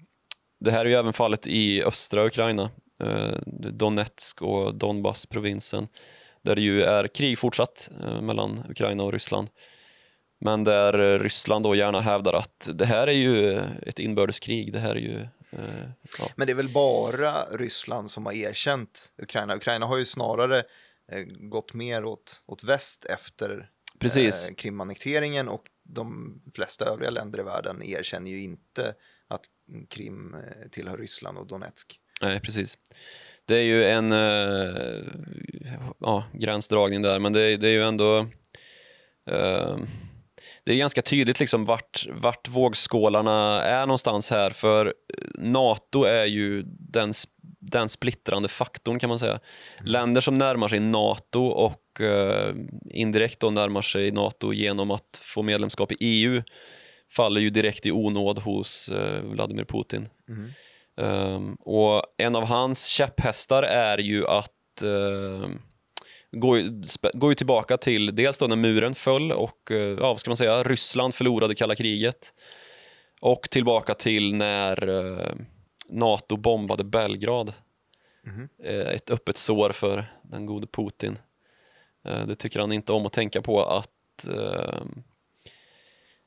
Det 0.60 0.72
här 0.72 0.86
är 0.86 0.90
ju 0.90 0.96
även 0.96 1.14
fallet 1.14 1.48
i 1.48 1.84
östra 1.84 2.26
Ukraina, 2.26 2.70
uh, 3.04 3.38
Donetsk 3.72 4.42
och 4.42 4.76
Donbass-provinsen 4.76 5.88
där 6.42 6.56
det 6.56 6.62
ju 6.62 6.82
är 6.82 7.08
krig 7.08 7.38
fortsatt 7.38 7.90
uh, 8.04 8.22
mellan 8.22 8.64
Ukraina 8.70 9.04
och 9.04 9.14
Ryssland. 9.14 9.48
Men 10.40 10.64
där 10.64 11.20
Ryssland 11.20 11.64
då 11.64 11.76
gärna 11.76 12.02
hävdar 12.02 12.34
att 12.34 12.70
det 12.74 12.86
här 12.86 13.08
är 13.08 13.12
ju 13.12 13.62
ett 13.82 14.00
inbördeskrig, 14.00 14.74
det 14.74 14.80
här 14.80 14.96
är 14.96 15.00
ju 15.00 15.28
Ja. 16.20 16.30
Men 16.36 16.48
det 16.48 16.54
är 16.54 16.56
väl 16.56 16.70
bara 16.70 17.44
Ryssland 17.44 18.12
som 18.12 18.26
har 18.26 18.34
erkänt 18.34 19.12
Ukraina. 19.18 19.56
Ukraina 19.56 19.86
har 19.86 19.98
ju 19.98 20.06
snarare 20.06 20.58
Eh, 20.60 20.64
gått 21.50 21.74
mer 21.74 22.06
åt, 22.06 22.44
åt 22.46 22.64
väst 22.64 23.06
efter 23.06 23.70
Precis. 24.00 24.48
Eh, 24.48 24.54
Krimannekteringen 24.54 25.48
och 25.48 25.64
de 25.84 26.34
flesta 26.56 26.86
övriga 26.86 27.10
länder 27.10 27.40
i 27.40 27.44
världen 27.44 27.84
erkänner 27.84 28.32
ju 28.32 28.44
inte 28.44 28.96
att 29.28 29.46
Krim 29.90 30.34
eh, 30.34 30.70
tillhör 30.72 30.98
Ryssland 30.98 31.38
och 31.38 31.48
Donetsk. 31.48 32.00
Nej, 32.22 32.40
precis. 32.40 32.78
Det 33.46 33.56
är 33.56 33.64
ju 33.64 33.86
en 33.86 34.12
eh, 34.12 35.04
ja, 36.00 36.26
gränsdragning 36.34 37.02
där, 37.02 37.20
men 37.20 37.34
det, 37.34 37.58
det 37.58 37.68
är 37.68 37.72
ju 37.72 37.82
ändå 37.82 38.18
eh, 39.26 39.78
det 40.64 40.74
är 40.74 40.78
ganska 40.78 41.02
tydligt 41.02 41.40
liksom 41.40 41.66
vart, 41.66 42.08
vart 42.12 42.48
vågskålarna 42.48 43.64
är 43.64 43.86
någonstans 43.86 44.32
här, 44.32 44.50
för 44.50 44.94
NATO 45.38 46.04
är 46.04 46.26
ju 46.26 46.64
den 46.68 47.14
den 47.72 47.90
splittrande 47.90 48.48
faktorn 48.50 49.00
kan 49.00 49.10
man 49.10 49.20
säga. 49.20 49.40
Länder 49.84 50.22
som 50.22 50.38
närmar 50.38 50.68
sig 50.68 50.80
NATO 50.80 51.46
och 51.46 52.02
eh, 52.02 52.56
indirekt 52.90 53.40
då 53.40 53.50
närmar 53.50 53.82
sig 53.82 54.12
NATO 54.12 54.54
genom 54.54 54.92
att 54.92 55.22
få 55.24 55.42
medlemskap 55.42 55.92
i 55.92 55.96
EU 56.00 56.44
faller 57.12 57.42
ju 57.42 57.50
direkt 57.50 57.86
i 57.86 57.92
onåd 57.92 58.40
hos 58.40 58.90
eh, 58.90 59.22
Vladimir 59.22 59.64
Putin. 59.64 60.10
Mm. 60.30 60.52
Um, 61.00 61.56
och 61.56 62.04
en 62.18 62.36
av 62.36 62.46
hans 62.46 62.86
käpphästar 62.86 63.64
är 63.64 63.98
ju 63.98 64.28
att 64.28 64.84
uh, 64.84 65.50
gå, 66.32 66.58
gå 67.14 67.34
tillbaka 67.34 67.78
till 67.78 68.16
dels 68.16 68.38
då 68.38 68.48
när 68.48 68.56
muren 68.56 68.96
föll 68.96 69.32
och 69.32 69.72
uh, 69.72 69.78
ja, 69.78 70.08
vad 70.08 70.20
ska 70.20 70.30
man 70.30 70.38
säga, 70.38 70.64
Ryssland 70.64 71.14
förlorade 71.14 71.56
kalla 71.56 71.76
kriget 71.76 72.34
och 73.22 73.50
tillbaka 73.50 73.94
till 73.94 74.36
när 74.36 74.90
uh, 74.90 75.34
NATO 75.90 76.38
bombade 76.38 76.84
Belgrad. 76.84 77.54
Mm. 78.26 78.50
Ett 78.96 79.10
öppet 79.10 79.38
sår 79.38 79.70
för 79.70 80.06
den 80.22 80.46
gode 80.46 80.68
Putin. 80.68 81.20
Eh, 82.06 82.28
det 82.28 82.36
tycker 82.36 82.60
han 82.60 82.72
inte 82.72 82.94
om 82.94 83.06
att 83.06 83.14
tänka 83.14 83.42
på 83.42 83.64
att 83.64 84.28
eh, 84.28 84.82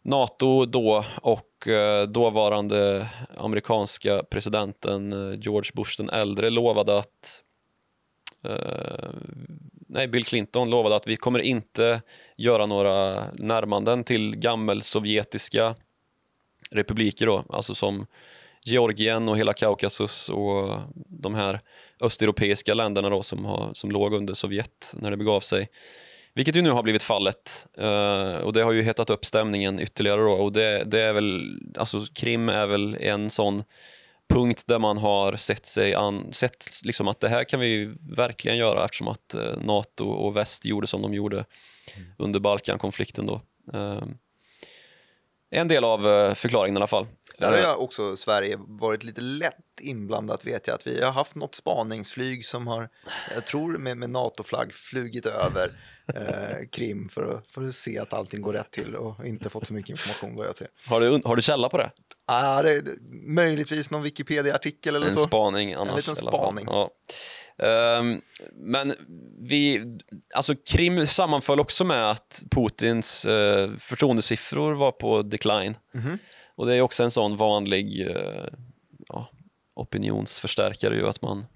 NATO 0.02 0.66
då 0.66 1.04
och 1.22 1.68
dåvarande 2.08 3.08
amerikanska 3.36 4.22
presidenten 4.22 5.10
George 5.42 5.70
Bush 5.74 5.96
den 5.98 6.10
äldre 6.10 6.50
lovade 6.50 6.98
att 6.98 7.42
nej, 9.88 10.08
Bill 10.08 10.24
Clinton 10.24 10.70
lovade 10.70 10.96
att 10.96 11.06
vi 11.06 11.16
kommer 11.16 11.38
inte 11.38 12.02
göra 12.36 12.66
några 12.66 13.24
närmanden 13.32 14.04
till 14.04 14.36
gammelsovjetiska 14.36 15.74
republiker 16.70 17.26
då, 17.26 17.44
alltså 17.48 17.74
som 17.74 18.06
Georgien 18.64 19.28
och 19.28 19.38
hela 19.38 19.52
Kaukasus 19.52 20.28
och 20.28 20.78
de 20.94 21.34
här 21.34 21.60
östeuropeiska 22.00 22.74
länderna 22.74 23.10
då 23.10 23.22
som, 23.22 23.44
har, 23.44 23.70
som 23.74 23.90
låg 23.90 24.14
under 24.14 24.34
Sovjet 24.34 24.94
när 24.96 25.10
det 25.10 25.16
begav 25.16 25.40
sig. 25.40 25.68
Vilket 26.34 26.56
ju 26.56 26.62
nu 26.62 26.70
har 26.70 26.82
blivit 26.82 27.02
fallet 27.02 27.66
uh, 27.80 28.34
och 28.34 28.52
det 28.52 28.62
har 28.62 28.72
ju 28.72 28.82
hettat 28.82 29.10
upp 29.10 29.24
stämningen 29.24 29.80
ytterligare 29.80 30.20
då 30.20 30.32
och 30.32 30.52
det, 30.52 30.84
det 30.84 31.00
är 31.00 31.12
väl, 31.12 31.58
alltså 31.76 32.04
Krim 32.14 32.48
är 32.48 32.66
väl 32.66 32.96
en 33.00 33.30
sån 33.30 33.62
punkt 34.28 34.64
där 34.66 34.78
man 34.78 34.98
har 34.98 35.36
sett 35.36 35.66
sig 35.66 35.94
an, 35.94 36.32
sett 36.32 36.66
liksom 36.84 37.08
att 37.08 37.20
det 37.20 37.28
här 37.28 37.44
kan 37.44 37.60
vi 37.60 37.94
verkligen 38.00 38.56
göra 38.56 38.84
eftersom 38.84 39.08
att 39.08 39.34
uh, 39.34 39.64
NATO 39.64 40.08
och 40.08 40.36
väst 40.36 40.64
gjorde 40.64 40.86
som 40.86 41.02
de 41.02 41.14
gjorde 41.14 41.36
mm. 41.36 42.08
under 42.18 42.40
Balkankonflikten 42.40 43.26
då. 43.26 43.40
Uh, 43.74 44.02
en 45.50 45.68
del 45.68 45.84
av 45.84 46.34
förklaringen 46.34 46.76
i 46.76 46.78
alla 46.78 46.86
fall. 46.86 47.06
Där 47.40 47.52
har 47.52 47.58
jag 47.58 47.80
också 47.80 48.16
Sverige 48.16 48.56
varit 48.58 49.04
lite 49.04 49.20
lätt 49.20 49.54
inblandat 49.80 50.46
vet 50.46 50.66
jag 50.66 50.74
att 50.74 50.86
vi 50.86 51.02
har 51.02 51.12
haft 51.12 51.34
något 51.34 51.54
spaningsflyg 51.54 52.44
som 52.44 52.66
har, 52.66 52.88
jag 53.34 53.44
tror 53.46 53.78
med, 53.78 53.96
med 53.96 54.10
NATO-flagg, 54.10 54.74
flugit 54.74 55.26
över 55.26 55.70
eh, 56.14 56.68
Krim 56.72 57.08
för 57.08 57.34
att, 57.34 57.52
för 57.52 57.62
att 57.62 57.74
se 57.74 57.98
att 57.98 58.12
allting 58.12 58.42
går 58.42 58.52
rätt 58.52 58.70
till 58.70 58.96
och 58.96 59.26
inte 59.26 59.50
fått 59.50 59.66
så 59.66 59.74
mycket 59.74 59.90
information 59.90 60.36
vad 60.36 60.46
jag 60.46 60.56
ser. 60.56 60.68
Har 60.86 61.00
du, 61.00 61.20
har 61.24 61.36
du 61.36 61.42
källa 61.42 61.68
på 61.68 61.78
det? 61.78 61.90
Ah, 62.26 62.62
det, 62.62 62.82
möjligtvis 63.26 63.90
någon 63.90 64.02
Wikipedia-artikel 64.02 64.96
eller 64.96 65.06
en 65.06 65.12
så. 65.12 65.18
Spaning 65.18 65.72
annars, 65.72 65.90
en 65.90 65.96
liten 65.96 66.16
spaning. 66.16 66.66
Ja. 66.66 66.90
Um, 67.98 68.22
men 68.52 68.94
vi, 69.40 69.84
alltså 70.34 70.54
Krim 70.70 71.06
sammanföll 71.06 71.60
också 71.60 71.84
med 71.84 72.10
att 72.10 72.42
Putins 72.50 73.26
uh, 73.26 73.76
förtroendesiffror 73.78 74.72
var 74.74 74.92
på 74.92 75.22
decline. 75.22 75.76
Mm 75.94 76.06
-hmm. 76.06 76.18
Och 76.60 76.66
det 76.66 76.74
är 76.74 76.80
också 76.80 77.02
en 77.02 77.10
sån 77.10 77.36
vanlig 77.36 78.06
uh, 78.06 78.46
ja, 79.08 79.30
opinionsförstärkare 79.74 80.94
ju 80.94 81.08
att 81.08 81.22
man 81.22 81.46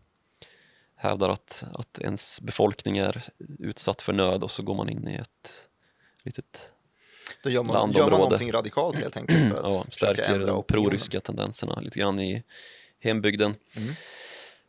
hävdar 0.96 1.28
att, 1.28 1.64
att 1.74 1.98
ens 1.98 2.40
befolkning 2.40 2.98
är 2.98 3.22
utsatt 3.58 4.02
för 4.02 4.12
nöd 4.12 4.44
och 4.44 4.50
så 4.50 4.62
går 4.62 4.74
man 4.74 4.88
in 4.88 5.08
i 5.08 5.14
ett 5.14 5.68
litet 6.22 6.72
Då 7.42 7.50
gör 7.50 7.62
man, 7.62 7.74
landområde. 7.74 7.98
gör 7.98 8.10
man 8.10 8.20
någonting 8.20 8.52
radikalt 8.52 8.98
helt 8.98 9.16
enkelt 9.16 9.52
för 9.52 9.66
att 9.66 9.72
ja, 9.72 9.84
stärker 9.90 10.38
de 10.38 10.62
proryska 10.62 11.20
tendenserna 11.20 11.80
lite 11.80 11.98
grann 11.98 12.20
i 12.20 12.42
hembygden. 13.00 13.54
Mm. 13.76 13.94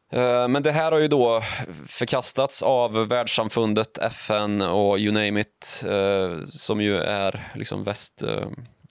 Eh, 0.09 0.47
Men 0.47 0.63
det 0.63 0.71
här 0.71 0.91
har 0.91 0.99
ju 0.99 1.07
då 1.07 1.43
förkastats 1.87 2.63
av 2.63 3.07
världssamfundet, 3.07 3.97
FN 3.97 4.61
och 4.61 4.99
you 4.99 5.13
name 5.13 5.41
it, 5.41 5.83
eh, 5.85 6.45
som 6.45 6.81
ju 6.81 6.97
är 6.97 7.51
liksom 7.55 7.83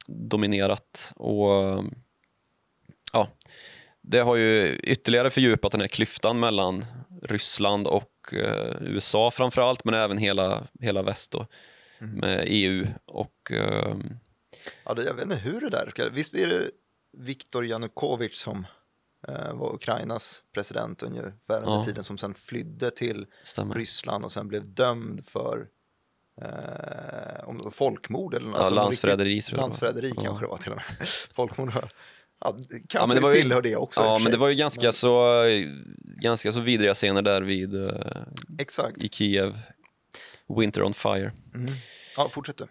västdominerat. 0.08 1.12
Och 1.16 1.84
ja, 3.12 3.28
det 4.00 4.18
har 4.18 4.36
ju 4.36 4.76
ytterligare 4.76 5.30
fördjupat 5.30 5.72
den 5.72 5.80
här 5.80 5.88
klyftan 5.88 6.40
mellan 6.40 6.84
Ryssland 7.22 7.86
och 7.86 8.32
eh, 8.34 8.76
USA 8.80 9.30
framför 9.30 9.62
allt, 9.62 9.84
men 9.84 9.94
även 9.94 10.18
hela, 10.18 10.66
hela 10.80 11.02
väst 11.02 11.32
då, 11.32 11.46
Mm. 12.00 12.14
med 12.20 12.44
EU 12.48 12.86
och 13.04 13.50
eh, 13.52 13.96
Ja, 14.84 14.94
jag 15.06 15.14
vet 15.14 15.24
inte 15.24 15.36
hur 15.36 15.60
det 15.60 15.68
där. 15.70 16.10
Visst 16.12 16.34
är 16.34 16.48
det 16.48 16.70
Viktor 17.12 17.66
Janukovic 17.66 18.38
som 18.38 18.66
eh, 19.28 19.52
var 19.54 19.74
Ukrainas 19.74 20.42
president 20.54 21.02
ungefär 21.02 21.58
under 21.58 21.72
Ja. 21.72 21.84
tiden 21.84 22.04
som 22.04 22.18
sen 22.18 22.34
flydde 22.34 22.90
till 22.90 23.26
stämmer. 23.42 23.74
Ryssland 23.74 24.24
och 24.24 24.32
sen 24.32 24.48
blev 24.48 24.66
dömd 24.74 25.26
för 25.26 25.66
eh, 26.42 27.48
om 27.48 27.70
folkmord 27.72 28.34
eller 28.34 28.46
något. 28.46 28.54
Ja, 28.54 28.58
alltså 28.60 28.74
landsförräderi. 28.74 29.42
Landsförräderi 29.52 30.12
Ja. 30.16 30.22
kanske 30.22 30.44
det 30.44 30.48
var 30.48 30.56
till 30.58 30.72
och 30.72 30.76
med. 30.76 31.08
Folkmord. 31.34 31.72
Ja, 31.74 32.52
kanske 32.52 32.98
Ja, 32.98 33.06
men 33.06 33.16
det 33.16 33.22
var 33.22 33.30
ju- 33.34 33.40
tillhör 33.42 33.62
det 33.62 33.76
också. 33.76 34.00
Ja, 34.00 34.18
men 34.22 34.32
det 34.32 34.38
var 34.38 34.48
ju 34.48 34.54
ganska, 34.54 34.92
så, 34.92 35.42
ganska 36.22 36.52
så 36.52 36.60
vidriga 36.60 36.94
scener 36.94 37.22
där 37.22 37.42
vid 37.42 37.74
eh, 37.84 37.90
Exakt. 38.58 39.04
i 39.04 39.08
Kiev. 39.08 39.58
Winter 40.58 40.82
on 40.82 40.94
fire. 40.94 41.32
Mm. 41.54 41.72
Ja, 42.16 42.28
fortsätt 42.28 42.56
du. 42.56 42.66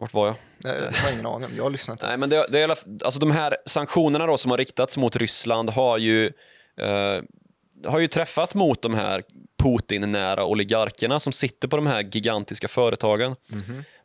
Vart 0.00 0.14
var 0.14 0.26
jag? 0.26 0.36
Nej, 0.58 0.76
Jag 0.82 0.92
har 0.92 1.12
ingen 1.12 1.26
aning, 1.26 1.48
jag 1.56 1.62
har 1.62 1.70
lyssnat. 1.70 2.02
Nej, 2.02 2.16
men 2.18 2.28
det, 2.30 2.46
det 2.50 2.60
är, 2.60 2.68
alltså 3.04 3.20
de 3.20 3.30
här 3.30 3.56
sanktionerna 3.66 4.26
då 4.26 4.36
som 4.36 4.50
har 4.50 4.58
riktats 4.58 4.96
mot 4.96 5.16
Ryssland 5.16 5.70
har 5.70 5.98
ju, 5.98 6.26
eh, 6.76 7.20
har 7.86 7.98
ju 7.98 8.06
träffat 8.06 8.54
mot 8.54 8.82
de 8.82 8.94
här 8.94 9.22
Putin-nära 9.62 10.44
oligarkerna 10.44 11.20
som 11.20 11.32
sitter 11.32 11.68
på 11.68 11.76
de 11.76 11.86
här 11.86 12.02
gigantiska 12.02 12.68
företagen. 12.68 13.36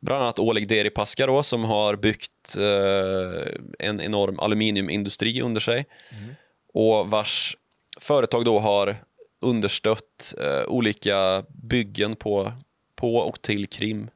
Bland 0.01 0.23
annat 0.23 0.39
Oleg 0.39 0.67
Deripaska 0.67 1.27
då, 1.27 1.43
som 1.43 1.63
har 1.63 1.95
byggt 1.95 2.57
eh, 2.57 3.53
en 3.79 4.01
enorm 4.01 4.39
aluminiumindustri 4.39 5.41
under 5.41 5.61
sig 5.61 5.85
och 6.73 7.09
vars 7.09 7.57
företag 7.99 8.45
då 8.45 8.59
har 8.59 8.95
understött 9.41 10.33
eh, 10.39 10.63
olika 10.67 11.43
byggen 11.49 12.15
på, 12.15 12.51
på 12.95 13.15
och 13.15 13.41
till 13.41 13.67
Krim. 13.67 14.09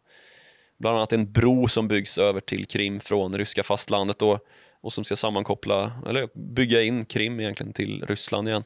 Bland 0.77 0.97
annat 0.97 1.13
en 1.13 1.31
bro 1.31 1.67
som 1.67 1.87
byggs 1.87 2.17
över 2.17 2.39
till 2.39 2.65
Krim 2.65 2.99
från 2.99 3.37
ryska 3.37 3.63
fastlandet 3.63 4.19
då, 4.19 4.39
och 4.81 4.93
som 4.93 5.03
ska 5.03 5.15
sammankoppla, 5.15 5.91
eller 6.07 6.53
bygga 6.53 6.81
in 6.81 7.05
Krim 7.05 7.39
egentligen 7.39 7.73
till 7.73 8.05
Ryssland 8.07 8.47
igen. 8.47 8.63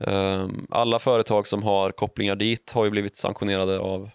Ehm, 0.00 0.66
Alla 0.70 0.98
företag 0.98 1.46
som 1.46 1.62
har 1.62 1.90
kopplingar 1.90 2.36
dit 2.36 2.72
har 2.72 2.84
ju 2.84 2.90
blivit 2.90 3.16
sanktionerade 3.16 3.78
av, 3.78 4.10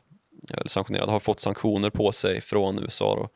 eller 0.53 0.69
sanktionerade, 0.69 1.11
har 1.11 1.19
fått 1.19 1.39
sanktioner 1.39 1.89
på 1.89 2.11
sig 2.11 2.41
från 2.41 2.79
USA. 2.79 3.15
Då. 3.15 3.29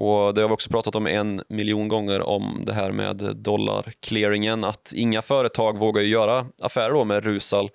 Och 0.00 0.34
det 0.34 0.40
har 0.40 0.48
vi 0.48 0.54
också 0.54 0.70
pratat 0.70 0.96
om 0.96 1.06
en 1.06 1.42
miljon 1.48 1.88
gånger 1.88 2.20
om 2.22 2.62
det 2.66 2.74
här 2.74 2.92
med 2.92 3.16
dollarclearingen, 3.36 4.64
att 4.64 4.92
inga 4.96 5.22
företag 5.22 5.78
vågar 5.78 6.02
göra 6.02 6.46
affärer 6.62 6.90
då 6.90 7.04
med 7.04 7.24
Rusal 7.24 7.70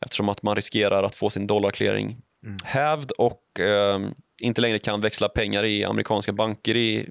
eftersom 0.00 0.28
att 0.28 0.42
man 0.42 0.56
riskerar 0.56 1.02
att 1.02 1.14
få 1.14 1.30
sin 1.30 1.46
dollarclearing 1.46 2.16
hävd 2.64 3.10
och 3.10 3.60
eh, 3.60 4.00
inte 4.42 4.60
längre 4.60 4.78
kan 4.78 5.00
växla 5.00 5.28
pengar 5.28 5.64
i 5.64 5.84
amerikanska 5.84 6.32
banker 6.32 6.76
i 6.76 7.08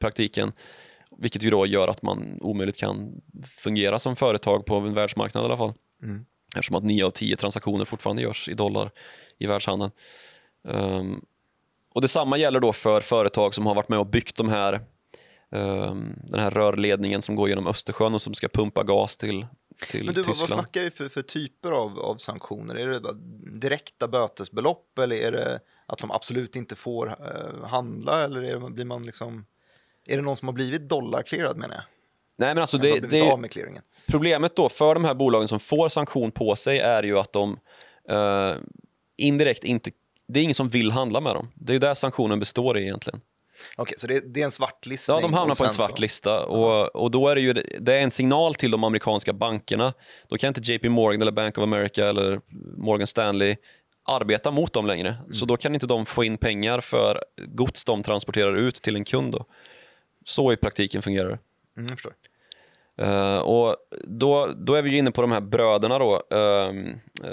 praktiken. 0.00 0.52
Vilket 1.22 1.42
ju 1.42 1.50
då 1.50 1.66
gör 1.66 1.88
att 1.88 2.02
man 2.02 2.38
omöjligt 2.40 2.76
kan 2.76 3.20
fungera 3.56 3.98
som 3.98 4.16
företag 4.16 4.66
på 4.66 4.74
en 4.74 4.94
världsmarknad 4.94 5.42
i 5.42 5.46
alla 5.46 5.56
fall. 5.56 5.72
Mm. 6.02 6.24
Eftersom 6.56 6.76
att 6.76 6.84
9 6.84 7.06
av 7.06 7.10
10 7.10 7.36
transaktioner 7.36 7.84
fortfarande 7.84 8.22
görs 8.22 8.48
i 8.48 8.54
dollar 8.54 8.90
i 9.38 9.46
världshandeln. 9.46 9.90
Ehm, 10.68 11.24
och 11.94 12.00
Detsamma 12.00 12.36
gäller 12.36 12.60
då 12.60 12.72
för 12.72 13.00
företag 13.00 13.54
som 13.54 13.66
har 13.66 13.74
varit 13.74 13.88
med 13.88 13.98
och 13.98 14.06
byggt 14.06 14.36
de 14.36 14.48
här, 14.48 14.80
ehm, 15.50 16.14
den 16.24 16.40
här 16.40 16.50
rörledningen 16.50 17.22
som 17.22 17.34
går 17.36 17.48
genom 17.48 17.66
Östersjön 17.66 18.14
och 18.14 18.22
som 18.22 18.34
ska 18.34 18.48
pumpa 18.48 18.82
gas 18.82 19.16
till, 19.16 19.46
till 19.90 20.04
Men 20.04 20.14
du, 20.14 20.20
vad, 20.20 20.26
vad 20.26 20.36
Tyskland. 20.36 20.62
snackar 20.62 20.82
vi 20.82 20.90
för, 20.90 21.08
för 21.08 21.22
typer 21.22 21.70
av, 21.70 21.98
av 21.98 22.16
sanktioner? 22.16 22.74
Är 22.74 22.88
det 22.88 23.14
direkta 23.60 24.08
bötesbelopp 24.08 24.98
eller 24.98 25.16
är 25.16 25.32
det 25.32 25.60
att 25.86 25.98
de 25.98 26.10
absolut 26.10 26.56
inte 26.56 26.76
får 26.76 27.08
eh, 27.08 27.68
handla 27.68 28.24
eller 28.24 28.42
det, 28.42 28.70
blir 28.70 28.84
man 28.84 29.02
liksom... 29.02 29.46
Är 30.06 30.16
det 30.16 30.22
någon 30.22 30.36
som 30.36 30.48
har 30.48 30.52
blivit 30.52 30.88
dollarclearad 30.88 31.56
menar 31.56 31.74
jag? 31.74 31.84
Nej, 32.36 32.54
men 32.54 32.58
alltså 32.58 32.78
Det, 32.78 33.00
det, 33.00 33.06
det? 33.06 33.80
Problemet 34.06 34.56
då 34.56 34.68
för 34.68 34.94
de 34.94 35.04
här 35.04 35.14
bolagen 35.14 35.48
som 35.48 35.60
får 35.60 35.88
sanktion 35.88 36.30
på 36.30 36.56
sig 36.56 36.78
är 36.78 37.02
ju 37.02 37.18
att 37.18 37.32
de 37.32 37.58
eh, 38.08 38.54
indirekt 39.16 39.64
inte... 39.64 39.90
Det 40.26 40.40
är 40.40 40.42
ingen 40.42 40.54
som 40.54 40.68
vill 40.68 40.90
handla 40.90 41.20
med 41.20 41.34
dem. 41.34 41.50
Det 41.54 41.74
är 41.74 41.78
där 41.78 41.94
sanktionen 41.94 42.38
består 42.38 42.78
i 42.78 42.82
egentligen. 42.82 43.20
Okej, 43.76 43.94
så 43.98 44.06
det, 44.06 44.34
det 44.34 44.40
är 44.40 44.44
en 44.44 44.50
svartlistning? 44.50 45.16
Ja, 45.16 45.22
de 45.22 45.34
hamnar 45.34 45.54
på 45.54 45.64
en 45.64 45.70
svart 45.70 45.98
lista 45.98 46.44
och, 46.44 46.96
och 46.96 47.10
då 47.10 47.28
är 47.28 47.34
det 47.34 47.40
ju 47.40 47.52
det 47.52 47.94
är 47.94 48.00
en 48.00 48.10
signal 48.10 48.54
till 48.54 48.70
de 48.70 48.84
amerikanska 48.84 49.32
bankerna. 49.32 49.92
Då 50.28 50.38
kan 50.38 50.48
inte 50.48 50.72
JP 50.72 50.88
Morgan 50.88 51.22
eller 51.22 51.32
Bank 51.32 51.58
of 51.58 51.62
America 51.62 52.08
eller 52.08 52.40
Morgan 52.76 53.06
Stanley 53.06 53.56
arbeta 54.04 54.50
mot 54.50 54.72
dem 54.72 54.86
längre. 54.86 55.08
Mm. 55.08 55.34
Så 55.34 55.46
då 55.46 55.56
kan 55.56 55.74
inte 55.74 55.86
de 55.86 56.06
få 56.06 56.24
in 56.24 56.38
pengar 56.38 56.80
för 56.80 57.24
gods 57.46 57.84
de 57.84 58.02
transporterar 58.02 58.56
ut 58.56 58.74
till 58.74 58.96
en 58.96 59.04
kund. 59.04 59.32
Då. 59.32 59.44
Så 60.24 60.52
i 60.52 60.56
praktiken 60.56 61.02
fungerar 61.02 61.28
det. 61.28 61.38
Mm, 61.76 61.88
jag 61.88 61.98
förstår. 61.98 62.12
Eh, 62.98 63.38
och 63.38 63.76
då, 64.04 64.46
då 64.56 64.74
är 64.74 64.82
vi 64.82 64.98
inne 64.98 65.10
på 65.10 65.22
de 65.22 65.32
här 65.32 65.40
bröderna 65.40 65.98
då, 65.98 66.14
eh, 66.30 66.72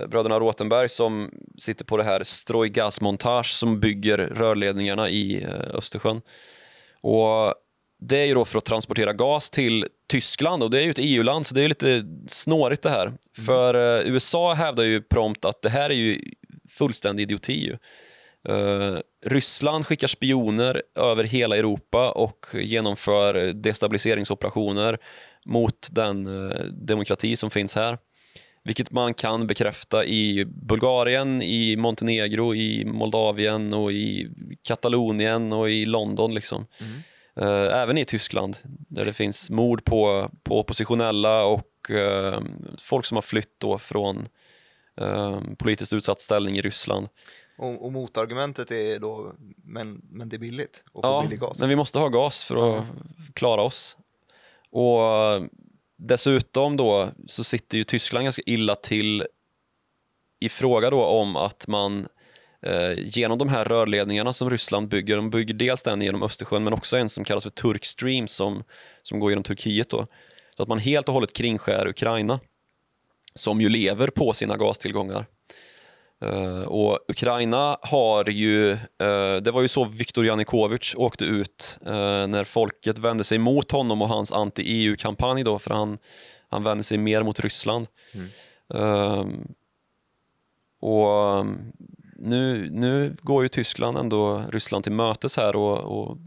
bröderna 0.08 0.40
Rotenberg 0.40 0.90
som 0.90 1.32
sitter 1.58 1.86
på 1.86 1.98
det 1.98 2.04
här 2.04 2.24
Strojgasmontage 2.24 3.54
som 3.54 3.80
bygger 3.80 4.18
rörledningarna 4.18 5.10
i 5.10 5.46
uh, 5.46 5.76
Östersjön. 5.76 6.22
Och 7.02 7.54
det 8.00 8.18
är 8.18 8.26
ju 8.26 8.34
då 8.34 8.46
för 8.46 8.58
att 8.58 8.66
transportera 8.66 9.14
gas 9.14 9.50
till 9.50 9.88
Tyskland 10.08 10.64
och 10.64 10.72
det 10.72 10.80
är 10.80 10.84
ju 10.84 10.92
ett 10.92 11.00
EU-land 11.00 11.46
så 11.46 11.56
det 11.56 11.64
är 11.64 11.70
lite 11.70 12.04
snårigt 12.28 12.84
det 12.84 12.90
här. 12.90 13.14
För 13.46 13.74
eh, 13.74 14.12
USA 14.12 14.54
hävdar 14.54 14.84
ju 14.84 15.02
prompt 15.02 15.46
att 15.46 15.62
det 15.62 15.70
här 15.70 15.90
är 15.90 15.96
ju 15.96 16.22
fullständig 16.70 17.24
idioti 17.24 17.66
ju. 17.66 17.78
Eh, 18.48 18.98
Ryssland 19.26 19.86
skickar 19.86 20.08
spioner 20.08 20.82
över 20.96 21.24
hela 21.24 21.58
Europa 21.58 22.12
och 22.12 22.46
genomför 22.54 23.54
destabiliseringsoperationer 23.54 24.98
mot 25.46 25.88
den 25.92 26.50
eh, 26.52 26.64
demokrati 26.66 27.36
som 27.36 27.50
finns 27.50 27.76
här. 27.76 27.98
Vilket 28.64 28.92
man 28.92 29.14
kan 29.14 29.48
bekräfta 29.48 30.06
i 30.06 30.46
Bulgarien, 30.46 31.42
i 31.42 31.76
Montenegro, 31.76 32.56
i 32.56 32.86
Moldavien 32.86 33.74
och 33.74 33.92
i 33.92 34.30
Katalonien 34.64 35.54
och 35.54 35.70
i 35.70 35.86
London. 35.86 36.34
Liksom. 36.34 36.66
Eh, 37.42 37.82
även 37.82 37.98
i 37.98 38.06
Tyskland 38.06 38.58
där 38.64 39.06
det 39.06 39.14
finns 39.14 39.50
mord 39.50 39.86
på, 39.86 40.32
på 40.44 40.60
oppositionella 40.60 41.44
och 41.44 41.66
folk 42.80 43.06
som 43.06 43.18
har 43.18 43.22
flytt 43.22 43.60
då 43.60 43.78
från 43.78 44.28
politiskt 45.58 45.94
utsatt 45.94 46.22
ställning 46.22 46.58
i 46.58 46.62
Ryssland. 46.62 47.08
Och, 47.60 47.86
och 47.86 47.92
motargumentet 47.92 48.72
är 48.72 49.00
då, 49.00 49.34
men, 49.64 50.02
men 50.10 50.30
det 50.30 50.36
är 50.36 50.40
billigt 50.40 50.84
och 50.92 51.06
Ja, 51.06 51.22
billig 51.22 51.40
gas. 51.40 51.60
men 51.60 51.70
vi 51.70 51.76
måste 51.76 52.00
ha 52.00 52.08
gas 52.08 52.44
för 52.44 52.78
att 52.78 52.86
klara 53.34 53.62
oss. 53.62 53.98
Och 54.72 55.02
eh, 55.04 55.44
dessutom 55.98 56.78
då 56.78 57.10
så 57.28 57.44
sitter 57.44 57.78
ju 57.78 57.84
Tyskland 57.84 58.24
ganska 58.26 58.42
illa 58.46 58.76
till 58.76 59.26
i 60.40 60.50
fråga 60.50 60.90
då 60.90 61.06
om 61.06 61.36
att 61.36 61.68
man 61.68 62.08
eh, 62.62 62.94
genom 62.98 63.38
de 63.38 63.50
här 63.50 63.66
rörledningarna 63.66 64.34
som 64.34 64.50
Ryssland 64.50 64.88
bygger, 64.88 65.16
de 65.16 65.30
bygger 65.30 65.54
dels 65.54 65.84
den 65.84 66.02
genom 66.02 66.24
Östersjön 66.24 66.64
men 66.64 66.74
också 66.74 66.98
en 66.98 67.10
som 67.10 67.24
kallas 67.24 67.44
för 67.44 67.50
Turk 67.52 67.86
Stream 67.86 68.28
som, 68.28 68.64
som 69.04 69.20
går 69.20 69.32
genom 69.32 69.44
Turkiet 69.44 69.90
då. 69.90 70.08
Så 70.58 70.64
att 70.64 70.70
man 70.70 70.80
helt 70.80 71.08
och 71.08 71.14
hållet 71.14 71.34
kringskär 71.34 71.88
Ukraina 71.88 72.40
som 73.36 73.62
ju 73.62 73.70
lever 73.70 74.08
på 74.08 74.34
sina 74.34 74.58
gastillgångar. 74.58 75.26
Eh, 76.22 76.62
och 76.62 77.00
Ukraina 77.08 77.78
har 77.82 78.30
ju, 78.30 78.72
eh, 78.72 79.36
det 79.42 79.52
var 79.52 79.62
ju 79.62 79.68
så 79.68 79.86
Viktor 79.86 80.26
Janukovyč 80.26 80.96
åkte 80.96 81.26
ut 81.26 81.78
eh, 81.86 82.28
när 82.28 82.44
folket 82.44 82.98
vände 82.98 83.24
sig 83.24 83.38
mot 83.38 83.72
honom 83.72 84.02
och 84.02 84.10
hans 84.10 84.32
anti-EU-kampanj 84.32 85.44
då, 85.44 85.60
för 85.60 85.74
han, 85.74 85.98
han 86.50 86.64
vände 86.64 86.84
sig 86.84 86.98
mer 86.98 87.24
mot 87.24 87.40
Ryssland. 87.40 87.88
Eh, 88.74 89.26
och 90.82 91.38
um, 91.40 91.72
nu, 92.16 92.70
nu 92.72 93.16
går 93.22 93.44
ju 93.44 93.50
Tyskland 93.50 93.98
ändå 93.98 94.44
Ryssland 94.50 94.84
till 94.84 94.94
mötes 94.94 95.38
här 95.38 95.56
och, 95.56 95.78
och 95.78 96.18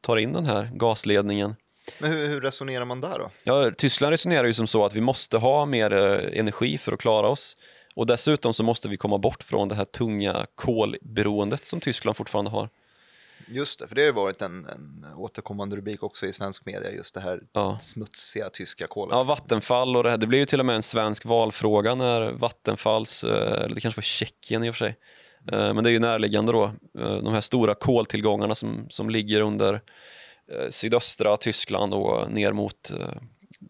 tar 0.00 0.16
in 0.16 0.32
den 0.32 0.46
här 0.46 0.70
gasledningen. 0.74 1.54
Men 1.98 2.12
hur, 2.12 2.26
hur 2.26 2.40
resonerar 2.40 2.84
man 2.84 3.00
där 3.00 3.18
då? 3.18 3.30
Ja, 3.44 3.70
Tyskland 3.70 4.10
resonerar 4.10 4.44
ju 4.44 4.52
som 4.52 4.66
så 4.66 4.84
att 4.84 4.94
vi 4.94 5.00
måste 5.00 5.38
ha 5.38 5.66
mer 5.66 5.90
energi 6.32 6.78
för 6.78 6.92
att 6.92 7.00
klara 7.00 7.28
oss. 7.28 7.56
Och 7.94 8.06
dessutom 8.06 8.52
så 8.54 8.62
måste 8.62 8.88
vi 8.88 8.96
komma 8.96 9.18
bort 9.18 9.42
från 9.42 9.68
det 9.68 9.74
här 9.74 9.84
tunga 9.84 10.46
kolberoendet 10.54 11.64
som 11.66 11.80
Tyskland 11.80 12.16
fortfarande 12.16 12.50
har. 12.50 12.68
Just 13.48 13.78
det, 13.78 13.88
för 13.88 13.94
det 13.94 14.00
har 14.00 14.06
ju 14.06 14.12
varit 14.12 14.42
en, 14.42 14.66
en 14.66 15.06
återkommande 15.16 15.76
rubrik 15.76 16.02
också 16.02 16.26
i 16.26 16.32
svensk 16.32 16.66
media, 16.66 16.90
just 16.92 17.14
det 17.14 17.20
här 17.20 17.40
Ja. 17.52 17.78
smutsiga 17.78 18.50
tyska 18.50 18.86
kolet. 18.86 19.14
Ja, 19.14 19.24
Vattenfall 19.24 19.96
och 19.96 20.02
det 20.02 20.10
här. 20.10 20.18
Det 20.18 20.26
blev 20.26 20.38
ju 20.40 20.46
till 20.46 20.60
och 20.60 20.66
med 20.66 20.76
en 20.76 20.82
svensk 20.82 21.24
valfråga 21.24 21.94
när 21.94 22.32
Vattenfalls, 22.32 23.24
eh, 23.24 23.62
eller 23.62 23.74
det 23.74 23.80
kanske 23.80 23.98
var 23.98 24.02
Tjeckien 24.02 24.64
i 24.64 24.70
och 24.70 24.74
för 24.74 24.84
sig, 24.84 24.96
Eh, 25.52 25.74
men 25.74 25.84
det 25.84 25.90
är 25.90 25.92
ju 25.92 25.98
närliggande 25.98 26.52
då, 26.52 26.64
Eh, 26.98 27.16
de 27.16 27.32
här 27.34 27.40
stora 27.40 27.74
koltillgångarna 27.74 28.54
som, 28.54 28.86
som 28.88 29.10
ligger 29.10 29.40
under 29.40 29.80
sydöstra 30.70 31.36
Tyskland 31.36 31.94
och 31.94 32.32
ner 32.32 32.52
mot, 32.52 32.92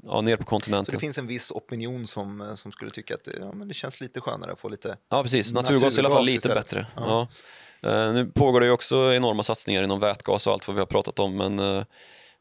ja, 0.02 0.20
ner 0.20 0.36
på 0.36 0.42
Så 0.42 0.48
kontinenten. 0.48 0.94
det 0.94 0.98
finns 1.00 1.18
en 1.18 1.26
viss 1.26 1.50
opinion 1.50 2.06
som, 2.06 2.40
eh, 2.40 2.54
som 2.54 2.72
skulle 2.72 2.90
tycka 2.90 3.14
att 3.14 3.28
ja, 3.40 3.52
men 3.52 3.68
det 3.68 3.74
känns 3.74 4.00
lite 4.00 4.20
skönare 4.20 4.52
att 4.52 4.60
få 4.60 4.68
lite... 4.68 4.96
Ja, 5.10 5.22
precis. 5.22 5.54
Naturgas 5.54 5.98
är 5.98 6.02
i 6.02 6.06
alla 6.06 6.14
fall 6.14 6.24
Naturgas 6.24 6.26
lite 6.26 6.36
istället. 6.36 6.64
bättre. 6.70 6.86
Ja. 6.96 7.28
Ja. 7.82 7.90
Eh, 8.06 8.12
nu 8.12 8.26
pågår 8.26 8.60
det 8.60 8.66
ju 8.66 8.72
också 8.72 9.14
enorma 9.14 9.42
satsningar 9.42 9.82
inom 9.82 10.00
vätgas 10.00 10.46
och 10.46 10.52
allt 10.52 10.68
vad 10.68 10.74
vi 10.74 10.80
har 10.80 10.86
pratat 10.86 11.18
om, 11.18 11.36
men 11.36 11.58
eh, 11.58 11.84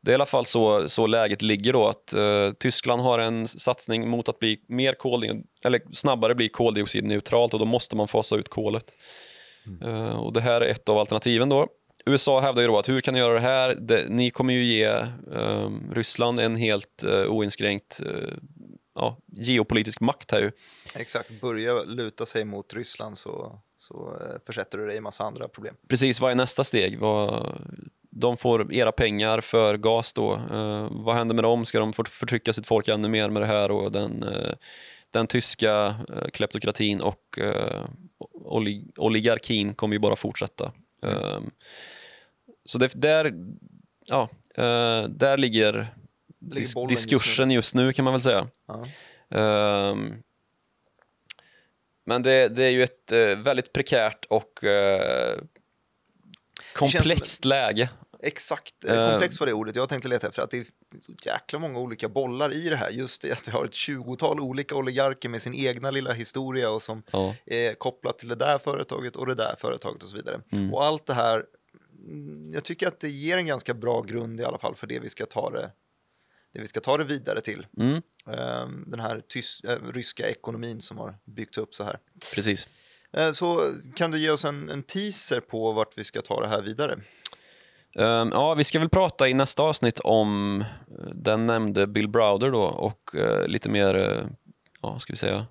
det 0.04 0.12
är 0.12 0.14
i 0.14 0.16
alla 0.16 0.26
fall 0.26 0.45
så, 0.45 0.89
så 0.89 1.08
läget 1.08 1.41
ligger 1.41 1.74
då 1.74 1.88
att 1.88 2.14
eh, 2.14 2.52
Tyskland 2.60 3.02
har 3.02 3.20
en 3.20 3.47
satsning 3.47 4.10
mot 4.10 4.30
att 4.30 4.39
bli 4.39 4.58
mer 4.68 4.93
koldioxid, 4.93 5.45
eller 5.66 5.82
snabbare 5.93 6.36
bli 6.36 6.49
koldioxidneutralt 6.49 7.54
och 7.54 7.60
då 7.60 7.66
måste 7.66 7.95
man 7.95 8.08
fasa 8.08 8.36
ut 8.36 8.49
kolet. 8.49 8.86
Eh, 9.84 10.20
och 10.20 10.34
det 10.34 10.41
här 10.41 10.62
är 10.62 10.70
ett 10.70 10.89
av 10.89 10.97
alternativen 10.97 11.49
då. 11.49 11.68
USA 12.06 12.39
hävdar 12.39 12.62
ju 12.62 12.68
då 12.68 12.80
att 12.80 12.89
hur 12.89 13.02
kan 13.02 13.14
ni 13.14 13.20
göra 13.20 13.34
det 13.34 13.39
här? 13.39 13.76
Det, 13.76 14.10
ni 14.10 14.32
kommer 14.32 14.54
ju 14.54 14.64
ge 14.64 14.86
eh, 15.34 15.70
Ryssland 15.91 16.39
en 16.39 16.56
helt 16.56 17.04
eh, 17.04 17.26
oinskränkt 17.26 18.02
eh, 18.06 18.34
ja, 18.95 19.18
geopolitisk 19.26 20.02
makt 20.02 20.32
här 20.32 20.41
ju. 20.41 20.52
Exakt, 20.95 21.41
börja 21.41 21.84
luta 21.84 22.26
sig 22.26 22.45
mot 22.45 22.74
Ryssland 22.74 23.18
så, 23.18 23.60
så 23.78 24.18
eh, 24.22 24.41
försätter 24.45 24.78
du 24.78 24.88
dig 24.88 24.97
i 24.97 25.02
massa 25.02 25.24
andra 25.24 25.47
problem. 25.47 25.76
Precis, 25.88 26.22
vad 26.22 26.32
är 26.32 26.36
nästa 26.36 26.64
steg? 26.64 26.99
Vad, 26.99 27.60
de 28.12 28.38
får 28.38 28.74
era 28.74 28.91
pengar 28.91 29.41
för 29.41 29.78
gas 29.78 30.14
då. 30.14 30.34
Eh, 30.34 30.88
vad 30.91 31.16
händer 31.16 31.36
med 31.36 31.43
dem? 31.43 31.66
Ska 31.66 31.80
de 31.80 31.93
förtrycka 31.93 32.54
sitt 32.54 32.68
folk 32.68 32.88
ännu 32.88 33.08
mer 33.08 33.30
med 33.30 33.41
det 33.41 33.47
här? 33.47 33.72
Och 33.72 33.91
den, 33.91 34.24
eh, 34.24 34.54
den 35.12 35.28
tyska 35.28 35.95
eh, 36.10 36.28
kleptokratin 36.34 37.02
och 37.02 37.39
eh, 37.39 37.86
oli, 38.34 38.86
oligarkin 38.97 39.74
kommer 39.74 39.95
ju 39.95 39.99
bara 39.99 40.16
fortsätta. 40.16 40.72
Eh, 41.02 41.39
så 42.66 42.78
det, 42.78 42.91
där, 43.02 43.34
ja, 44.06 44.30
eh, 44.56 45.04
där 45.04 45.38
ligger, 45.38 45.74
ligger 46.41 46.66
dis- 46.66 46.74
bollen 46.74 46.89
just 46.89 47.10
diskursen 47.10 47.52
just 47.52 47.76
nu 47.76 47.93
kan 47.93 48.06
man 48.06 48.14
väl 48.14 48.22
säga. 48.22 48.47
Ja. 48.68 48.86
Ehm, 49.39 50.14
men 52.06 52.24
det, 52.24 52.47
det 52.49 52.64
är 52.64 52.70
ju 52.70 52.84
ett 52.84 53.12
eh, 53.12 53.20
väldigt 53.20 53.74
prekärt 53.74 54.26
och 54.26 54.64
eh, 54.64 55.39
komplext 56.76 57.45
läge. 57.45 57.89
Exakt, 58.24 58.86
Eh. 58.86 58.95
eh, 58.95 59.11
komplext 59.11 59.39
var 59.39 59.47
det 59.47 59.53
ordet 59.53 59.76
jag 59.76 59.89
tänkte 59.89 60.07
leta 60.07 60.28
efter. 60.28 60.41
Att 60.41 60.51
det 60.51 60.57
är 60.57 60.65
så 60.99 61.13
jäkla 61.26 61.59
många 61.59 61.80
olika 61.80 62.09
bollar 62.09 62.53
i 62.53 62.69
det 62.69 62.76
här. 62.76 62.89
Just 62.89 63.22
det 63.22 63.32
att 63.32 63.43
det 63.43 63.51
har 63.51 63.65
ett 63.65 63.74
tjugotal 63.74 64.39
olika 64.39 64.76
oligarker 64.76 65.30
med 65.30 65.41
sin 65.41 65.53
egna 65.53 65.91
lilla 65.91 66.13
historia 66.13 66.69
och 66.69 66.82
som 66.82 67.03
Ja. 67.11 67.36
är 67.45 67.74
kopplat 67.74 68.17
till 68.19 68.28
det 68.30 68.36
där 68.36 68.57
företaget 68.59 69.15
och 69.15 69.26
det 69.28 69.36
där 69.36 69.55
företaget 69.59 70.03
och 70.03 70.09
så 70.09 70.15
vidare. 70.15 70.41
Mm. 70.51 70.74
Och 70.74 70.84
allt 70.84 71.05
det 71.05 71.13
här, 71.13 71.45
mm, 72.07 72.51
jag 72.53 72.63
tycker 72.63 72.88
att 72.88 72.99
det 72.99 73.09
ger 73.09 73.38
en 73.38 73.45
ganska 73.45 73.74
bra 73.74 74.01
grund 74.01 74.41
i 74.41 74.43
alla 74.43 74.57
fall 74.57 74.76
för 74.76 74.88
det 74.88 74.99
vi 74.99 75.09
ska 75.09 75.26
ta 75.26 75.49
det, 75.49 75.72
det, 76.53 76.59
vi 76.61 76.67
ska 76.67 76.80
ta 76.80 76.97
det 76.97 77.03
vidare 77.03 77.41
till. 77.41 77.67
Mm, 77.78 78.01
Ehm, 78.28 78.84
Den 78.88 78.99
här 78.99 79.22
tys- 79.34 79.69
eh, 79.72 79.91
ryska 79.93 80.30
ekonomin 80.30 80.82
som 80.82 80.97
har 80.97 81.17
byggts 81.26 81.57
upp 81.57 81.76
så 81.76 81.84
här. 81.84 81.99
precis. 82.36 82.67
Eh, 83.13 83.32
Så 83.32 83.74
kan 83.95 84.11
du 84.11 84.19
ge 84.19 84.30
oss 84.30 84.45
en, 84.45 84.69
en 84.69 84.84
teaser 84.84 85.39
på 85.39 85.72
vart 85.72 85.97
vi 85.97 86.03
ska 86.03 86.22
ta 86.22 86.41
det 86.41 86.47
här 86.47 86.61
vidare? 86.61 86.99
Ehm, 87.96 88.30
ja, 88.34 88.54
vi 88.54 88.64
ska 88.64 88.80
väl 88.80 88.89
prata 88.89 89.30
i 89.30 89.34
nästa 89.34 89.64
avsnitt 89.64 90.00
om 90.00 90.62
eh, 90.62 90.66
den 91.14 91.48
nämnde 91.48 91.88
Bill 91.88 92.08
Browder 92.08 92.52
då 92.52 92.64
och 92.64 93.16
eh, 93.16 93.48
lite 93.48 93.70
mer, 93.70 93.96
eh, 93.96 94.26
ja, 94.82 95.00
ska 95.00 95.14
vi 95.14 95.18
säga, 95.18 95.46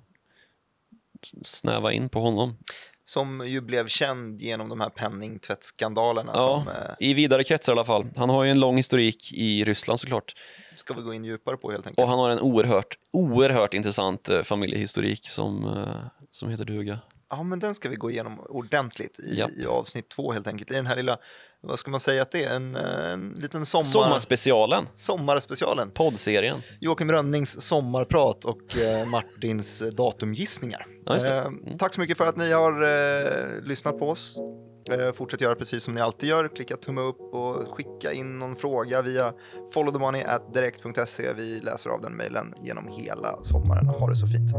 snäva 1.43 1.93
in 1.93 2.09
på 2.09 2.21
honom. 2.21 2.57
Som 3.05 3.49
ju 3.49 3.61
blev 3.61 3.89
känd 3.89 4.41
genom 4.41 4.69
de 4.69 4.81
här 4.81 4.91
penningtvättsskandalerna 4.91 6.33
Ja, 6.35 6.65
som 6.65 6.73
i 6.99 7.15
vidare 7.15 7.45
kretsar 7.45 7.73
i 7.73 7.75
alla 7.75 7.85
fall. 7.85 8.07
Han 8.17 8.31
har 8.31 8.45
ju 8.45 8.51
en 8.51 8.61
lång 8.61 8.77
historik 8.77 9.33
i 9.33 9.65
Ryssland 9.65 10.01
såklart. 10.01 10.35
ska 10.77 10.95
vi 10.95 11.03
gå 11.03 11.15
in 11.15 11.25
djupare 11.25 11.57
på 11.57 11.71
helt 11.71 11.87
enkelt. 11.87 12.05
Och 12.05 12.11
han 12.11 12.19
har 12.19 12.31
en 12.31 12.41
oerhört, 12.41 12.99
oerhört 13.11 13.75
intressant 13.75 14.29
eh, 14.29 14.43
familjehistorik 14.43 15.29
som, 15.29 15.85
som 16.31 16.51
heter 16.51 16.65
duga. 16.65 16.99
Ja, 17.31 17.43
men 17.43 17.59
den 17.59 17.75
ska 17.75 17.89
vi 17.89 17.97
gå 17.97 18.11
igenom 18.11 18.41
ordentligt 18.41 19.19
i, 19.21 19.39
Japp. 19.39 19.51
i 19.51 19.67
avsnitt 19.67 20.09
två 20.09 20.33
helt 20.33 20.47
enkelt. 20.47 20.71
I 20.71 20.75
den 20.75 20.87
här 20.87 20.97
lilla, 20.97 21.19
vad 21.61 21.79
ska 21.79 21.91
man 21.91 22.01
säga 22.01 22.23
att 22.23 22.31
det 22.31 22.45
är, 22.45 22.57
en, 22.57 22.77
eh, 22.77 23.13
en 23.13 23.35
liten 23.39 23.67
sommar, 23.67 23.85
Sommarspecialen, 23.85 24.87
sommarspecialen. 24.95 25.91
poddserien. 25.91 26.59
Joakim 26.81 27.13
Rönnings 27.13 27.61
sommarprat 27.61 28.45
och 28.45 28.77
eh, 28.77 29.07
Martins 29.07 29.83
eh, 29.83 29.89
datumgissningar. 29.89 30.87
Ja, 31.07 31.13
just 31.15 31.27
det. 31.27 31.37
Eh, 31.37 31.77
tack 31.79 31.95
så 31.95 32.01
mycket 32.01 32.19
för 32.19 32.27
att 32.27 32.37
ni 32.37 32.53
har 32.53 32.83
eh, 32.83 33.63
lyssnat 33.63 33.99
på 33.99 34.09
oss. 34.09 34.39
Eh, 34.91 35.13
fortsätt 35.13 35.41
göra 35.41 35.55
precis 35.55 35.83
som 35.85 35.95
ni 35.95 36.01
alltid 36.01 36.29
gör. 36.29 36.49
Klicka 36.57 36.77
tumme 36.77 37.01
upp 37.01 37.21
och 37.21 37.55
skicka 37.77 38.13
in 38.13 38.39
någon 38.39 38.57
fråga 38.57 39.03
via 39.03 39.33
followthemoney 39.75 40.23
at 40.23 40.55
direkt.se. 40.55 41.33
Vi 41.33 41.61
läser 41.61 41.91
av 41.91 42.01
den 42.01 42.13
mejlen 42.13 42.55
genom 42.63 42.89
hela 42.89 43.45
sommaren. 43.45 43.87
Ha 43.87 44.09
det 44.09 44.17
så 44.17 44.27
fint. 44.27 44.53